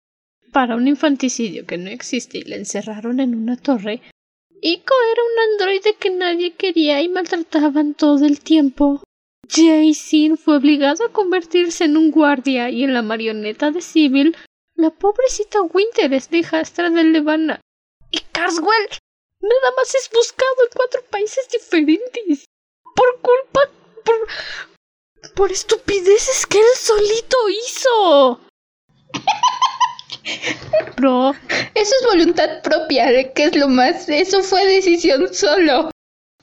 para 0.52 0.76
un 0.76 0.86
infanticidio 0.86 1.66
que 1.66 1.76
no 1.76 1.90
existe 1.90 2.38
y 2.38 2.44
la 2.44 2.54
encerraron 2.54 3.18
en 3.18 3.34
una 3.34 3.56
torre, 3.56 4.00
Ico 4.62 4.94
era 5.12 5.22
un 5.22 5.38
androide 5.50 5.96
que 5.96 6.10
nadie 6.10 6.54
quería 6.54 7.02
y 7.02 7.08
maltrataban 7.08 7.94
todo 7.94 8.24
el 8.24 8.38
tiempo. 8.38 9.02
Jason 9.48 10.38
fue 10.38 10.58
obligado 10.58 11.04
a 11.04 11.12
convertirse 11.12 11.86
en 11.86 11.96
un 11.96 12.12
guardia 12.12 12.70
y 12.70 12.84
en 12.84 12.94
la 12.94 13.02
marioneta 13.02 13.72
de 13.72 13.80
Sibyl, 13.80 14.36
la 14.76 14.90
pobrecita 14.90 15.62
Winter 15.62 16.14
es 16.14 16.32
hijastra 16.32 16.90
de 16.90 17.02
Levana. 17.02 17.60
Y 18.12 18.20
Carswell 18.30 18.88
nada 19.40 19.74
más 19.76 19.92
es 19.96 20.08
buscado 20.14 20.62
en 20.62 20.76
cuatro 20.76 21.00
países 21.10 21.48
diferentes. 21.50 22.44
Por 22.94 23.20
culpa. 23.20 23.62
por. 24.04 24.28
Por 25.34 25.52
estupideces 25.52 26.46
que 26.46 26.58
él 26.58 26.64
solito 26.74 27.36
hizo. 27.48 28.40
Bro. 30.96 31.34
Eso 31.74 31.94
es 32.00 32.06
voluntad 32.06 32.62
propia, 32.62 33.32
que 33.32 33.44
es 33.44 33.56
lo 33.56 33.68
más. 33.68 34.08
Eso 34.08 34.42
fue 34.42 34.66
decisión 34.66 35.32
solo. 35.32 35.90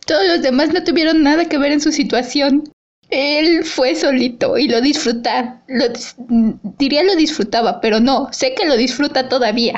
Todos 0.05 0.25
los 0.27 0.41
demás 0.41 0.73
no 0.73 0.83
tuvieron 0.83 1.23
nada 1.23 1.47
que 1.47 1.57
ver 1.57 1.71
en 1.71 1.81
su 1.81 1.91
situación. 1.91 2.69
Él 3.09 3.63
fue 3.63 3.95
solito 3.95 4.57
y 4.57 4.67
lo 4.67 4.81
disfruta. 4.81 5.63
Lo 5.67 5.85
diría 6.77 7.03
lo 7.03 7.15
disfrutaba, 7.15 7.79
pero 7.79 7.99
no, 7.99 8.29
sé 8.31 8.53
que 8.55 8.65
lo 8.65 8.75
disfruta 8.75 9.29
todavía. 9.29 9.75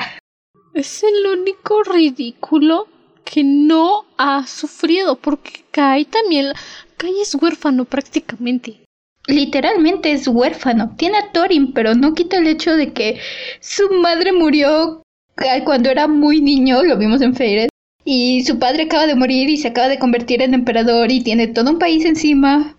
Es 0.74 1.02
el 1.02 1.26
único 1.40 1.82
ridículo 1.82 2.88
que 3.24 3.42
no 3.44 4.04
ha 4.16 4.46
sufrido, 4.46 5.16
porque 5.16 5.64
Kai 5.70 6.04
también. 6.04 6.52
Kai 6.96 7.20
es 7.20 7.34
huérfano 7.34 7.84
prácticamente. 7.84 8.85
Literalmente 9.26 10.12
es 10.12 10.28
huérfano. 10.28 10.94
Tiene 10.96 11.18
a 11.18 11.32
Thorin, 11.32 11.72
pero 11.72 11.94
no 11.94 12.14
quita 12.14 12.38
el 12.38 12.46
hecho 12.46 12.76
de 12.76 12.92
que 12.92 13.18
su 13.60 13.90
madre 13.90 14.32
murió 14.32 15.02
cuando 15.64 15.90
era 15.90 16.08
muy 16.08 16.40
niño, 16.40 16.82
lo 16.82 16.96
vimos 16.96 17.20
en 17.20 17.34
Feyre, 17.34 17.68
y 18.04 18.44
su 18.44 18.58
padre 18.58 18.84
acaba 18.84 19.06
de 19.06 19.14
morir 19.14 19.50
y 19.50 19.56
se 19.56 19.68
acaba 19.68 19.88
de 19.88 19.98
convertir 19.98 20.42
en 20.42 20.54
emperador 20.54 21.10
y 21.10 21.22
tiene 21.22 21.48
todo 21.48 21.70
un 21.72 21.78
país 21.78 22.04
encima. 22.04 22.76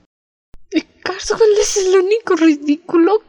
Carswell 1.04 1.52
es 1.62 1.78
el 1.78 2.00
único 2.00 2.36
ridículo. 2.36 3.22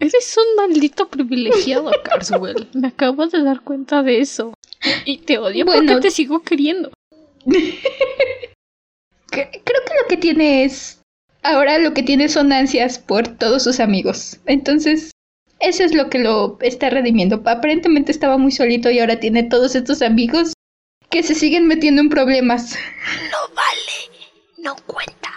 Eres 0.00 0.36
un 0.36 0.56
maldito 0.56 1.08
privilegiado, 1.08 1.90
Carswell. 2.02 2.68
Me 2.72 2.88
acabo 2.88 3.26
de 3.26 3.42
dar 3.42 3.60
cuenta 3.60 4.02
de 4.02 4.20
eso. 4.20 4.54
Y 5.04 5.18
te 5.18 5.38
odio 5.38 5.66
porque 5.66 5.96
te 5.96 6.10
sigo 6.10 6.42
queriendo. 6.42 6.90
Creo 9.30 9.50
que 9.50 9.94
lo 10.02 10.08
que 10.08 10.16
tiene 10.16 10.64
es. 10.64 11.02
Ahora 11.42 11.78
lo 11.78 11.94
que 11.94 12.02
tiene 12.02 12.28
son 12.28 12.52
ansias 12.52 12.98
por 12.98 13.26
todos 13.26 13.62
sus 13.64 13.80
amigos. 13.80 14.38
Entonces, 14.44 15.10
eso 15.60 15.84
es 15.84 15.94
lo 15.94 16.10
que 16.10 16.18
lo 16.18 16.58
está 16.60 16.90
redimiendo. 16.90 17.42
Aparentemente 17.46 18.12
estaba 18.12 18.38
muy 18.38 18.50
solito 18.52 18.90
y 18.90 18.98
ahora 18.98 19.20
tiene 19.20 19.44
todos 19.44 19.74
estos 19.74 20.02
amigos 20.02 20.52
que 21.10 21.22
se 21.22 21.34
siguen 21.34 21.66
metiendo 21.66 22.00
en 22.00 22.08
problemas. 22.08 22.76
No 23.30 23.54
vale, 23.54 24.18
no 24.58 24.76
cuenta. 24.86 25.30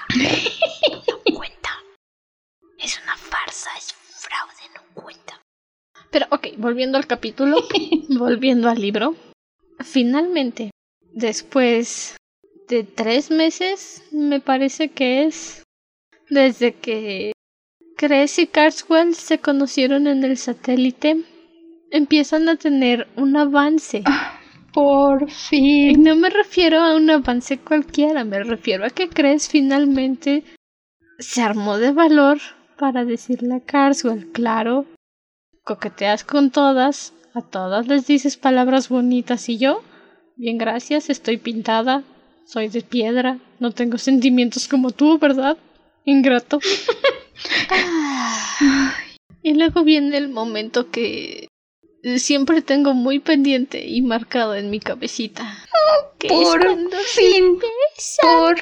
No 1.07 1.35
cuenta. 1.35 1.69
Es 2.79 2.99
una 3.03 3.17
farsa, 3.17 3.69
es 3.77 3.93
fraude, 3.93 4.73
no 4.75 5.01
cuenta. 5.01 5.41
Pero 6.11 6.27
ok, 6.29 6.47
volviendo 6.57 6.97
al 6.97 7.07
capítulo, 7.07 7.57
volviendo 8.09 8.69
al 8.69 8.79
libro. 8.79 9.15
Finalmente, 9.79 10.71
después 11.11 12.15
de 12.67 12.83
tres 12.83 13.31
meses, 13.31 14.03
me 14.11 14.39
parece 14.39 14.89
que 14.89 15.25
es, 15.25 15.63
desde 16.29 16.73
que 16.73 17.33
Cres 17.97 18.39
y 18.39 18.47
Carswell 18.47 19.15
se 19.15 19.39
conocieron 19.39 20.07
en 20.07 20.23
el 20.23 20.37
satélite, 20.37 21.23
empiezan 21.91 22.49
a 22.49 22.55
tener 22.55 23.07
un 23.15 23.37
avance. 23.37 24.03
Ah, 24.05 24.39
por 24.73 25.29
fin. 25.29 25.91
Y 25.91 25.93
no 25.93 26.15
me 26.15 26.29
refiero 26.29 26.79
a 26.79 26.95
un 26.95 27.09
avance 27.09 27.59
cualquiera, 27.59 28.23
me 28.23 28.43
refiero 28.43 28.85
a 28.85 28.89
que 28.89 29.09
Cres 29.09 29.47
finalmente 29.47 30.43
se 31.19 31.41
armó 31.41 31.77
de 31.77 31.91
valor 31.91 32.39
para 32.77 33.05
decirle 33.05 33.55
a 33.55 33.59
Carswell, 33.59 34.31
claro, 34.31 34.85
coqueteas 35.63 36.23
con 36.23 36.51
todas, 36.51 37.13
a 37.33 37.41
todas 37.41 37.87
les 37.87 38.07
dices 38.07 38.37
palabras 38.37 38.89
bonitas 38.89 39.47
y 39.47 39.57
yo, 39.57 39.83
bien 40.35 40.57
gracias, 40.57 41.09
estoy 41.09 41.37
pintada, 41.37 42.03
soy 42.45 42.67
de 42.67 42.81
piedra, 42.81 43.39
no 43.59 43.71
tengo 43.71 43.97
sentimientos 43.97 44.67
como 44.67 44.91
tú, 44.91 45.17
¿verdad? 45.17 45.57
Ingrato. 46.05 46.59
y 49.41 49.53
luego 49.53 49.83
viene 49.83 50.17
el 50.17 50.29
momento 50.29 50.91
que 50.91 51.47
siempre 52.17 52.61
tengo 52.61 52.93
muy 52.93 53.19
pendiente 53.19 53.85
y 53.87 54.01
marcado 54.01 54.55
en 54.55 54.69
mi 54.69 54.79
cabecita. 54.79 55.65
por 56.27 56.61
fin, 57.05 57.59
por... 58.21 58.55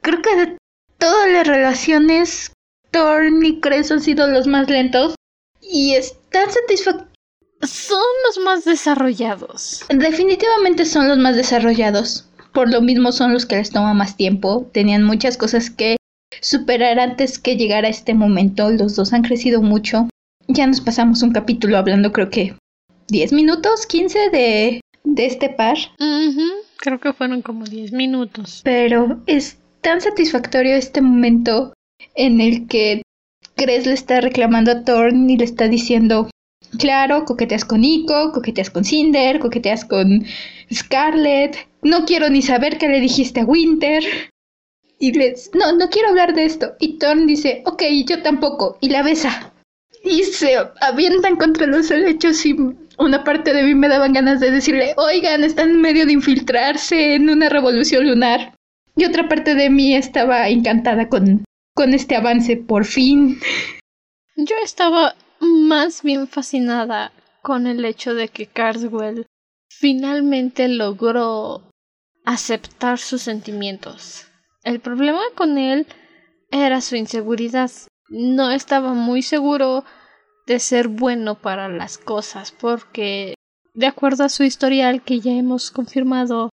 Creo 0.00 0.22
que 0.22 0.36
de 0.36 0.58
todas 0.98 1.30
las 1.30 1.46
relaciones, 1.46 2.52
Thorn 2.92 3.44
y 3.44 3.60
Cres 3.60 3.90
han 3.90 4.00
sido 4.00 4.28
los 4.28 4.46
más 4.46 4.70
lentos 4.70 5.16
y 5.60 5.94
están 5.94 6.50
satisfactorios. 6.50 7.12
Son 7.62 8.04
los 8.26 8.38
más 8.44 8.64
desarrollados. 8.64 9.84
Definitivamente 9.88 10.84
son 10.84 11.08
los 11.08 11.18
más 11.18 11.34
desarrollados 11.34 12.28
por 12.58 12.72
lo 12.72 12.82
mismo 12.82 13.12
son 13.12 13.32
los 13.32 13.46
que 13.46 13.54
les 13.54 13.70
toma 13.70 13.94
más 13.94 14.16
tiempo. 14.16 14.68
Tenían 14.72 15.04
muchas 15.04 15.36
cosas 15.36 15.70
que 15.70 15.96
superar 16.40 16.98
antes 16.98 17.38
que 17.38 17.56
llegar 17.56 17.84
a 17.84 17.88
este 17.88 18.14
momento. 18.14 18.68
Los 18.72 18.96
dos 18.96 19.12
han 19.12 19.22
crecido 19.22 19.62
mucho. 19.62 20.08
Ya 20.48 20.66
nos 20.66 20.80
pasamos 20.80 21.22
un 21.22 21.30
capítulo 21.30 21.78
hablando, 21.78 22.10
creo 22.10 22.30
que 22.30 22.56
10 23.10 23.32
minutos, 23.32 23.86
15 23.86 24.30
de, 24.30 24.80
de 25.04 25.26
este 25.26 25.50
par. 25.50 25.76
Creo 26.78 26.98
que 26.98 27.12
fueron 27.12 27.42
como 27.42 27.64
10 27.64 27.92
minutos. 27.92 28.62
Pero 28.64 29.22
es 29.26 29.58
tan 29.80 30.00
satisfactorio 30.00 30.74
este 30.74 31.00
momento 31.00 31.72
en 32.16 32.40
el 32.40 32.66
que 32.66 33.02
Cres 33.54 33.86
le 33.86 33.92
está 33.92 34.20
reclamando 34.20 34.72
a 34.72 34.82
Thorn 34.82 35.30
y 35.30 35.36
le 35.36 35.44
está 35.44 35.68
diciendo, 35.68 36.28
claro, 36.78 37.24
coqueteas 37.24 37.64
con 37.64 37.80
Nico, 37.80 38.32
coqueteas 38.32 38.70
con 38.70 38.84
Cinder, 38.84 39.38
coqueteas 39.38 39.84
con 39.84 40.24
Scarlett, 40.72 41.68
no 41.82 42.04
quiero 42.04 42.28
ni 42.28 42.42
saber 42.42 42.78
qué 42.78 42.88
le 42.88 43.00
dijiste 43.00 43.40
a 43.40 43.44
Winter. 43.44 44.04
Y 44.98 45.12
les, 45.12 45.50
no, 45.54 45.72
no 45.76 45.88
quiero 45.90 46.08
hablar 46.08 46.34
de 46.34 46.44
esto. 46.44 46.74
Y 46.80 46.98
Thorn 46.98 47.26
dice, 47.26 47.62
ok, 47.66 47.82
yo 48.04 48.22
tampoco. 48.22 48.78
Y 48.80 48.90
la 48.90 49.02
besa. 49.02 49.52
Y 50.02 50.24
se 50.24 50.56
avientan 50.80 51.36
contra 51.36 51.66
los 51.66 51.90
helechos 51.90 52.44
y 52.44 52.56
una 52.98 53.22
parte 53.22 53.52
de 53.52 53.62
mí 53.62 53.74
me 53.74 53.88
daban 53.88 54.12
ganas 54.12 54.40
de 54.40 54.50
decirle, 54.50 54.94
oigan, 54.96 55.44
están 55.44 55.70
en 55.70 55.80
medio 55.80 56.04
de 56.04 56.12
infiltrarse 56.12 57.14
en 57.14 57.30
una 57.30 57.48
revolución 57.48 58.06
lunar. 58.08 58.54
Y 58.96 59.04
otra 59.04 59.28
parte 59.28 59.54
de 59.54 59.70
mí 59.70 59.94
estaba 59.94 60.48
encantada 60.48 61.08
con, 61.08 61.44
con 61.74 61.94
este 61.94 62.16
avance, 62.16 62.56
por 62.56 62.84
fin. 62.84 63.38
Yo 64.34 64.56
estaba 64.64 65.14
más 65.68 66.02
bien 66.02 66.26
fascinada 66.26 67.12
con 67.42 67.66
el 67.66 67.84
hecho 67.84 68.14
de 68.14 68.28
que 68.28 68.46
Carswell 68.46 69.26
finalmente 69.68 70.66
logró 70.66 71.70
aceptar 72.24 72.98
sus 72.98 73.22
sentimientos. 73.22 74.26
El 74.64 74.80
problema 74.80 75.20
con 75.34 75.58
él 75.58 75.86
era 76.50 76.80
su 76.80 76.96
inseguridad. 76.96 77.70
No 78.08 78.50
estaba 78.50 78.94
muy 78.94 79.20
seguro 79.20 79.84
de 80.46 80.58
ser 80.58 80.88
bueno 80.88 81.34
para 81.34 81.68
las 81.68 81.98
cosas 81.98 82.50
porque, 82.50 83.34
de 83.74 83.86
acuerdo 83.86 84.24
a 84.24 84.30
su 84.30 84.44
historial 84.44 85.02
que 85.02 85.20
ya 85.20 85.32
hemos 85.32 85.70
confirmado, 85.70 86.48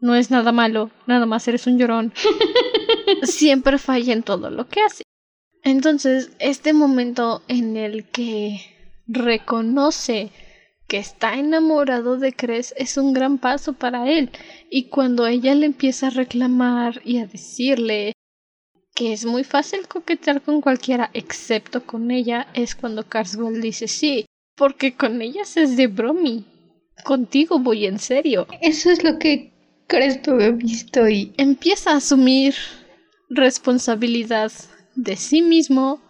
no 0.00 0.16
es 0.16 0.32
nada 0.32 0.50
malo, 0.50 0.90
nada 1.06 1.24
más 1.24 1.46
eres 1.46 1.68
un 1.68 1.78
llorón. 1.78 2.12
Siempre 3.22 3.78
falla 3.78 4.12
en 4.12 4.24
todo 4.24 4.50
lo 4.50 4.66
que 4.66 4.80
hace. 4.82 5.04
Entonces, 5.66 6.30
este 6.38 6.72
momento 6.72 7.42
en 7.48 7.76
el 7.76 8.04
que 8.04 8.60
reconoce 9.08 10.30
que 10.86 10.98
está 10.98 11.34
enamorado 11.34 12.18
de 12.18 12.32
Cres 12.32 12.72
es 12.76 12.96
un 12.96 13.12
gran 13.12 13.38
paso 13.38 13.72
para 13.72 14.08
él. 14.08 14.30
Y 14.70 14.84
cuando 14.84 15.26
ella 15.26 15.56
le 15.56 15.66
empieza 15.66 16.06
a 16.06 16.10
reclamar 16.10 17.02
y 17.04 17.18
a 17.18 17.26
decirle 17.26 18.12
que 18.94 19.12
es 19.12 19.24
muy 19.24 19.42
fácil 19.42 19.88
coquetear 19.88 20.40
con 20.40 20.60
cualquiera 20.60 21.10
excepto 21.14 21.84
con 21.84 22.12
ella, 22.12 22.46
es 22.54 22.76
cuando 22.76 23.02
Carswell 23.02 23.60
dice 23.60 23.88
sí, 23.88 24.24
porque 24.54 24.94
con 24.94 25.20
ellas 25.20 25.56
es 25.56 25.76
de 25.76 25.88
bromi. 25.88 26.44
Contigo 27.02 27.58
voy 27.58 27.86
en 27.86 27.98
serio. 27.98 28.46
Eso 28.60 28.88
es 28.88 29.02
lo 29.02 29.18
que 29.18 29.52
Cresto 29.88 30.38
he 30.38 30.52
visto 30.52 31.08
y 31.08 31.34
empieza 31.36 31.90
a 31.90 31.96
asumir 31.96 32.54
responsabilidad 33.28 34.52
de 34.96 35.16
sí 35.16 35.42
mismo 35.42 36.00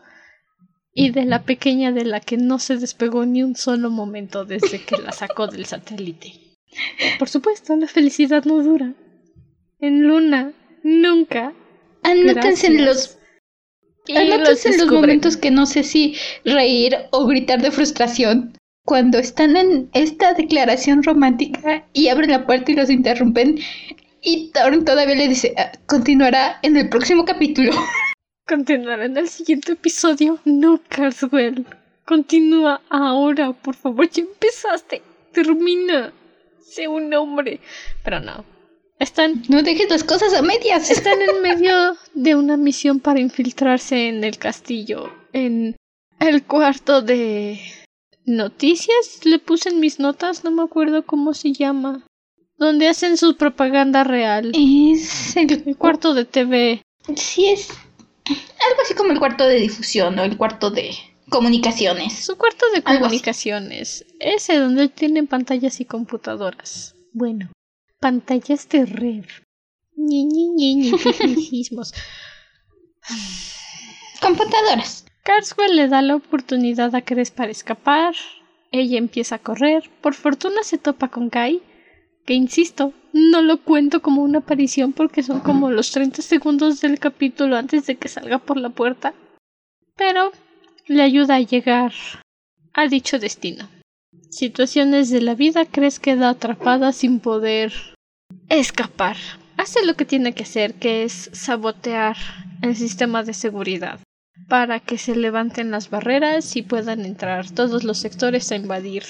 y 0.94 1.10
de 1.10 1.26
la 1.26 1.42
pequeña 1.42 1.92
de 1.92 2.04
la 2.04 2.20
que 2.20 2.38
no 2.38 2.58
se 2.58 2.76
despegó 2.76 3.26
ni 3.26 3.42
un 3.42 3.54
solo 3.54 3.90
momento 3.90 4.44
desde 4.44 4.82
que 4.82 4.96
la 4.96 5.12
sacó 5.12 5.46
del 5.46 5.66
satélite. 5.66 6.32
Por 7.18 7.28
supuesto, 7.28 7.76
la 7.76 7.86
felicidad 7.86 8.44
no 8.44 8.62
dura. 8.62 8.94
En 9.78 10.02
Luna, 10.02 10.52
nunca. 10.82 11.52
Anótense 12.02 12.68
en 12.68 12.86
los 12.86 13.18
Anótense 14.14 14.70
en 14.70 14.78
los 14.78 14.92
momentos 14.92 15.36
que 15.36 15.50
no 15.50 15.66
sé 15.66 15.82
si 15.82 16.16
reír 16.44 16.96
o 17.10 17.26
gritar 17.26 17.60
de 17.60 17.70
frustración. 17.70 18.56
Cuando 18.84 19.18
están 19.18 19.56
en 19.56 19.90
esta 19.94 20.32
declaración 20.32 21.02
romántica 21.02 21.84
y 21.92 22.08
abren 22.08 22.30
la 22.30 22.46
puerta 22.46 22.70
y 22.70 22.76
los 22.76 22.88
interrumpen, 22.88 23.58
y 24.22 24.52
Thorn 24.52 24.84
todavía 24.84 25.16
le 25.16 25.28
dice, 25.28 25.54
ah, 25.56 25.72
continuará 25.86 26.58
en 26.62 26.76
el 26.76 26.88
próximo 26.88 27.24
capítulo. 27.24 27.72
Continuará 28.48 29.06
en 29.06 29.16
el 29.16 29.28
siguiente 29.28 29.72
episodio. 29.72 30.38
No, 30.44 30.80
Carswell. 30.88 31.66
Continúa 32.04 32.80
ahora, 32.88 33.52
por 33.52 33.74
favor. 33.74 34.08
Ya 34.08 34.22
empezaste. 34.22 35.02
Termina. 35.32 36.12
Sé 36.60 36.86
un 36.86 37.12
hombre. 37.14 37.60
Pero 38.04 38.20
no. 38.20 38.44
Están. 39.00 39.42
No 39.48 39.64
dejes 39.64 39.90
las 39.90 40.04
cosas 40.04 40.32
a 40.32 40.42
medias. 40.42 40.90
Están 40.90 41.18
en 41.20 41.42
medio 41.42 41.96
de 42.14 42.36
una 42.36 42.56
misión 42.56 43.00
para 43.00 43.18
infiltrarse 43.18 44.08
en 44.08 44.22
el 44.22 44.38
castillo. 44.38 45.12
En 45.32 45.74
el 46.20 46.44
cuarto 46.44 47.02
de. 47.02 47.58
noticias 48.26 49.24
le 49.24 49.40
puse 49.40 49.70
en 49.70 49.80
mis 49.80 49.98
notas, 49.98 50.44
no 50.44 50.52
me 50.52 50.62
acuerdo 50.62 51.04
cómo 51.04 51.34
se 51.34 51.52
llama. 51.52 52.06
Donde 52.58 52.86
hacen 52.86 53.16
su 53.16 53.36
propaganda 53.36 54.04
real. 54.04 54.52
Es 54.54 55.36
el, 55.36 55.50
El 55.66 55.76
cuarto 55.76 56.14
de 56.14 56.24
TV. 56.24 56.82
Sí, 57.16 57.46
es 57.46 57.68
algo 58.28 58.82
así 58.82 58.94
como 58.94 59.12
el 59.12 59.18
cuarto 59.18 59.46
de 59.46 59.56
difusión 59.56 60.18
o 60.18 60.24
el 60.24 60.36
cuarto 60.36 60.70
de 60.70 60.94
comunicaciones. 61.28 62.14
Su 62.14 62.36
cuarto 62.36 62.66
de 62.74 62.82
comunicaciones. 62.82 64.04
Ese 64.20 64.56
donde 64.56 64.88
tienen 64.88 65.26
pantallas 65.26 65.80
y 65.80 65.84
computadoras. 65.84 66.94
Bueno, 67.12 67.50
pantallas 68.00 68.68
de 68.68 68.86
red. 68.86 69.24
Ñi, 69.96 70.24
ñi, 70.24 70.92
tecnicismos. 71.18 71.94
Computadoras. 74.20 75.06
Carswell 75.22 75.74
le 75.74 75.88
da 75.88 76.02
la 76.02 76.16
oportunidad 76.16 76.94
a 76.94 77.02
Cres 77.02 77.30
para 77.30 77.50
escapar. 77.50 78.14
Ella 78.70 78.98
empieza 78.98 79.36
a 79.36 79.38
correr. 79.38 79.90
Por 80.00 80.14
fortuna 80.14 80.62
se 80.62 80.78
topa 80.78 81.08
con 81.08 81.30
Kai. 81.30 81.62
Que 82.26 82.34
insisto, 82.34 82.92
no 83.12 83.40
lo 83.40 83.62
cuento 83.62 84.02
como 84.02 84.22
una 84.22 84.40
aparición 84.40 84.92
porque 84.92 85.22
son 85.22 85.40
como 85.40 85.70
los 85.70 85.92
30 85.92 86.20
segundos 86.22 86.80
del 86.80 86.98
capítulo 86.98 87.56
antes 87.56 87.86
de 87.86 87.96
que 87.96 88.08
salga 88.08 88.38
por 88.38 88.56
la 88.56 88.70
puerta. 88.70 89.14
Pero 89.96 90.32
le 90.86 91.02
ayuda 91.02 91.36
a 91.36 91.40
llegar 91.40 91.92
a 92.74 92.88
dicho 92.88 93.18
destino. 93.18 93.68
Situaciones 94.28 95.08
de 95.08 95.20
la 95.20 95.34
vida, 95.34 95.64
Cres 95.64 96.00
queda 96.00 96.30
atrapada 96.30 96.92
sin 96.92 97.20
poder 97.20 97.72
escapar. 98.48 99.16
Hace 99.56 99.86
lo 99.86 99.94
que 99.94 100.04
tiene 100.04 100.34
que 100.34 100.42
hacer, 100.42 100.74
que 100.74 101.04
es 101.04 101.30
sabotear 101.32 102.16
el 102.60 102.76
sistema 102.76 103.22
de 103.22 103.32
seguridad 103.34 104.00
para 104.48 104.80
que 104.80 104.98
se 104.98 105.16
levanten 105.16 105.70
las 105.70 105.90
barreras 105.90 106.56
y 106.56 106.62
puedan 106.62 107.04
entrar 107.04 107.50
todos 107.50 107.84
los 107.84 107.98
sectores 107.98 108.52
a 108.52 108.56
invadir 108.56 109.04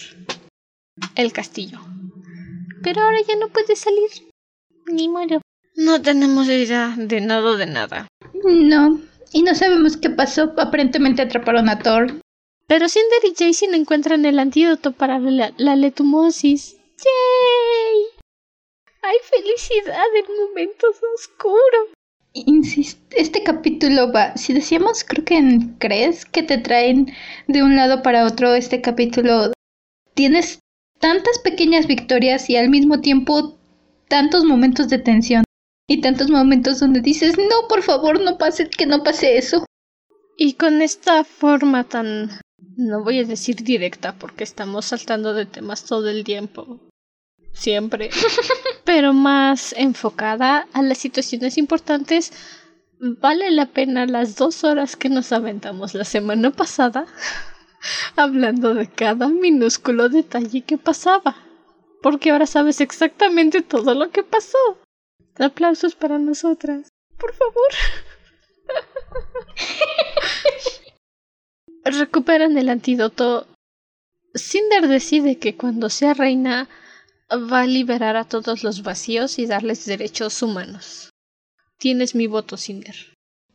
el 1.14 1.32
castillo. 1.32 1.80
Pero 2.82 3.02
ahora 3.02 3.18
ya 3.26 3.36
no 3.36 3.48
puede 3.48 3.76
salir. 3.76 4.10
Ni 4.86 5.08
modo. 5.08 5.40
No 5.74 6.00
tenemos 6.00 6.46
idea 6.48 6.94
de 6.96 7.20
nada 7.20 7.56
de 7.56 7.66
nada. 7.66 8.08
No. 8.44 9.00
Y 9.32 9.42
no 9.42 9.54
sabemos 9.54 9.96
qué 9.96 10.10
pasó. 10.10 10.54
Aparentemente 10.56 11.22
atraparon 11.22 11.68
a 11.68 11.78
Thor. 11.78 12.20
Pero 12.66 12.88
Cinder 12.88 13.20
y 13.24 13.34
Jason 13.36 13.74
encuentran 13.74 14.24
el 14.24 14.38
antídoto 14.38 14.92
para 14.92 15.18
la, 15.18 15.52
la 15.56 15.76
letumosis. 15.76 16.76
¡Yay! 17.04 18.06
¡Hay 19.02 19.16
felicidad 19.22 20.06
en 20.16 20.46
momentos 20.46 20.96
oscuros! 21.14 21.90
Insist 22.32 22.98
este 23.14 23.42
capítulo 23.42 24.12
va. 24.12 24.36
Si 24.36 24.52
decíamos, 24.52 25.04
creo 25.04 25.24
que 25.24 25.36
en 25.36 25.76
Crees 25.78 26.24
que 26.26 26.42
te 26.42 26.58
traen 26.58 27.12
de 27.46 27.62
un 27.62 27.76
lado 27.76 28.02
para 28.02 28.26
otro 28.26 28.54
este 28.54 28.80
capítulo. 28.80 29.52
Tienes 30.14 30.58
tantas 30.98 31.38
pequeñas 31.38 31.86
victorias 31.86 32.48
y 32.50 32.56
al 32.56 32.68
mismo 32.68 33.00
tiempo 33.00 33.58
tantos 34.08 34.44
momentos 34.44 34.88
de 34.88 34.98
tensión. 34.98 35.44
Y 35.88 36.00
tantos 36.00 36.30
momentos 36.30 36.80
donde 36.80 37.00
dices, 37.00 37.36
no, 37.38 37.68
por 37.68 37.82
favor, 37.82 38.20
no 38.20 38.38
pase, 38.38 38.68
que 38.68 38.86
no 38.86 39.04
pase 39.04 39.38
eso. 39.38 39.64
Y 40.36 40.54
con 40.54 40.82
esta 40.82 41.22
forma 41.24 41.84
tan... 41.84 42.30
No 42.76 43.04
voy 43.04 43.20
a 43.20 43.24
decir 43.24 43.56
directa 43.56 44.14
porque 44.18 44.44
estamos 44.44 44.86
saltando 44.86 45.32
de 45.32 45.46
temas 45.46 45.84
todo 45.84 46.08
el 46.10 46.24
tiempo. 46.24 46.80
Siempre. 47.52 48.10
Pero 48.84 49.12
más 49.12 49.72
enfocada 49.78 50.66
a 50.72 50.82
las 50.82 50.98
situaciones 50.98 51.56
importantes. 51.56 52.32
Vale 52.98 53.50
la 53.50 53.66
pena 53.66 54.06
las 54.06 54.36
dos 54.36 54.64
horas 54.64 54.96
que 54.96 55.08
nos 55.08 55.32
aventamos 55.32 55.94
la 55.94 56.04
semana 56.04 56.50
pasada 56.50 57.06
hablando 58.16 58.74
de 58.74 58.88
cada 58.88 59.28
minúsculo 59.28 60.08
detalle 60.08 60.62
que 60.62 60.78
pasaba. 60.78 61.36
Porque 62.02 62.30
ahora 62.30 62.46
sabes 62.46 62.80
exactamente 62.80 63.62
todo 63.62 63.94
lo 63.94 64.10
que 64.10 64.22
pasó. 64.22 64.58
Aplausos 65.38 65.94
para 65.94 66.18
nosotras. 66.18 66.88
Por 67.18 67.34
favor. 67.34 67.70
Recuperan 71.84 72.56
el 72.58 72.68
antídoto. 72.68 73.46
Cinder 74.34 74.88
decide 74.88 75.38
que 75.38 75.56
cuando 75.56 75.88
sea 75.88 76.14
reina 76.14 76.68
va 77.30 77.60
a 77.60 77.66
liberar 77.66 78.16
a 78.16 78.24
todos 78.24 78.62
los 78.62 78.82
vacíos 78.82 79.38
y 79.38 79.46
darles 79.46 79.86
derechos 79.86 80.42
humanos. 80.42 81.10
Tienes 81.78 82.14
mi 82.14 82.26
voto, 82.26 82.56
Cinder. 82.56 82.96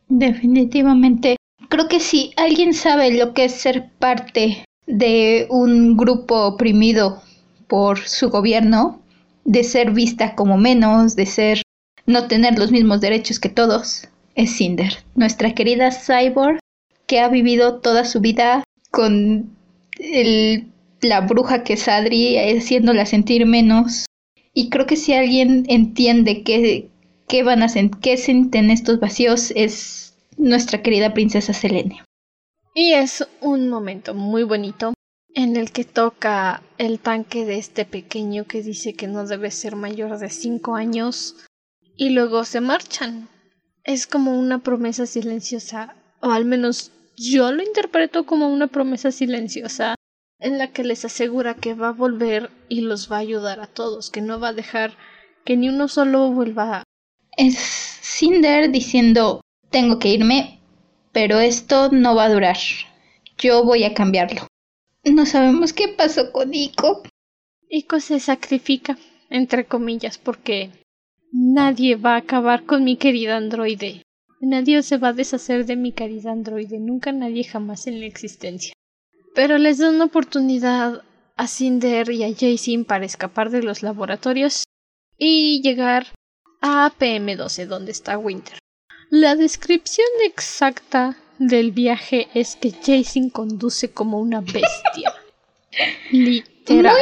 Definitivamente. 0.08 1.36
Creo 1.68 1.88
que 1.88 2.00
si 2.00 2.32
alguien 2.36 2.74
sabe 2.74 3.16
lo 3.16 3.34
que 3.34 3.44
es 3.44 3.52
ser 3.52 3.90
parte 3.98 4.64
de 4.86 5.46
un 5.50 5.96
grupo 5.96 6.46
oprimido 6.46 7.22
por 7.66 7.98
su 8.00 8.30
gobierno, 8.30 9.00
de 9.44 9.64
ser 9.64 9.92
vista 9.92 10.34
como 10.34 10.56
menos, 10.56 11.16
de 11.16 11.26
ser 11.26 11.62
no 12.06 12.26
tener 12.28 12.58
los 12.58 12.70
mismos 12.70 13.00
derechos 13.00 13.38
que 13.38 13.48
todos, 13.48 14.08
es 14.34 14.56
Cinder, 14.56 14.92
nuestra 15.14 15.54
querida 15.54 15.90
cyborg 15.90 16.58
que 17.06 17.20
ha 17.20 17.28
vivido 17.28 17.80
toda 17.80 18.04
su 18.04 18.20
vida 18.20 18.64
con 18.90 19.50
el, 19.98 20.66
la 21.00 21.20
bruja 21.20 21.64
que 21.64 21.74
es 21.74 21.88
Adri, 21.88 22.38
haciéndola 22.38 23.06
sentir 23.06 23.46
menos. 23.46 24.06
Y 24.54 24.68
creo 24.70 24.86
que 24.86 24.96
si 24.96 25.14
alguien 25.14 25.64
entiende 25.68 26.42
qué, 26.42 26.88
qué 27.28 27.42
van 27.42 27.62
a 27.62 27.68
qué 28.00 28.16
sienten 28.16 28.70
estos 28.70 29.00
vacíos, 29.00 29.52
es 29.56 30.11
nuestra 30.42 30.82
querida 30.82 31.14
princesa 31.14 31.52
Selene. 31.52 32.02
Y 32.74 32.94
es 32.94 33.26
un 33.40 33.68
momento 33.68 34.14
muy 34.14 34.42
bonito 34.42 34.92
en 35.34 35.56
el 35.56 35.72
que 35.72 35.84
toca 35.84 36.62
el 36.78 36.98
tanque 36.98 37.44
de 37.46 37.58
este 37.58 37.84
pequeño 37.84 38.44
que 38.44 38.62
dice 38.62 38.94
que 38.94 39.06
no 39.06 39.26
debe 39.26 39.50
ser 39.50 39.76
mayor 39.76 40.18
de 40.18 40.30
cinco 40.30 40.74
años 40.74 41.36
y 41.96 42.10
luego 42.10 42.44
se 42.44 42.60
marchan. 42.60 43.28
Es 43.84 44.06
como 44.06 44.38
una 44.38 44.58
promesa 44.58 45.06
silenciosa, 45.06 45.96
o 46.20 46.30
al 46.30 46.44
menos 46.44 46.92
yo 47.16 47.52
lo 47.52 47.62
interpreto 47.62 48.26
como 48.26 48.48
una 48.48 48.66
promesa 48.66 49.10
silenciosa 49.12 49.94
en 50.38 50.58
la 50.58 50.72
que 50.72 50.84
les 50.84 51.04
asegura 51.04 51.54
que 51.54 51.74
va 51.74 51.88
a 51.88 51.92
volver 51.92 52.50
y 52.68 52.80
los 52.80 53.10
va 53.10 53.16
a 53.16 53.20
ayudar 53.20 53.60
a 53.60 53.66
todos, 53.66 54.10
que 54.10 54.20
no 54.20 54.40
va 54.40 54.48
a 54.48 54.52
dejar 54.52 54.96
que 55.44 55.56
ni 55.56 55.68
uno 55.68 55.88
solo 55.88 56.30
vuelva. 56.30 56.82
Es 57.36 57.56
Cinder 57.58 58.70
diciendo 58.70 59.40
tengo 59.72 59.98
que 59.98 60.10
irme, 60.10 60.60
pero 61.10 61.40
esto 61.40 61.90
no 61.90 62.14
va 62.14 62.26
a 62.26 62.32
durar. 62.32 62.58
Yo 63.38 63.64
voy 63.64 63.82
a 63.82 63.94
cambiarlo. 63.94 64.46
No 65.04 65.26
sabemos 65.26 65.72
qué 65.72 65.88
pasó 65.88 66.30
con 66.30 66.50
Nico. 66.50 67.02
Ico 67.68 67.98
se 67.98 68.20
sacrifica, 68.20 68.96
entre 69.30 69.64
comillas, 69.64 70.18
porque 70.18 70.70
nadie 71.32 71.96
va 71.96 72.14
a 72.14 72.18
acabar 72.18 72.64
con 72.64 72.84
mi 72.84 72.96
querida 72.96 73.36
androide. 73.36 74.02
Nadie 74.40 74.82
se 74.82 74.98
va 74.98 75.08
a 75.08 75.12
deshacer 75.12 75.66
de 75.66 75.76
mi 75.76 75.92
querida 75.92 76.30
androide, 76.30 76.78
nunca 76.78 77.10
nadie 77.12 77.44
jamás 77.44 77.86
en 77.86 78.00
la 78.00 78.06
existencia. 78.06 78.74
Pero 79.34 79.56
les 79.56 79.78
da 79.78 79.90
una 79.90 80.04
oportunidad 80.04 81.02
a 81.36 81.46
Cinder 81.46 82.10
y 82.10 82.24
a 82.24 82.34
Jason 82.38 82.84
para 82.84 83.06
escapar 83.06 83.50
de 83.50 83.62
los 83.62 83.82
laboratorios 83.82 84.64
y 85.16 85.62
llegar 85.62 86.08
a 86.60 86.92
PM12, 86.98 87.66
donde 87.66 87.92
está 87.92 88.18
Winter. 88.18 88.58
La 89.14 89.36
descripción 89.36 90.06
exacta 90.24 91.18
del 91.38 91.70
viaje 91.70 92.28
es 92.32 92.56
que 92.56 92.70
Jason 92.70 93.28
conduce 93.28 93.90
como 93.90 94.18
una 94.18 94.40
bestia. 94.40 95.12
Literal. 96.10 96.96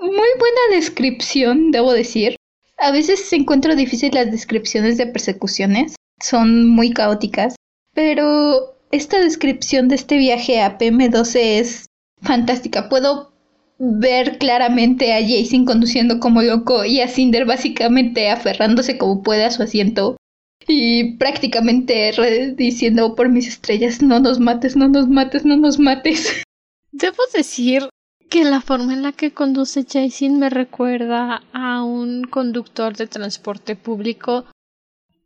Muy, 0.00 0.08
muy 0.08 0.28
buena 0.38 0.60
descripción, 0.70 1.70
debo 1.70 1.92
decir. 1.92 2.36
A 2.78 2.92
veces 2.92 3.30
encuentro 3.34 3.76
difícil 3.76 4.14
las 4.14 4.30
descripciones 4.30 4.96
de 4.96 5.06
persecuciones. 5.06 5.96
Son 6.18 6.66
muy 6.66 6.94
caóticas. 6.94 7.56
Pero 7.92 8.78
esta 8.90 9.20
descripción 9.20 9.88
de 9.88 9.96
este 9.96 10.16
viaje 10.16 10.62
a 10.62 10.78
PM12 10.78 11.36
es 11.60 11.86
fantástica. 12.22 12.88
Puedo 12.88 13.34
ver 13.78 14.38
claramente 14.38 15.12
a 15.12 15.20
Jason 15.20 15.66
conduciendo 15.66 16.20
como 16.20 16.40
loco 16.40 16.86
y 16.86 17.02
a 17.02 17.08
Cinder 17.08 17.44
básicamente 17.44 18.30
aferrándose 18.30 18.96
como 18.96 19.22
puede 19.22 19.44
a 19.44 19.50
su 19.50 19.62
asiento 19.62 20.16
y 20.66 21.16
prácticamente 21.16 22.12
diciendo 22.56 23.14
por 23.14 23.28
mis 23.28 23.48
estrellas, 23.48 24.02
no 24.02 24.20
nos 24.20 24.40
mates, 24.40 24.76
no 24.76 24.88
nos 24.88 25.08
mates, 25.08 25.44
no 25.44 25.56
nos 25.56 25.78
mates. 25.78 26.42
Debo 26.92 27.22
decir 27.34 27.88
que 28.28 28.44
la 28.44 28.60
forma 28.60 28.92
en 28.92 29.02
la 29.02 29.12
que 29.12 29.32
conduce 29.32 29.84
Jason 29.84 30.38
me 30.38 30.50
recuerda 30.50 31.42
a 31.52 31.82
un 31.82 32.24
conductor 32.24 32.96
de 32.96 33.06
transporte 33.06 33.76
público. 33.76 34.46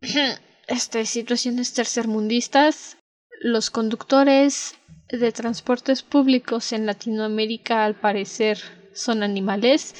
Este, 0.69 1.05
situaciones 1.05 1.73
tercermundistas. 1.73 2.97
Los 3.39 3.69
conductores 3.69 4.75
de 5.07 5.31
transportes 5.31 6.03
públicos 6.03 6.73
en 6.73 6.85
Latinoamérica 6.85 7.85
al 7.85 7.95
parecer 7.95 8.59
son 8.93 9.23
animales 9.23 9.95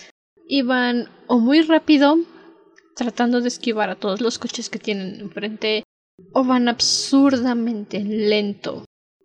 y 0.45 0.63
van 0.63 1.09
o 1.27 1.39
muy 1.39 1.61
rápido 1.61 2.17
tratando 2.97 3.39
de 3.39 3.47
esquivar 3.47 3.89
a 3.89 3.95
todos 3.95 4.19
los 4.19 4.39
coches 4.39 4.69
que 4.69 4.79
tienen 4.79 5.21
enfrente 5.21 5.83
o 6.33 6.43
van 6.43 6.67
absurdamente 6.67 8.03
lento 8.03 8.83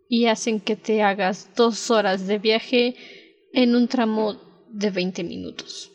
y 0.09 0.27
hacen 0.27 0.61
que 0.61 0.77
te 0.77 1.03
hagas 1.03 1.51
dos 1.57 1.91
horas 1.91 2.27
de 2.27 2.39
viaje 2.39 2.95
en 3.55 3.75
un 3.75 3.89
tramo 3.89 4.37
de 4.69 4.91
20 4.91 5.25
minutos. 5.25 5.91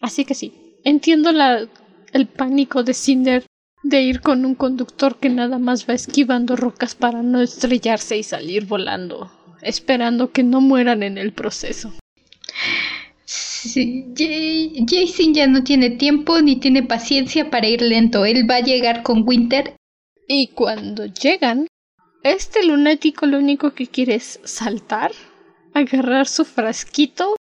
Así 0.00 0.24
que 0.24 0.34
sí, 0.34 0.78
entiendo 0.84 1.32
la, 1.32 1.68
el 2.12 2.26
pánico 2.26 2.82
de 2.82 2.94
Cinder 2.94 3.44
de 3.82 4.02
ir 4.02 4.20
con 4.22 4.44
un 4.44 4.54
conductor 4.54 5.18
que 5.18 5.28
nada 5.28 5.58
más 5.58 5.88
va 5.88 5.94
esquivando 5.94 6.56
rocas 6.56 6.94
para 6.94 7.22
no 7.22 7.42
estrellarse 7.42 8.16
y 8.16 8.22
salir 8.22 8.64
volando, 8.64 9.30
esperando 9.60 10.32
que 10.32 10.42
no 10.42 10.62
mueran 10.62 11.02
en 11.02 11.18
el 11.18 11.32
proceso. 11.32 11.92
Sí, 13.60 14.14
Jason 14.86 15.34
ya 15.34 15.48
no 15.48 15.64
tiene 15.64 15.90
tiempo 15.90 16.40
ni 16.40 16.56
tiene 16.56 16.84
paciencia 16.84 17.50
para 17.50 17.66
ir 17.66 17.82
lento. 17.82 18.24
Él 18.24 18.48
va 18.48 18.56
a 18.56 18.60
llegar 18.60 19.02
con 19.02 19.26
Winter. 19.26 19.74
Y 20.28 20.48
cuando 20.48 21.06
llegan, 21.06 21.66
este 22.22 22.64
lunático 22.64 23.26
lo 23.26 23.38
único 23.38 23.74
que 23.74 23.88
quiere 23.88 24.14
es 24.14 24.38
saltar, 24.44 25.10
agarrar 25.74 26.28
su 26.28 26.44
frasquito, 26.44 27.34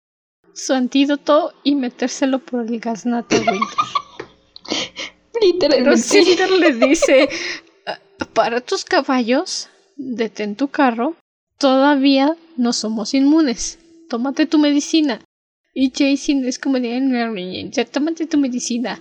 su 0.53 0.73
antídoto 0.73 1.53
y 1.63 1.75
metérselo 1.75 2.39
por 2.39 2.65
el 2.65 2.79
gaznate 2.79 3.37
Winter. 3.37 3.61
Literalmente. 5.41 6.23
Pero 6.35 6.57
le 6.57 6.73
dice, 6.73 7.29
para 8.33 8.61
tus 8.61 8.85
caballos, 8.85 9.69
detén 9.97 10.55
tu 10.55 10.69
carro, 10.69 11.15
todavía 11.59 12.35
no 12.55 12.73
somos 12.73 13.13
inmunes. 13.13 13.77
Tómate 14.09 14.47
tu 14.47 14.57
medicina. 14.57 15.21
Y 15.79 15.91
Jason 15.95 16.43
es 16.45 16.57
como 16.57 16.79
de, 16.79 17.87
tómate 17.91 18.25
tu 18.25 18.39
medicina. 18.39 18.99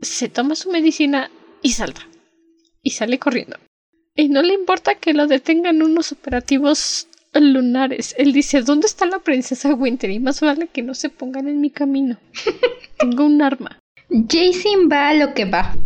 Se 0.00 0.30
toma 0.30 0.54
su 0.54 0.70
medicina 0.70 1.30
y 1.60 1.72
salta. 1.72 2.08
Y 2.82 2.92
sale 2.92 3.18
corriendo. 3.18 3.58
Y 4.16 4.30
no 4.30 4.40
le 4.40 4.54
importa 4.54 4.94
que 4.94 5.12
lo 5.12 5.26
detengan 5.26 5.82
unos 5.82 6.12
operativos 6.12 7.08
lunares. 7.34 8.14
Él 8.16 8.32
dice, 8.32 8.62
¿dónde 8.62 8.86
está 8.86 9.04
la 9.04 9.18
princesa 9.18 9.74
Winter? 9.74 10.08
Y 10.08 10.18
más 10.18 10.40
vale 10.40 10.68
que 10.68 10.80
no 10.80 10.94
se 10.94 11.10
pongan 11.10 11.46
en 11.46 11.60
mi 11.60 11.68
camino. 11.68 12.16
Tengo 12.98 13.26
un 13.26 13.42
arma. 13.42 13.78
Jason 14.08 14.88
va 14.90 15.10
a 15.10 15.14
lo 15.14 15.34
que 15.34 15.44
va. 15.44 15.76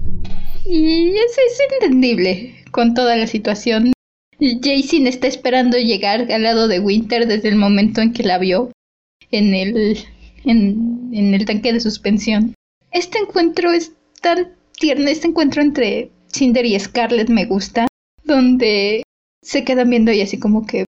Y 0.65 1.17
eso 1.17 1.41
es 1.51 1.61
entendible 1.73 2.63
con 2.71 2.95
toda 2.95 3.17
la 3.17 3.27
situación. 3.27 3.93
Jason 4.39 5.09
está 5.09 5.27
esperando 5.27 5.79
llegar 5.79 6.31
al 6.31 6.45
lado 6.45 6.69
de 6.69 6.79
Winter 6.79 7.27
desde 7.27 7.49
el 7.49 7.57
momento 7.57 8.03
en 8.03 8.13
que 8.13 8.23
la 8.23 8.39
vio 8.39 8.71
en 9.33 9.53
el, 9.53 9.99
en, 10.45 11.11
en 11.13 11.35
el 11.35 11.45
tanque 11.45 11.73
de 11.73 11.81
suspensión. 11.81 12.55
Este 12.91 13.19
encuentro 13.19 13.73
es 13.73 13.93
tan 14.21 14.57
tierno, 14.79 15.09
este 15.09 15.29
encuentro 15.29 15.63
entre 15.63 16.11
Cinder 16.29 16.65
y 16.65 16.79
Scarlett 16.79 17.29
me 17.29 17.47
gusta, 17.47 17.87
donde 18.25 19.03
se 19.43 19.65
quedan 19.65 19.91
viendo 19.91 20.13
y 20.13 20.21
así 20.21 20.39
como 20.39 20.67
que 20.67 20.85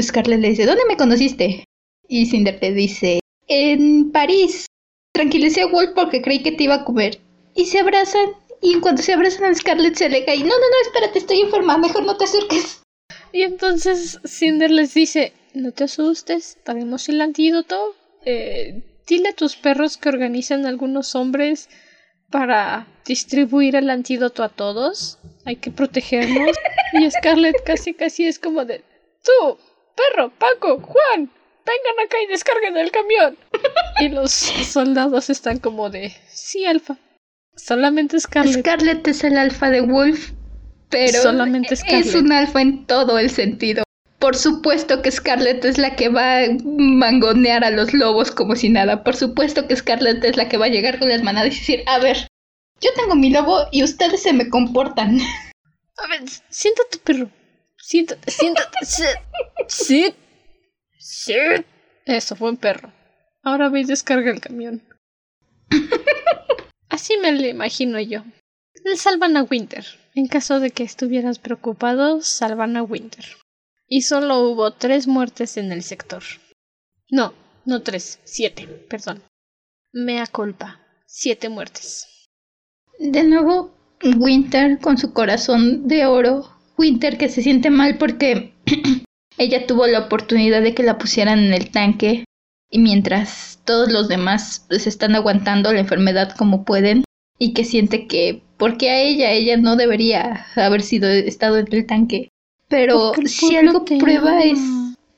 Scarlett 0.00 0.40
le 0.40 0.50
dice, 0.50 0.66
¿dónde 0.66 0.82
me 0.88 0.96
conociste? 0.96 1.64
Y 2.08 2.26
Cinder 2.26 2.58
le 2.60 2.72
dice, 2.72 3.20
en 3.48 4.10
París. 4.10 4.66
Tranquilicé 5.12 5.62
a 5.62 5.66
Wolf 5.66 5.90
porque 5.94 6.22
creí 6.22 6.42
que 6.42 6.52
te 6.52 6.64
iba 6.64 6.74
a 6.76 6.84
comer. 6.84 7.20
Y 7.54 7.66
se 7.66 7.78
abrazan. 7.78 8.30
Y 8.60 8.80
cuando 8.80 9.02
se 9.02 9.12
abrazan 9.12 9.44
a 9.44 9.54
Scarlett 9.54 9.96
se 9.96 10.06
aleja 10.06 10.34
y 10.34 10.40
no, 10.40 10.48
no, 10.48 10.54
no, 10.54 10.82
espérate, 10.82 11.18
estoy 11.18 11.40
enferma, 11.40 11.76
mejor 11.76 12.04
no 12.04 12.16
te 12.16 12.24
acerques. 12.24 12.82
Y 13.32 13.42
entonces 13.42 14.18
Cinder 14.24 14.70
les 14.70 14.94
dice, 14.94 15.32
no 15.52 15.72
te 15.72 15.84
asustes, 15.84 16.56
tenemos 16.64 17.08
el 17.08 17.20
antídoto. 17.20 17.94
Eh, 18.24 18.82
dile 19.06 19.30
a 19.30 19.34
tus 19.34 19.56
perros 19.56 19.96
que 19.96 20.08
organizan 20.08 20.66
algunos 20.66 21.14
hombres 21.14 21.68
para 22.30 22.86
distribuir 23.04 23.76
el 23.76 23.90
antídoto 23.90 24.42
a 24.42 24.48
todos. 24.48 25.18
Hay 25.44 25.56
que 25.56 25.70
protegernos. 25.70 26.56
y 26.92 27.10
Scarlett 27.10 27.62
casi 27.64 27.94
casi 27.94 28.26
es 28.26 28.38
como 28.38 28.64
de, 28.64 28.82
tú, 29.22 29.58
perro, 29.94 30.32
Paco, 30.38 30.80
Juan, 30.80 31.30
vengan 31.64 32.06
acá 32.06 32.16
y 32.24 32.26
descarguen 32.28 32.76
el 32.76 32.90
camión. 32.90 33.38
y 34.00 34.08
los 34.08 34.32
soldados 34.32 35.30
están 35.30 35.58
como 35.58 35.90
de, 35.90 36.12
sí, 36.28 36.64
alfa. 36.66 36.98
Solamente 37.56 38.18
Scarlett. 38.18 38.60
Scarlett 38.60 39.06
es 39.06 39.22
el 39.22 39.38
alfa 39.38 39.70
de 39.70 39.80
Wolf, 39.80 40.32
pero 40.90 41.22
Solamente 41.22 41.74
es 41.74 42.14
un 42.14 42.32
alfa 42.32 42.60
en 42.60 42.86
todo 42.86 43.18
el 43.18 43.30
sentido. 43.30 43.84
Por 44.18 44.36
supuesto 44.36 45.02
que 45.02 45.10
Scarlett 45.10 45.64
es 45.64 45.78
la 45.78 45.96
que 45.96 46.08
va 46.08 46.44
a 46.44 46.48
mangonear 46.64 47.64
a 47.64 47.70
los 47.70 47.92
lobos 47.92 48.30
como 48.30 48.56
si 48.56 48.68
nada. 48.68 49.04
Por 49.04 49.16
supuesto 49.16 49.66
que 49.66 49.76
Scarlett 49.76 50.24
es 50.24 50.36
la 50.36 50.48
que 50.48 50.56
va 50.56 50.66
a 50.66 50.70
llegar 50.70 50.98
con 50.98 51.08
las 51.08 51.22
manadas 51.22 51.54
y 51.54 51.58
decir, 51.58 51.82
a 51.86 51.98
ver, 51.98 52.28
yo 52.80 52.90
tengo 52.96 53.14
mi 53.16 53.30
lobo 53.30 53.66
y 53.70 53.82
ustedes 53.82 54.22
se 54.22 54.32
me 54.32 54.48
comportan. 54.48 55.18
A 55.96 56.08
ver, 56.08 56.22
siéntate, 56.48 56.98
perro. 56.98 57.30
Siéntate, 57.76 58.30
siéntate. 58.30 58.78
sí. 59.68 60.14
Sí. 60.98 61.34
Eso 62.06 62.36
fue 62.36 62.50
un 62.50 62.56
perro. 62.56 62.92
Ahora 63.42 63.68
ve 63.68 63.80
y 63.80 63.84
descarga 63.84 64.30
el 64.30 64.40
camión. 64.40 64.82
Así 66.88 67.16
me 67.18 67.32
lo 67.32 67.46
imagino 67.46 68.00
yo. 68.00 68.24
Le 68.84 68.96
salvan 68.96 69.36
a 69.36 69.42
Winter. 69.42 69.84
En 70.14 70.28
caso 70.28 70.60
de 70.60 70.70
que 70.70 70.82
estuvieras 70.82 71.38
preocupado, 71.38 72.22
salvan 72.22 72.76
a 72.76 72.82
Winter. 72.82 73.24
Y 73.88 74.02
solo 74.02 74.40
hubo 74.40 74.72
tres 74.72 75.06
muertes 75.06 75.56
en 75.56 75.72
el 75.72 75.82
sector. 75.82 76.22
No, 77.10 77.34
no 77.64 77.82
tres, 77.82 78.20
siete, 78.24 78.66
perdón. 78.66 79.22
Mea 79.92 80.26
culpa. 80.26 80.80
Siete 81.06 81.48
muertes. 81.48 82.06
De 82.98 83.22
nuevo, 83.24 83.74
Winter 84.02 84.78
con 84.80 84.98
su 84.98 85.12
corazón 85.12 85.86
de 85.86 86.06
oro. 86.06 86.50
Winter 86.76 87.18
que 87.18 87.28
se 87.28 87.42
siente 87.42 87.70
mal 87.70 87.98
porque 87.98 88.52
ella 89.38 89.66
tuvo 89.66 89.86
la 89.86 90.00
oportunidad 90.00 90.62
de 90.62 90.74
que 90.74 90.82
la 90.82 90.98
pusieran 90.98 91.38
en 91.38 91.54
el 91.54 91.70
tanque 91.70 92.24
y 92.70 92.78
mientras 92.78 93.60
todos 93.64 93.92
los 93.92 94.08
demás 94.08 94.64
pues 94.68 94.86
están 94.86 95.14
aguantando 95.14 95.72
la 95.72 95.80
enfermedad 95.80 96.34
como 96.36 96.64
pueden 96.64 97.04
y 97.38 97.52
que 97.52 97.64
siente 97.64 98.08
que 98.08 98.42
porque 98.56 98.90
a 98.90 99.00
ella 99.00 99.30
ella 99.30 99.56
no 99.56 99.76
debería 99.76 100.46
haber 100.56 100.82
sido 100.82 101.08
estado 101.08 101.58
en 101.58 101.72
el 101.72 101.86
tanque 101.86 102.30
pero 102.68 103.12
si 103.26 103.56
algo 103.56 103.84
prueba 103.84 104.42
es 104.42 104.60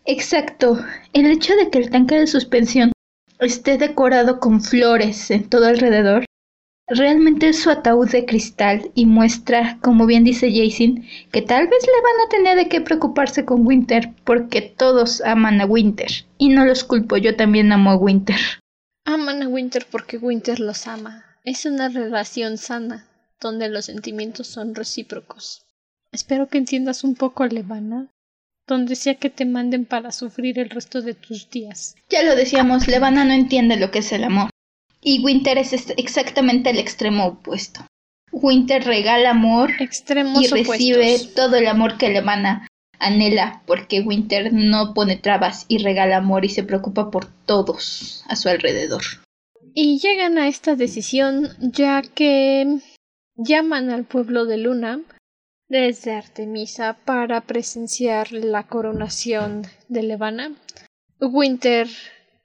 exacto 0.05 0.79
el 1.13 1.27
hecho 1.27 1.55
de 1.57 1.71
que 1.71 1.79
el 1.79 1.91
tanque 1.91 2.19
de 2.19 2.27
suspensión 2.27 2.93
esté 3.41 3.79
decorado 3.79 4.41
con 4.41 4.61
flores 4.61 5.31
en 5.31 5.49
todo 5.49 5.67
alrededor 5.67 6.25
realmente 6.89 7.49
es 7.49 7.61
su 7.61 7.71
ataúd 7.71 8.09
de 8.11 8.25
cristal 8.27 8.91
y 8.95 9.07
muestra, 9.07 9.79
como 9.83 10.07
bien 10.07 10.25
dice 10.25 10.51
Jason, 10.53 11.05
que 11.33 11.43
tal 11.43 11.67
vez 11.67 11.85
le 11.85 12.03
van 12.03 12.27
a 12.27 12.29
tener 12.29 12.57
de 12.57 12.69
qué 12.69 12.81
preocuparse 12.81 13.45
con 13.45 13.67
Winter 13.67 14.15
porque 14.25 14.63
todos 14.63 15.21
aman 15.23 15.61
a 15.61 15.67
Winter. 15.67 16.11
Y 16.39 16.51
no 16.51 16.65
los 16.65 16.85
culpo, 16.85 17.17
yo 17.17 17.37
también 17.37 17.73
amo 17.73 17.91
a 17.91 17.97
Winter. 17.97 18.39
Aman 19.05 19.43
a 19.43 19.49
Winter 19.49 19.87
porque 19.91 20.19
Winter 20.19 20.61
los 20.61 20.87
ama. 20.87 21.25
Es 21.45 21.65
una 21.67 21.89
relación 21.89 22.59
sana, 22.59 23.07
donde 23.41 23.69
los 23.69 23.87
sentimientos 23.87 24.47
son 24.47 24.75
recíprocos. 24.75 25.66
Espero 26.17 26.49
que 26.49 26.57
entiendas 26.57 27.05
un 27.05 27.15
poco, 27.15 27.45
Levana, 27.45 28.09
donde 28.67 28.97
sea 28.97 29.17
que 29.17 29.29
te 29.29 29.45
manden 29.45 29.85
para 29.85 30.13
sufrir 30.13 30.59
el 30.59 30.71
resto 30.71 31.03
de 31.03 31.13
tus 31.13 31.51
días. 31.51 31.95
Ya 32.09 32.23
lo 32.23 32.35
decíamos, 32.35 32.89
Levana 32.89 33.27
no 33.27 33.35
entiende 33.35 33.77
lo 33.77 33.91
que 33.91 33.99
es 33.99 34.11
el 34.13 34.25
amor. 34.25 34.49
Y 35.03 35.23
Winter 35.23 35.59
es 35.59 35.75
exactamente 35.99 36.71
el 36.71 36.79
extremo 36.79 37.27
opuesto. 37.27 37.87
Winter 38.33 38.83
regala 38.83 39.33
amor 39.33 39.73
y 39.79 40.47
recibe 40.47 41.19
todo 41.37 41.57
el 41.57 41.67
amor 41.67 41.99
que 41.99 42.09
le 42.09 42.21
emana 42.21 42.67
anhela 42.99 43.63
porque 43.67 44.01
Winter 44.01 44.55
no 44.55 44.95
pone 44.95 45.19
trabas 45.19 45.67
y 45.69 45.85
regala 45.85 46.17
amor 46.17 46.47
y 46.47 46.49
se 46.49 46.63
preocupa 46.63 47.11
por 47.11 47.27
todos 47.45 48.25
a 48.27 48.37
su 48.37 48.49
alrededor. 48.49 49.03
Y 49.75 49.99
llegan 49.99 50.39
a 50.39 50.49
esta 50.49 50.77
decisión 50.77 51.51
ya 51.61 52.01
que 52.01 52.79
llaman 53.37 53.91
al 53.91 54.05
pueblo 54.05 54.47
de 54.47 54.57
Luna 54.57 55.03
desde 55.69 56.13
Artemisa 56.13 56.97
para 57.05 57.41
presenciar 57.41 58.33
la 58.33 58.67
coronación 58.67 59.63
de 59.89 60.03
Levana. 60.03 60.53
Winter 61.21 61.89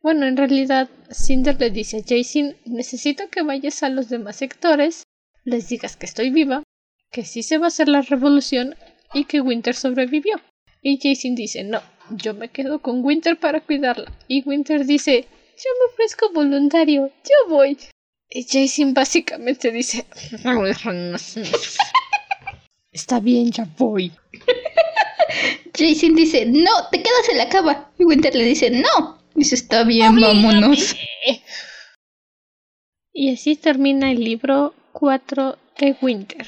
bueno, 0.04 0.26
en 0.26 0.36
realidad, 0.36 0.90
Cinder 1.12 1.60
le 1.60 1.70
dice 1.70 1.98
a 1.98 2.04
Jason, 2.08 2.56
necesito 2.66 3.30
que 3.30 3.44
vayas 3.44 3.84
a 3.84 3.90
los 3.90 4.10
demás 4.10 4.38
sectores, 4.38 5.04
les 5.44 5.70
digas 5.70 5.96
que 5.96 6.08
estoy 6.08 6.32
viva, 6.32 6.64
que 7.12 7.24
sí 7.24 7.44
se 7.44 7.60
va 7.60 7.66
a 7.66 7.68
hacer 7.68 7.88
la 7.88 8.02
revolución 8.02 8.76
y 9.14 9.26
que 9.26 9.42
Winter 9.42 9.76
sobrevivió. 9.76 10.42
Y 10.82 10.98
Jason 10.98 11.36
dice, 11.36 11.64
no, 11.64 11.82
yo 12.10 12.34
me 12.34 12.50
quedo 12.50 12.80
con 12.80 13.06
Winter 13.06 13.38
para 13.38 13.62
cuidarla. 13.62 14.12
Y 14.28 14.42
Winter 14.44 14.86
dice, 14.86 15.22
yo 15.22 15.70
me 15.80 15.94
ofrezco 15.94 16.32
voluntario, 16.34 17.12
yo 17.24 17.50
voy. 17.50 17.78
Y 18.28 18.48
Jason 18.50 18.96
básicamente 18.96 19.72
dice, 19.72 20.08
Está 22.92 23.20
bien, 23.20 23.52
ya 23.52 23.68
voy. 23.78 24.12
Jason 25.74 26.16
dice, 26.16 26.46
no, 26.46 26.72
te 26.92 27.02
quedas 27.02 27.30
en 27.32 27.38
la 27.38 27.50
cama. 27.50 27.92
Y 27.98 28.04
Winter 28.04 28.36
le 28.36 28.44
dice, 28.44 28.70
no. 28.70 29.18
Dice, 29.34 29.56
está 29.56 29.84
bien, 29.84 30.20
vámonos. 30.20 30.96
Y 33.14 33.34
así 33.34 33.56
termina 33.56 34.12
el 34.12 34.24
libro 34.24 34.74
4 34.94 35.58
de 35.80 35.96
Winter. 36.02 36.48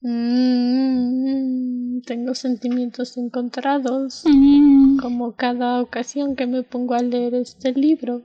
Mm. 0.00 2.00
Tengo 2.06 2.34
sentimientos 2.34 3.16
encontrados, 3.16 4.24
mm. 4.26 4.98
como 4.98 5.34
cada 5.34 5.80
ocasión 5.80 6.36
que 6.36 6.46
me 6.46 6.62
pongo 6.62 6.94
a 6.94 7.02
leer 7.02 7.34
este 7.34 7.72
libro. 7.72 8.22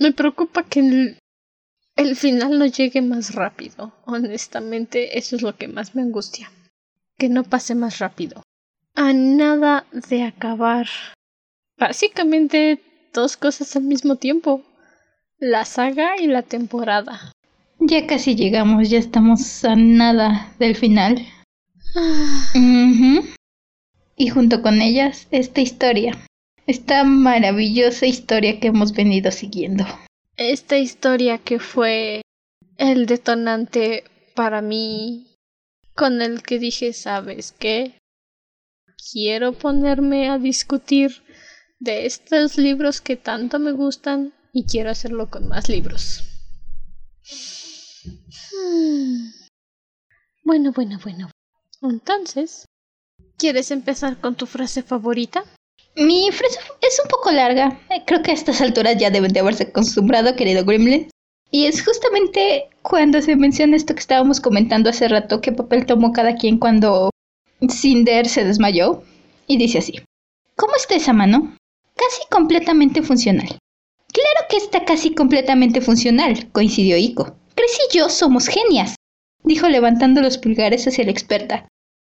Me 0.00 0.12
preocupa 0.12 0.62
que 0.62 0.80
el, 0.80 1.18
el 1.94 2.16
final 2.16 2.58
no 2.58 2.64
llegue 2.64 3.02
más 3.02 3.34
rápido. 3.34 3.92
Honestamente, 4.06 5.18
eso 5.18 5.36
es 5.36 5.42
lo 5.42 5.54
que 5.56 5.68
más 5.68 5.94
me 5.94 6.00
angustia. 6.00 6.50
Que 7.18 7.28
no 7.28 7.44
pase 7.44 7.74
más 7.74 7.98
rápido. 7.98 8.42
A 8.94 9.12
nada 9.12 9.84
de 10.08 10.22
acabar. 10.22 10.88
Básicamente 11.76 12.80
dos 13.12 13.36
cosas 13.36 13.76
al 13.76 13.82
mismo 13.82 14.16
tiempo. 14.16 14.62
La 15.38 15.66
saga 15.66 16.18
y 16.18 16.26
la 16.26 16.42
temporada. 16.42 17.32
ya 17.78 18.06
casi 18.06 18.34
llegamos, 18.36 18.88
ya 18.88 18.98
estamos 18.98 19.64
a 19.66 19.76
nada 19.76 20.54
del 20.58 20.76
final. 20.76 21.26
Ah. 21.94 22.52
Y 24.16 24.28
junto 24.28 24.62
con 24.62 24.80
ellas, 24.80 25.28
esta 25.30 25.60
historia. 25.60 26.18
Esta 26.70 27.02
maravillosa 27.02 28.06
historia 28.06 28.60
que 28.60 28.68
hemos 28.68 28.92
venido 28.92 29.32
siguiendo. 29.32 29.84
Esta 30.36 30.78
historia 30.78 31.38
que 31.38 31.58
fue 31.58 32.22
el 32.76 33.06
detonante 33.06 34.04
para 34.36 34.62
mí 34.62 35.26
con 35.96 36.22
el 36.22 36.44
que 36.44 36.60
dije, 36.60 36.92
¿sabes 36.92 37.50
qué? 37.58 37.98
Quiero 39.10 39.52
ponerme 39.52 40.30
a 40.30 40.38
discutir 40.38 41.24
de 41.80 42.06
estos 42.06 42.56
libros 42.56 43.00
que 43.00 43.16
tanto 43.16 43.58
me 43.58 43.72
gustan 43.72 44.32
y 44.52 44.64
quiero 44.64 44.90
hacerlo 44.90 45.28
con 45.28 45.48
más 45.48 45.68
libros. 45.68 46.22
Hmm. 48.52 49.30
Bueno, 50.44 50.70
bueno, 50.70 51.00
bueno. 51.02 51.32
Entonces, 51.82 52.64
¿quieres 53.38 53.72
empezar 53.72 54.20
con 54.20 54.36
tu 54.36 54.46
frase 54.46 54.84
favorita? 54.84 55.42
Mi 56.00 56.32
frase 56.32 56.58
es 56.80 56.98
un 57.04 57.10
poco 57.10 57.30
larga. 57.30 57.78
Eh, 57.90 58.02
Creo 58.06 58.22
que 58.22 58.30
a 58.30 58.34
estas 58.34 58.62
alturas 58.62 58.96
ya 58.96 59.10
deben 59.10 59.32
de 59.34 59.40
haberse 59.40 59.64
acostumbrado, 59.64 60.34
querido 60.34 60.64
Gremlin. 60.64 61.10
Y 61.50 61.66
es 61.66 61.84
justamente 61.84 62.70
cuando 62.80 63.20
se 63.20 63.36
menciona 63.36 63.76
esto 63.76 63.92
que 63.92 64.00
estábamos 64.00 64.40
comentando 64.40 64.88
hace 64.88 65.08
rato, 65.08 65.42
qué 65.42 65.52
papel 65.52 65.84
tomó 65.84 66.12
cada 66.12 66.36
quien 66.36 66.58
cuando 66.58 67.10
Cinder 67.68 68.26
se 68.28 68.44
desmayó. 68.44 69.02
Y 69.46 69.58
dice 69.58 69.78
así. 69.78 70.00
¿Cómo 70.56 70.74
está 70.74 70.94
esa 70.94 71.12
mano? 71.12 71.54
Casi 71.96 72.22
completamente 72.30 73.02
funcional. 73.02 73.58
Claro 74.12 74.46
que 74.48 74.56
está 74.56 74.86
casi 74.86 75.14
completamente 75.14 75.82
funcional, 75.82 76.50
coincidió 76.52 76.96
Ico. 76.96 77.36
Chris 77.54 77.78
y 77.90 77.98
yo 77.98 78.08
somos 78.08 78.46
genias, 78.46 78.94
dijo 79.44 79.68
levantando 79.68 80.22
los 80.22 80.38
pulgares 80.38 80.86
hacia 80.88 81.04
la 81.04 81.10
experta. 81.10 81.68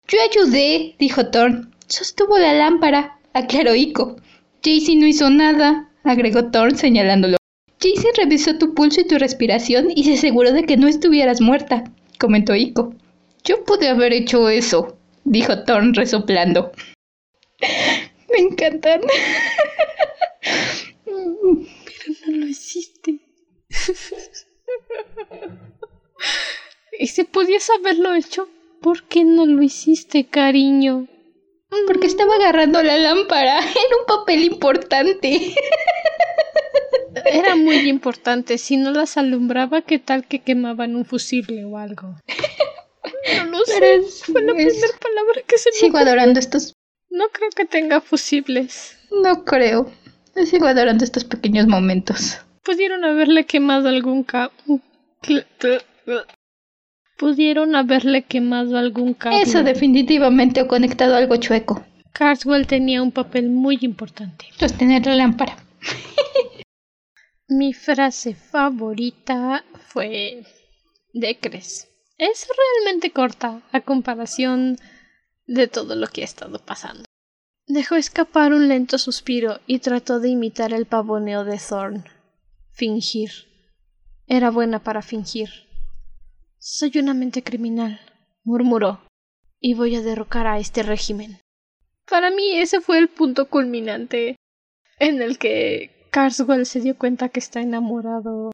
Yo 0.08 0.18
ayudé, 0.20 0.96
dijo 0.98 1.30
Thorn. 1.30 1.72
Sostuvo 1.86 2.36
la 2.36 2.52
lámpara, 2.52 3.18
aclaró 3.36 3.74
Ico. 3.74 4.16
Jaycee 4.62 4.96
no 4.96 5.06
hizo 5.06 5.30
nada, 5.30 5.90
agregó 6.04 6.50
Thorn 6.50 6.76
señalándolo. 6.76 7.36
Jaycee 7.80 8.12
revisó 8.16 8.58
tu 8.58 8.74
pulso 8.74 9.02
y 9.02 9.06
tu 9.06 9.18
respiración 9.18 9.88
y 9.94 10.04
se 10.04 10.14
aseguró 10.14 10.52
de 10.52 10.64
que 10.64 10.76
no 10.76 10.88
estuvieras 10.88 11.40
muerta, 11.40 11.84
comentó 12.18 12.54
Ico. 12.54 12.94
Yo 13.44 13.64
pude 13.64 13.88
haber 13.88 14.12
hecho 14.12 14.48
eso, 14.48 14.98
dijo 15.24 15.64
Thorn 15.64 15.94
resoplando. 15.94 16.72
Me 18.32 18.38
encantan. 18.38 19.02
No 21.06 21.66
lo 22.26 22.46
hiciste. 22.46 23.20
y 26.98 27.06
si 27.06 27.24
pudiese 27.24 27.72
haberlo 27.72 28.14
hecho, 28.14 28.48
¿por 28.80 29.04
qué 29.04 29.24
no 29.24 29.46
lo 29.46 29.62
hiciste, 29.62 30.24
cariño? 30.24 31.06
Porque 31.86 32.06
estaba 32.06 32.34
agarrando 32.36 32.82
la 32.82 32.96
lámpara. 32.98 33.58
Era 33.60 33.96
un 34.00 34.06
papel 34.06 34.44
importante. 34.44 35.54
Era 37.24 37.56
muy 37.56 37.88
importante. 37.88 38.58
Si 38.58 38.76
no 38.76 38.92
las 38.92 39.16
alumbraba, 39.16 39.82
¿qué 39.82 39.98
tal 39.98 40.26
que 40.26 40.40
quemaban 40.40 40.94
un 40.96 41.04
fusible 41.04 41.64
o 41.64 41.76
algo? 41.78 42.16
No 43.36 43.44
lo 43.58 43.64
sé. 43.64 43.94
Es- 43.96 44.24
Fue 44.24 44.42
la 44.42 44.52
es- 44.52 44.74
primera 44.74 44.98
palabra 44.98 45.42
que 45.46 45.58
se 45.58 45.70
me 45.70 45.76
Sigo 45.76 45.98
adorando 45.98 46.38
estos. 46.38 46.74
No 47.10 47.28
creo 47.30 47.50
que 47.50 47.64
tenga 47.64 48.00
fusibles. 48.00 48.96
No 49.10 49.44
creo. 49.44 49.90
Sigo 50.44 50.66
adorando 50.66 51.04
estos 51.04 51.24
pequeños 51.24 51.66
momentos. 51.66 52.38
Pudieron 52.62 53.04
haberle 53.04 53.46
quemado 53.46 53.88
algún 53.88 54.22
cable. 54.24 54.52
Pudieron 57.16 57.74
haberle 57.74 58.22
quemado 58.24 58.76
algún 58.76 59.14
cable. 59.14 59.42
Eso 59.42 59.62
definitivamente 59.62 60.60
o 60.62 60.68
conectado 60.68 61.16
algo 61.16 61.36
chueco. 61.36 61.84
Carswell 62.12 62.66
tenía 62.66 63.02
un 63.02 63.12
papel 63.12 63.50
muy 63.50 63.78
importante. 63.82 64.46
Sostener 64.58 65.06
la 65.06 65.16
lámpara. 65.16 65.56
Mi 67.48 67.72
frase 67.72 68.34
favorita 68.34 69.64
fue 69.88 70.44
de 71.12 71.38
Cres. 71.38 71.88
Es 72.18 72.48
realmente 72.84 73.10
corta 73.12 73.62
a 73.72 73.80
comparación 73.82 74.78
de 75.46 75.68
todo 75.68 75.94
lo 75.94 76.06
que 76.08 76.22
ha 76.22 76.24
estado 76.24 76.58
pasando. 76.58 77.04
Dejó 77.66 77.96
escapar 77.96 78.52
un 78.52 78.68
lento 78.68 78.96
suspiro 78.98 79.60
y 79.66 79.80
trató 79.80 80.20
de 80.20 80.30
imitar 80.30 80.72
el 80.72 80.86
pavoneo 80.86 81.44
de 81.44 81.58
Thorn. 81.58 82.04
Fingir. 82.72 83.30
Era 84.26 84.50
buena 84.50 84.82
para 84.82 85.02
fingir. 85.02 85.65
Soy 86.58 86.92
una 86.96 87.14
mente 87.14 87.42
criminal, 87.42 88.00
murmuró, 88.44 89.00
y 89.60 89.74
voy 89.74 89.94
a 89.96 90.02
derrocar 90.02 90.46
a 90.46 90.58
este 90.58 90.82
régimen. 90.82 91.38
Para 92.08 92.30
mí 92.30 92.56
ese 92.58 92.80
fue 92.80 92.98
el 92.98 93.08
punto 93.08 93.48
culminante 93.48 94.36
en 94.98 95.22
el 95.22 95.38
que 95.38 95.90
Carswell 96.10 96.66
se 96.66 96.80
dio 96.80 96.96
cuenta 96.96 97.28
que 97.28 97.40
está 97.40 97.60
enamorado 97.60 98.52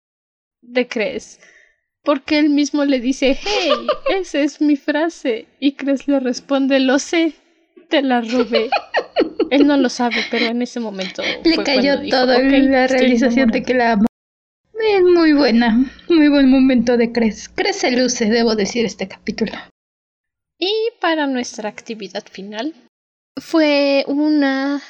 de 0.62 0.88
Cres. 0.88 1.40
Porque 2.04 2.38
él 2.38 2.50
mismo 2.50 2.84
le 2.84 2.98
dice, 2.98 3.38
hey, 3.40 3.70
esa 4.10 4.40
es 4.40 4.60
mi 4.60 4.76
frase. 4.76 5.46
Y 5.60 5.72
Cres 5.72 6.08
le 6.08 6.18
responde, 6.18 6.80
lo 6.80 6.98
sé, 6.98 7.34
te 7.88 8.02
la 8.02 8.20
robé. 8.20 8.70
Él 9.50 9.66
no 9.66 9.76
lo 9.76 9.88
sabe, 9.88 10.16
pero 10.30 10.46
en 10.46 10.62
ese 10.62 10.80
momento 10.80 11.22
Le 11.44 11.54
fue 11.54 11.64
cayó 11.64 11.82
cuando 11.94 12.02
dijo, 12.02 12.16
todo 12.16 12.34
"Ok, 12.36 12.42
la 12.70 12.86
realización 12.88 13.50
de 13.50 13.58
enamorado". 13.58 13.66
que 13.66 13.74
la. 13.74 13.98
Es 14.84 15.02
muy 15.02 15.32
buena. 15.32 15.90
Muy 16.08 16.28
buen 16.28 16.50
momento 16.50 16.96
de. 16.96 17.12
Cres 17.12 17.50
se 17.72 17.92
luce, 17.92 18.26
debo 18.26 18.56
decir, 18.56 18.84
este 18.84 19.06
capítulo. 19.06 19.52
Y 20.58 20.72
para 21.00 21.26
nuestra 21.26 21.68
actividad 21.68 22.24
final 22.30 22.74
fue 23.36 24.04
una... 24.08 24.82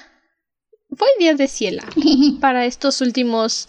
fue 0.97 1.09
día 1.19 1.35
de 1.35 1.47
ciela. 1.47 1.85
para 2.41 2.65
estos 2.65 3.03
últimos 3.03 3.69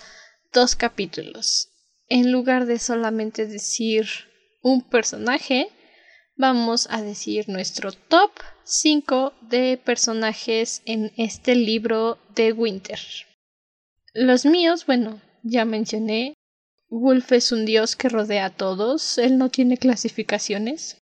dos 0.53 0.75
capítulos. 0.75 1.69
En 2.07 2.31
lugar 2.31 2.67
de 2.67 2.79
solamente 2.79 3.45
decir 3.45 4.07
un 4.61 4.81
personaje, 4.81 5.67
vamos 6.37 6.87
a 6.89 7.01
decir 7.01 7.49
nuestro 7.49 7.91
top 7.91 8.31
5 8.63 9.33
de 9.41 9.77
personajes 9.83 10.81
en 10.85 11.11
este 11.17 11.55
libro 11.55 12.17
de 12.33 12.53
Winter. 12.53 12.99
Los 14.13 14.45
míos, 14.45 14.85
bueno, 14.85 15.21
ya 15.43 15.65
mencioné. 15.65 16.33
Wolf 16.89 17.31
es 17.31 17.51
un 17.51 17.65
dios 17.65 17.95
que 17.95 18.09
rodea 18.09 18.45
a 18.45 18.49
todos. 18.49 19.17
Él 19.17 19.37
no 19.37 19.49
tiene 19.49 19.77
clasificaciones. 19.77 20.97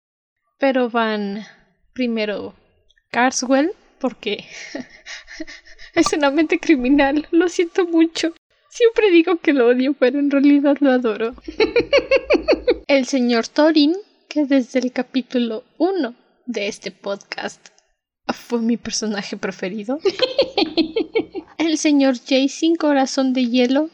Pero 0.59 0.89
van 0.89 1.45
primero 1.93 2.55
Carswell, 3.11 3.73
porque 3.99 4.45
es 5.95 6.13
una 6.13 6.31
mente 6.31 6.59
criminal. 6.61 7.27
Lo 7.31 7.49
siento 7.49 7.87
mucho. 7.87 8.35
Siempre 8.71 9.11
digo 9.11 9.37
que 9.39 9.53
lo 9.53 9.69
odio, 9.69 9.95
pero 9.95 10.19
en 10.19 10.31
realidad 10.31 10.77
lo 10.81 10.91
adoro. 10.91 11.35
El 12.89 13.07
señor 13.07 13.49
Thorin, 13.49 13.95
que 14.29 14.45
desde 14.45 14.79
el 14.81 14.93
capítulo 14.93 15.65
1 15.79 16.15
de 16.47 16.69
este 16.69 16.91
podcast 16.91 17.69
fue 18.35 18.61
mi 18.61 18.77
personaje 18.77 19.37
preferido. 19.37 19.99
El 21.59 21.79
señor 21.79 22.17
Jason 22.19 22.75
Corazón 22.77 23.33
de 23.33 23.47
Hielo. 23.47 23.91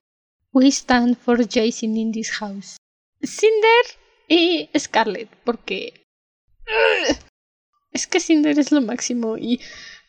We 0.52 0.70
stand 0.70 1.16
for 1.18 1.38
Jason 1.48 1.96
in 1.96 2.12
this 2.12 2.30
house. 2.40 2.76
Cinder 3.22 3.84
y 4.28 4.68
Scarlett, 4.78 5.28
porque... 5.44 6.04
Es 7.92 8.06
que 8.06 8.20
Cinder 8.20 8.58
es 8.58 8.72
lo 8.72 8.80
máximo 8.80 9.36
y... 9.36 9.60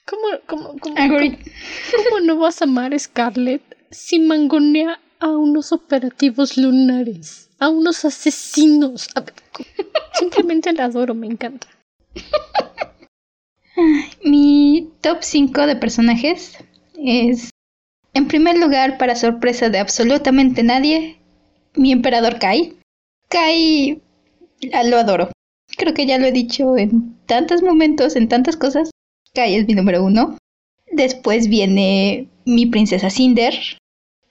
¿Cómo, 0.05 0.23
cómo, 0.47 0.77
cómo. 0.79 0.95
¿Cómo 0.95 2.19
no 2.21 2.37
vas 2.37 2.61
a 2.61 2.65
amar 2.65 2.93
a 2.93 2.99
Scarlett 2.99 3.61
si 3.91 4.19
mangonea 4.19 4.99
a 5.19 5.29
unos 5.29 5.71
operativos 5.71 6.57
lunares? 6.57 7.49
A 7.59 7.69
unos 7.69 8.03
asesinos. 8.05 9.07
A 9.15 9.21
ver, 9.21 9.33
co- 9.53 9.63
Simplemente 10.13 10.71
la 10.73 10.85
adoro, 10.85 11.13
me 11.13 11.27
encanta. 11.27 11.67
Mi 14.23 14.91
top 15.01 15.19
5 15.23 15.65
de 15.67 15.75
personajes 15.75 16.57
es, 16.97 17.49
en 18.13 18.27
primer 18.27 18.57
lugar, 18.57 18.97
para 18.97 19.15
sorpresa 19.15 19.69
de 19.69 19.79
absolutamente 19.79 20.63
nadie, 20.63 21.17
mi 21.75 21.91
emperador 21.91 22.39
Kai. 22.39 22.75
Kai 23.29 24.01
ah, 24.73 24.83
lo 24.83 24.97
adoro. 24.97 25.31
creo 25.77 25.93
que 25.93 26.05
ya 26.05 26.19
lo 26.19 26.27
he 26.27 26.31
dicho 26.31 26.77
en 26.77 27.15
tantos 27.25 27.63
momentos, 27.63 28.15
en 28.15 28.27
tantas 28.27 28.55
cosas. 28.57 28.91
Kai 29.33 29.55
es 29.55 29.67
mi 29.67 29.73
número 29.73 30.03
uno. 30.03 30.37
Después 30.91 31.47
viene 31.47 32.27
mi 32.45 32.67
princesa 32.67 33.09
Cinder, 33.09 33.55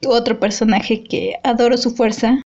otro 0.07 0.39
personaje 0.39 1.03
que 1.03 1.37
adoro 1.43 1.76
su 1.76 1.91
fuerza. 1.91 2.43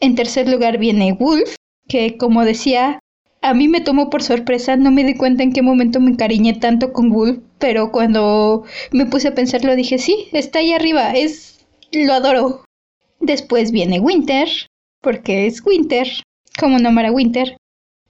En 0.00 0.16
tercer 0.16 0.48
lugar 0.48 0.78
viene 0.78 1.12
Wolf, 1.12 1.54
que 1.86 2.16
como 2.16 2.44
decía, 2.44 2.98
a 3.42 3.54
mí 3.54 3.68
me 3.68 3.80
tomó 3.80 4.10
por 4.10 4.22
sorpresa, 4.22 4.76
no 4.76 4.90
me 4.90 5.04
di 5.04 5.14
cuenta 5.14 5.42
en 5.42 5.52
qué 5.52 5.62
momento 5.62 6.00
me 6.00 6.10
encariñé 6.10 6.54
tanto 6.54 6.92
con 6.92 7.10
Wolf, 7.10 7.38
pero 7.60 7.92
cuando 7.92 8.64
me 8.90 9.06
puse 9.06 9.28
a 9.28 9.34
pensarlo 9.34 9.76
dije, 9.76 9.98
sí, 9.98 10.28
está 10.32 10.58
ahí 10.58 10.72
arriba, 10.72 11.12
es... 11.12 11.64
lo 11.92 12.14
adoro. 12.14 12.64
Después 13.20 13.70
viene 13.70 14.00
Winter, 14.00 14.48
porque 15.00 15.46
es 15.46 15.64
Winter, 15.64 16.08
como 16.58 16.78
nombrar 16.78 17.06
a 17.06 17.12
Winter. 17.12 17.56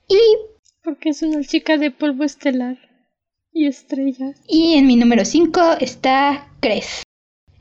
Y... 0.09 0.19
Porque 0.83 1.11
es 1.11 1.21
una 1.23 1.43
chica 1.45 1.77
de 1.77 1.91
polvo 1.91 2.25
estelar 2.25 2.79
y 3.53 3.67
estrella. 3.67 4.35
Y 4.49 4.75
en 4.75 4.87
mi 4.87 4.97
número 4.97 5.25
5 5.25 5.77
está 5.81 6.49
Cres. 6.61 7.03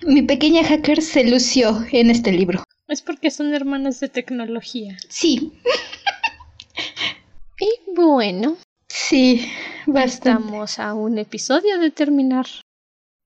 Mi 0.05 0.21
pequeña 0.21 0.63
hacker 0.63 1.01
se 1.01 1.25
lució 1.25 1.85
en 1.91 2.11
este 2.11 2.31
libro. 2.31 2.63
Es 2.87 3.01
porque 3.01 3.29
son 3.29 3.53
hermanas 3.53 3.99
de 3.99 4.07
tecnología. 4.07 4.97
Sí. 5.09 5.51
y 7.59 7.93
bueno. 7.93 8.57
Sí, 8.89 9.51
bastante. 9.85 10.43
Estamos 10.43 10.79
a 10.79 10.93
un 10.95 11.19
episodio 11.19 11.79
de 11.79 11.91
terminar. 11.91 12.47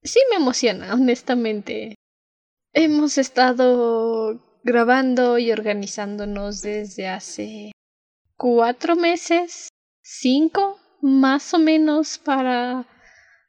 Sí 0.03 0.19
me 0.29 0.35
emociona, 0.35 0.93
honestamente. 0.93 1.95
Hemos 2.73 3.17
estado 3.17 4.59
grabando 4.63 5.37
y 5.39 5.51
organizándonos 5.51 6.61
desde 6.61 7.07
hace 7.07 7.71
cuatro 8.35 8.95
meses, 8.95 9.69
cinco, 10.01 10.79
más 11.01 11.53
o 11.53 11.59
menos, 11.59 12.17
para 12.17 12.85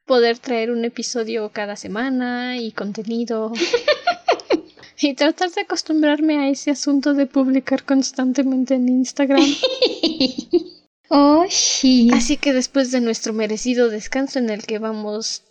poder 0.07 0.39
traer 0.39 0.71
un 0.71 0.85
episodio 0.85 1.51
cada 1.51 1.75
semana 1.75 2.59
y 2.59 2.71
contenido. 2.71 3.53
y 5.01 5.15
tratar 5.15 5.51
de 5.51 5.63
acostumbrarme 5.63 6.39
a 6.39 6.49
ese 6.49 6.71
asunto 6.71 7.15
de 7.15 7.27
publicar 7.27 7.85
constantemente 7.85 8.75
en 8.75 8.89
Instagram. 8.89 9.45
oh, 11.09 11.45
sí. 11.49 12.11
Así 12.13 12.37
que 12.37 12.53
después 12.53 12.91
de 12.91 13.01
nuestro 13.01 13.33
merecido 13.33 13.89
descanso 13.89 14.39
en 14.39 14.51
el 14.51 14.65
que 14.65 14.79
vamos 14.79 15.45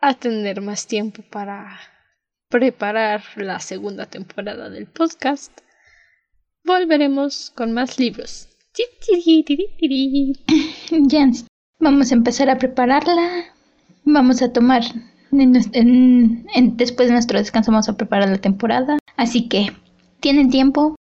a 0.00 0.14
tener 0.14 0.60
más 0.60 0.86
tiempo 0.86 1.22
para 1.30 1.78
preparar 2.48 3.22
la 3.36 3.60
segunda 3.60 4.06
temporada 4.06 4.70
del 4.70 4.86
podcast, 4.86 5.52
volveremos 6.64 7.50
con 7.50 7.72
más 7.72 7.98
libros. 7.98 8.48
Ya, 10.90 11.30
vamos 11.78 12.10
a 12.10 12.14
empezar 12.14 12.50
a 12.50 12.58
prepararla 12.58 13.54
Vamos 14.04 14.42
a 14.42 14.52
tomar, 14.52 14.82
después 15.30 17.08
de 17.08 17.12
nuestro 17.12 17.38
descanso 17.38 17.70
vamos 17.70 17.88
a 17.88 17.96
preparar 17.96 18.28
la 18.28 18.38
temporada. 18.38 18.98
Así 19.16 19.48
que 19.48 19.72
tienen 20.20 20.50
tiempo, 20.50 20.96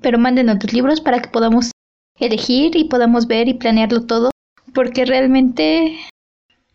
pero 0.00 0.18
manden 0.18 0.50
otros 0.50 0.72
libros 0.72 1.00
para 1.00 1.20
que 1.22 1.30
podamos 1.30 1.72
elegir 2.18 2.76
y 2.76 2.84
podamos 2.84 3.26
ver 3.26 3.48
y 3.48 3.54
planearlo 3.54 4.06
todo. 4.06 4.30
Porque 4.74 5.04
realmente, 5.04 5.96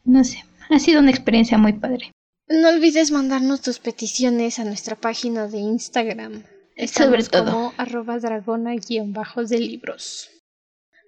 no 0.03 0.23
sé, 0.23 0.43
ha 0.69 0.79
sido 0.79 0.99
una 0.99 1.11
experiencia 1.11 1.57
muy 1.57 1.73
padre. 1.73 2.11
No 2.47 2.69
olvides 2.69 3.11
mandarnos 3.11 3.61
tus 3.61 3.79
peticiones 3.79 4.59
a 4.59 4.63
nuestra 4.63 4.95
página 4.95 5.47
de 5.47 5.57
Instagram. 5.57 6.43
Sobre 6.85 7.23
todo. 7.23 7.45
como 7.45 7.73
arroba 7.77 8.19
dragona 8.19 8.75
bajos 9.07 9.49
de 9.49 9.59
libros. 9.59 10.29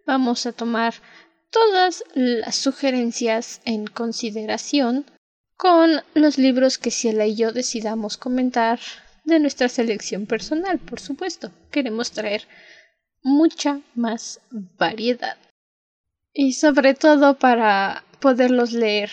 Vamos 0.06 0.46
a 0.48 0.52
tomar 0.52 0.96
todas 1.52 2.04
las 2.16 2.56
sugerencias 2.56 3.62
en 3.66 3.86
consideración 3.86 5.06
con 5.56 6.02
los 6.14 6.38
libros 6.38 6.78
que 6.78 6.90
Ciela 6.90 7.28
y 7.28 7.36
yo 7.36 7.52
decidamos 7.52 8.18
comentar 8.18 8.80
de 9.26 9.40
nuestra 9.40 9.70
selección 9.70 10.26
personal, 10.26 10.80
por 10.80 11.00
supuesto. 11.00 11.52
Queremos 11.70 12.12
traer 12.12 12.48
mucha 13.24 13.82
más 13.96 14.42
variedad. 14.52 15.38
Y 16.34 16.54
sobre 16.54 16.94
todo 16.94 17.38
para 17.38 18.04
poderlos 18.20 18.72
leer 18.72 19.12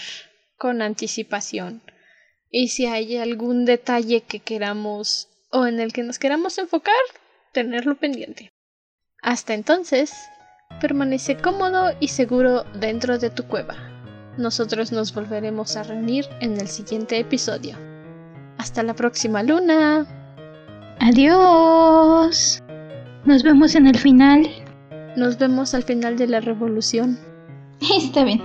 con 0.59 0.83
anticipación. 0.83 1.83
Y 2.51 2.69
si 2.69 2.87
hay 2.87 3.17
algún 3.17 3.65
detalle 3.65 4.23
que 4.23 4.41
queramos 4.41 5.29
o 5.51 5.67
en 5.67 5.81
el 5.81 5.93
que 5.93 6.03
nos 6.03 6.19
queramos 6.19 6.59
enfocar, 6.59 6.95
tenerlo 7.53 7.97
pendiente. 7.97 8.51
Hasta 9.23 9.55
entonces, 9.55 10.13
Permanece 10.81 11.37
cómodo 11.37 11.97
y 12.01 12.09
seguro 12.09 12.65
dentro 12.75 13.19
de 13.19 13.31
tu 13.31 13.45
cueva. 13.45 13.77
Nosotros 14.37 14.93
nos 14.93 15.15
volveremos 15.15 15.77
a 15.77 15.85
reunir 15.85 16.27
en 16.41 16.61
el 16.61 16.69
siguiente 16.69 17.19
episodio. 17.19 17.79
Hasta 18.59 18.83
la 18.83 18.95
próxima 18.95 19.43
luna. 19.43 20.07
Adiós. 21.01 22.63
Nos 23.27 23.43
vemos 23.43 23.75
en 23.75 23.89
el 23.89 23.99
final. 23.99 24.49
Nos 25.17 25.37
vemos 25.37 25.75
al 25.75 25.83
final 25.83 26.17
de 26.17 26.29
la 26.29 26.41
revolución. 26.41 27.19
Está 27.99 28.23
bien. 28.23 28.41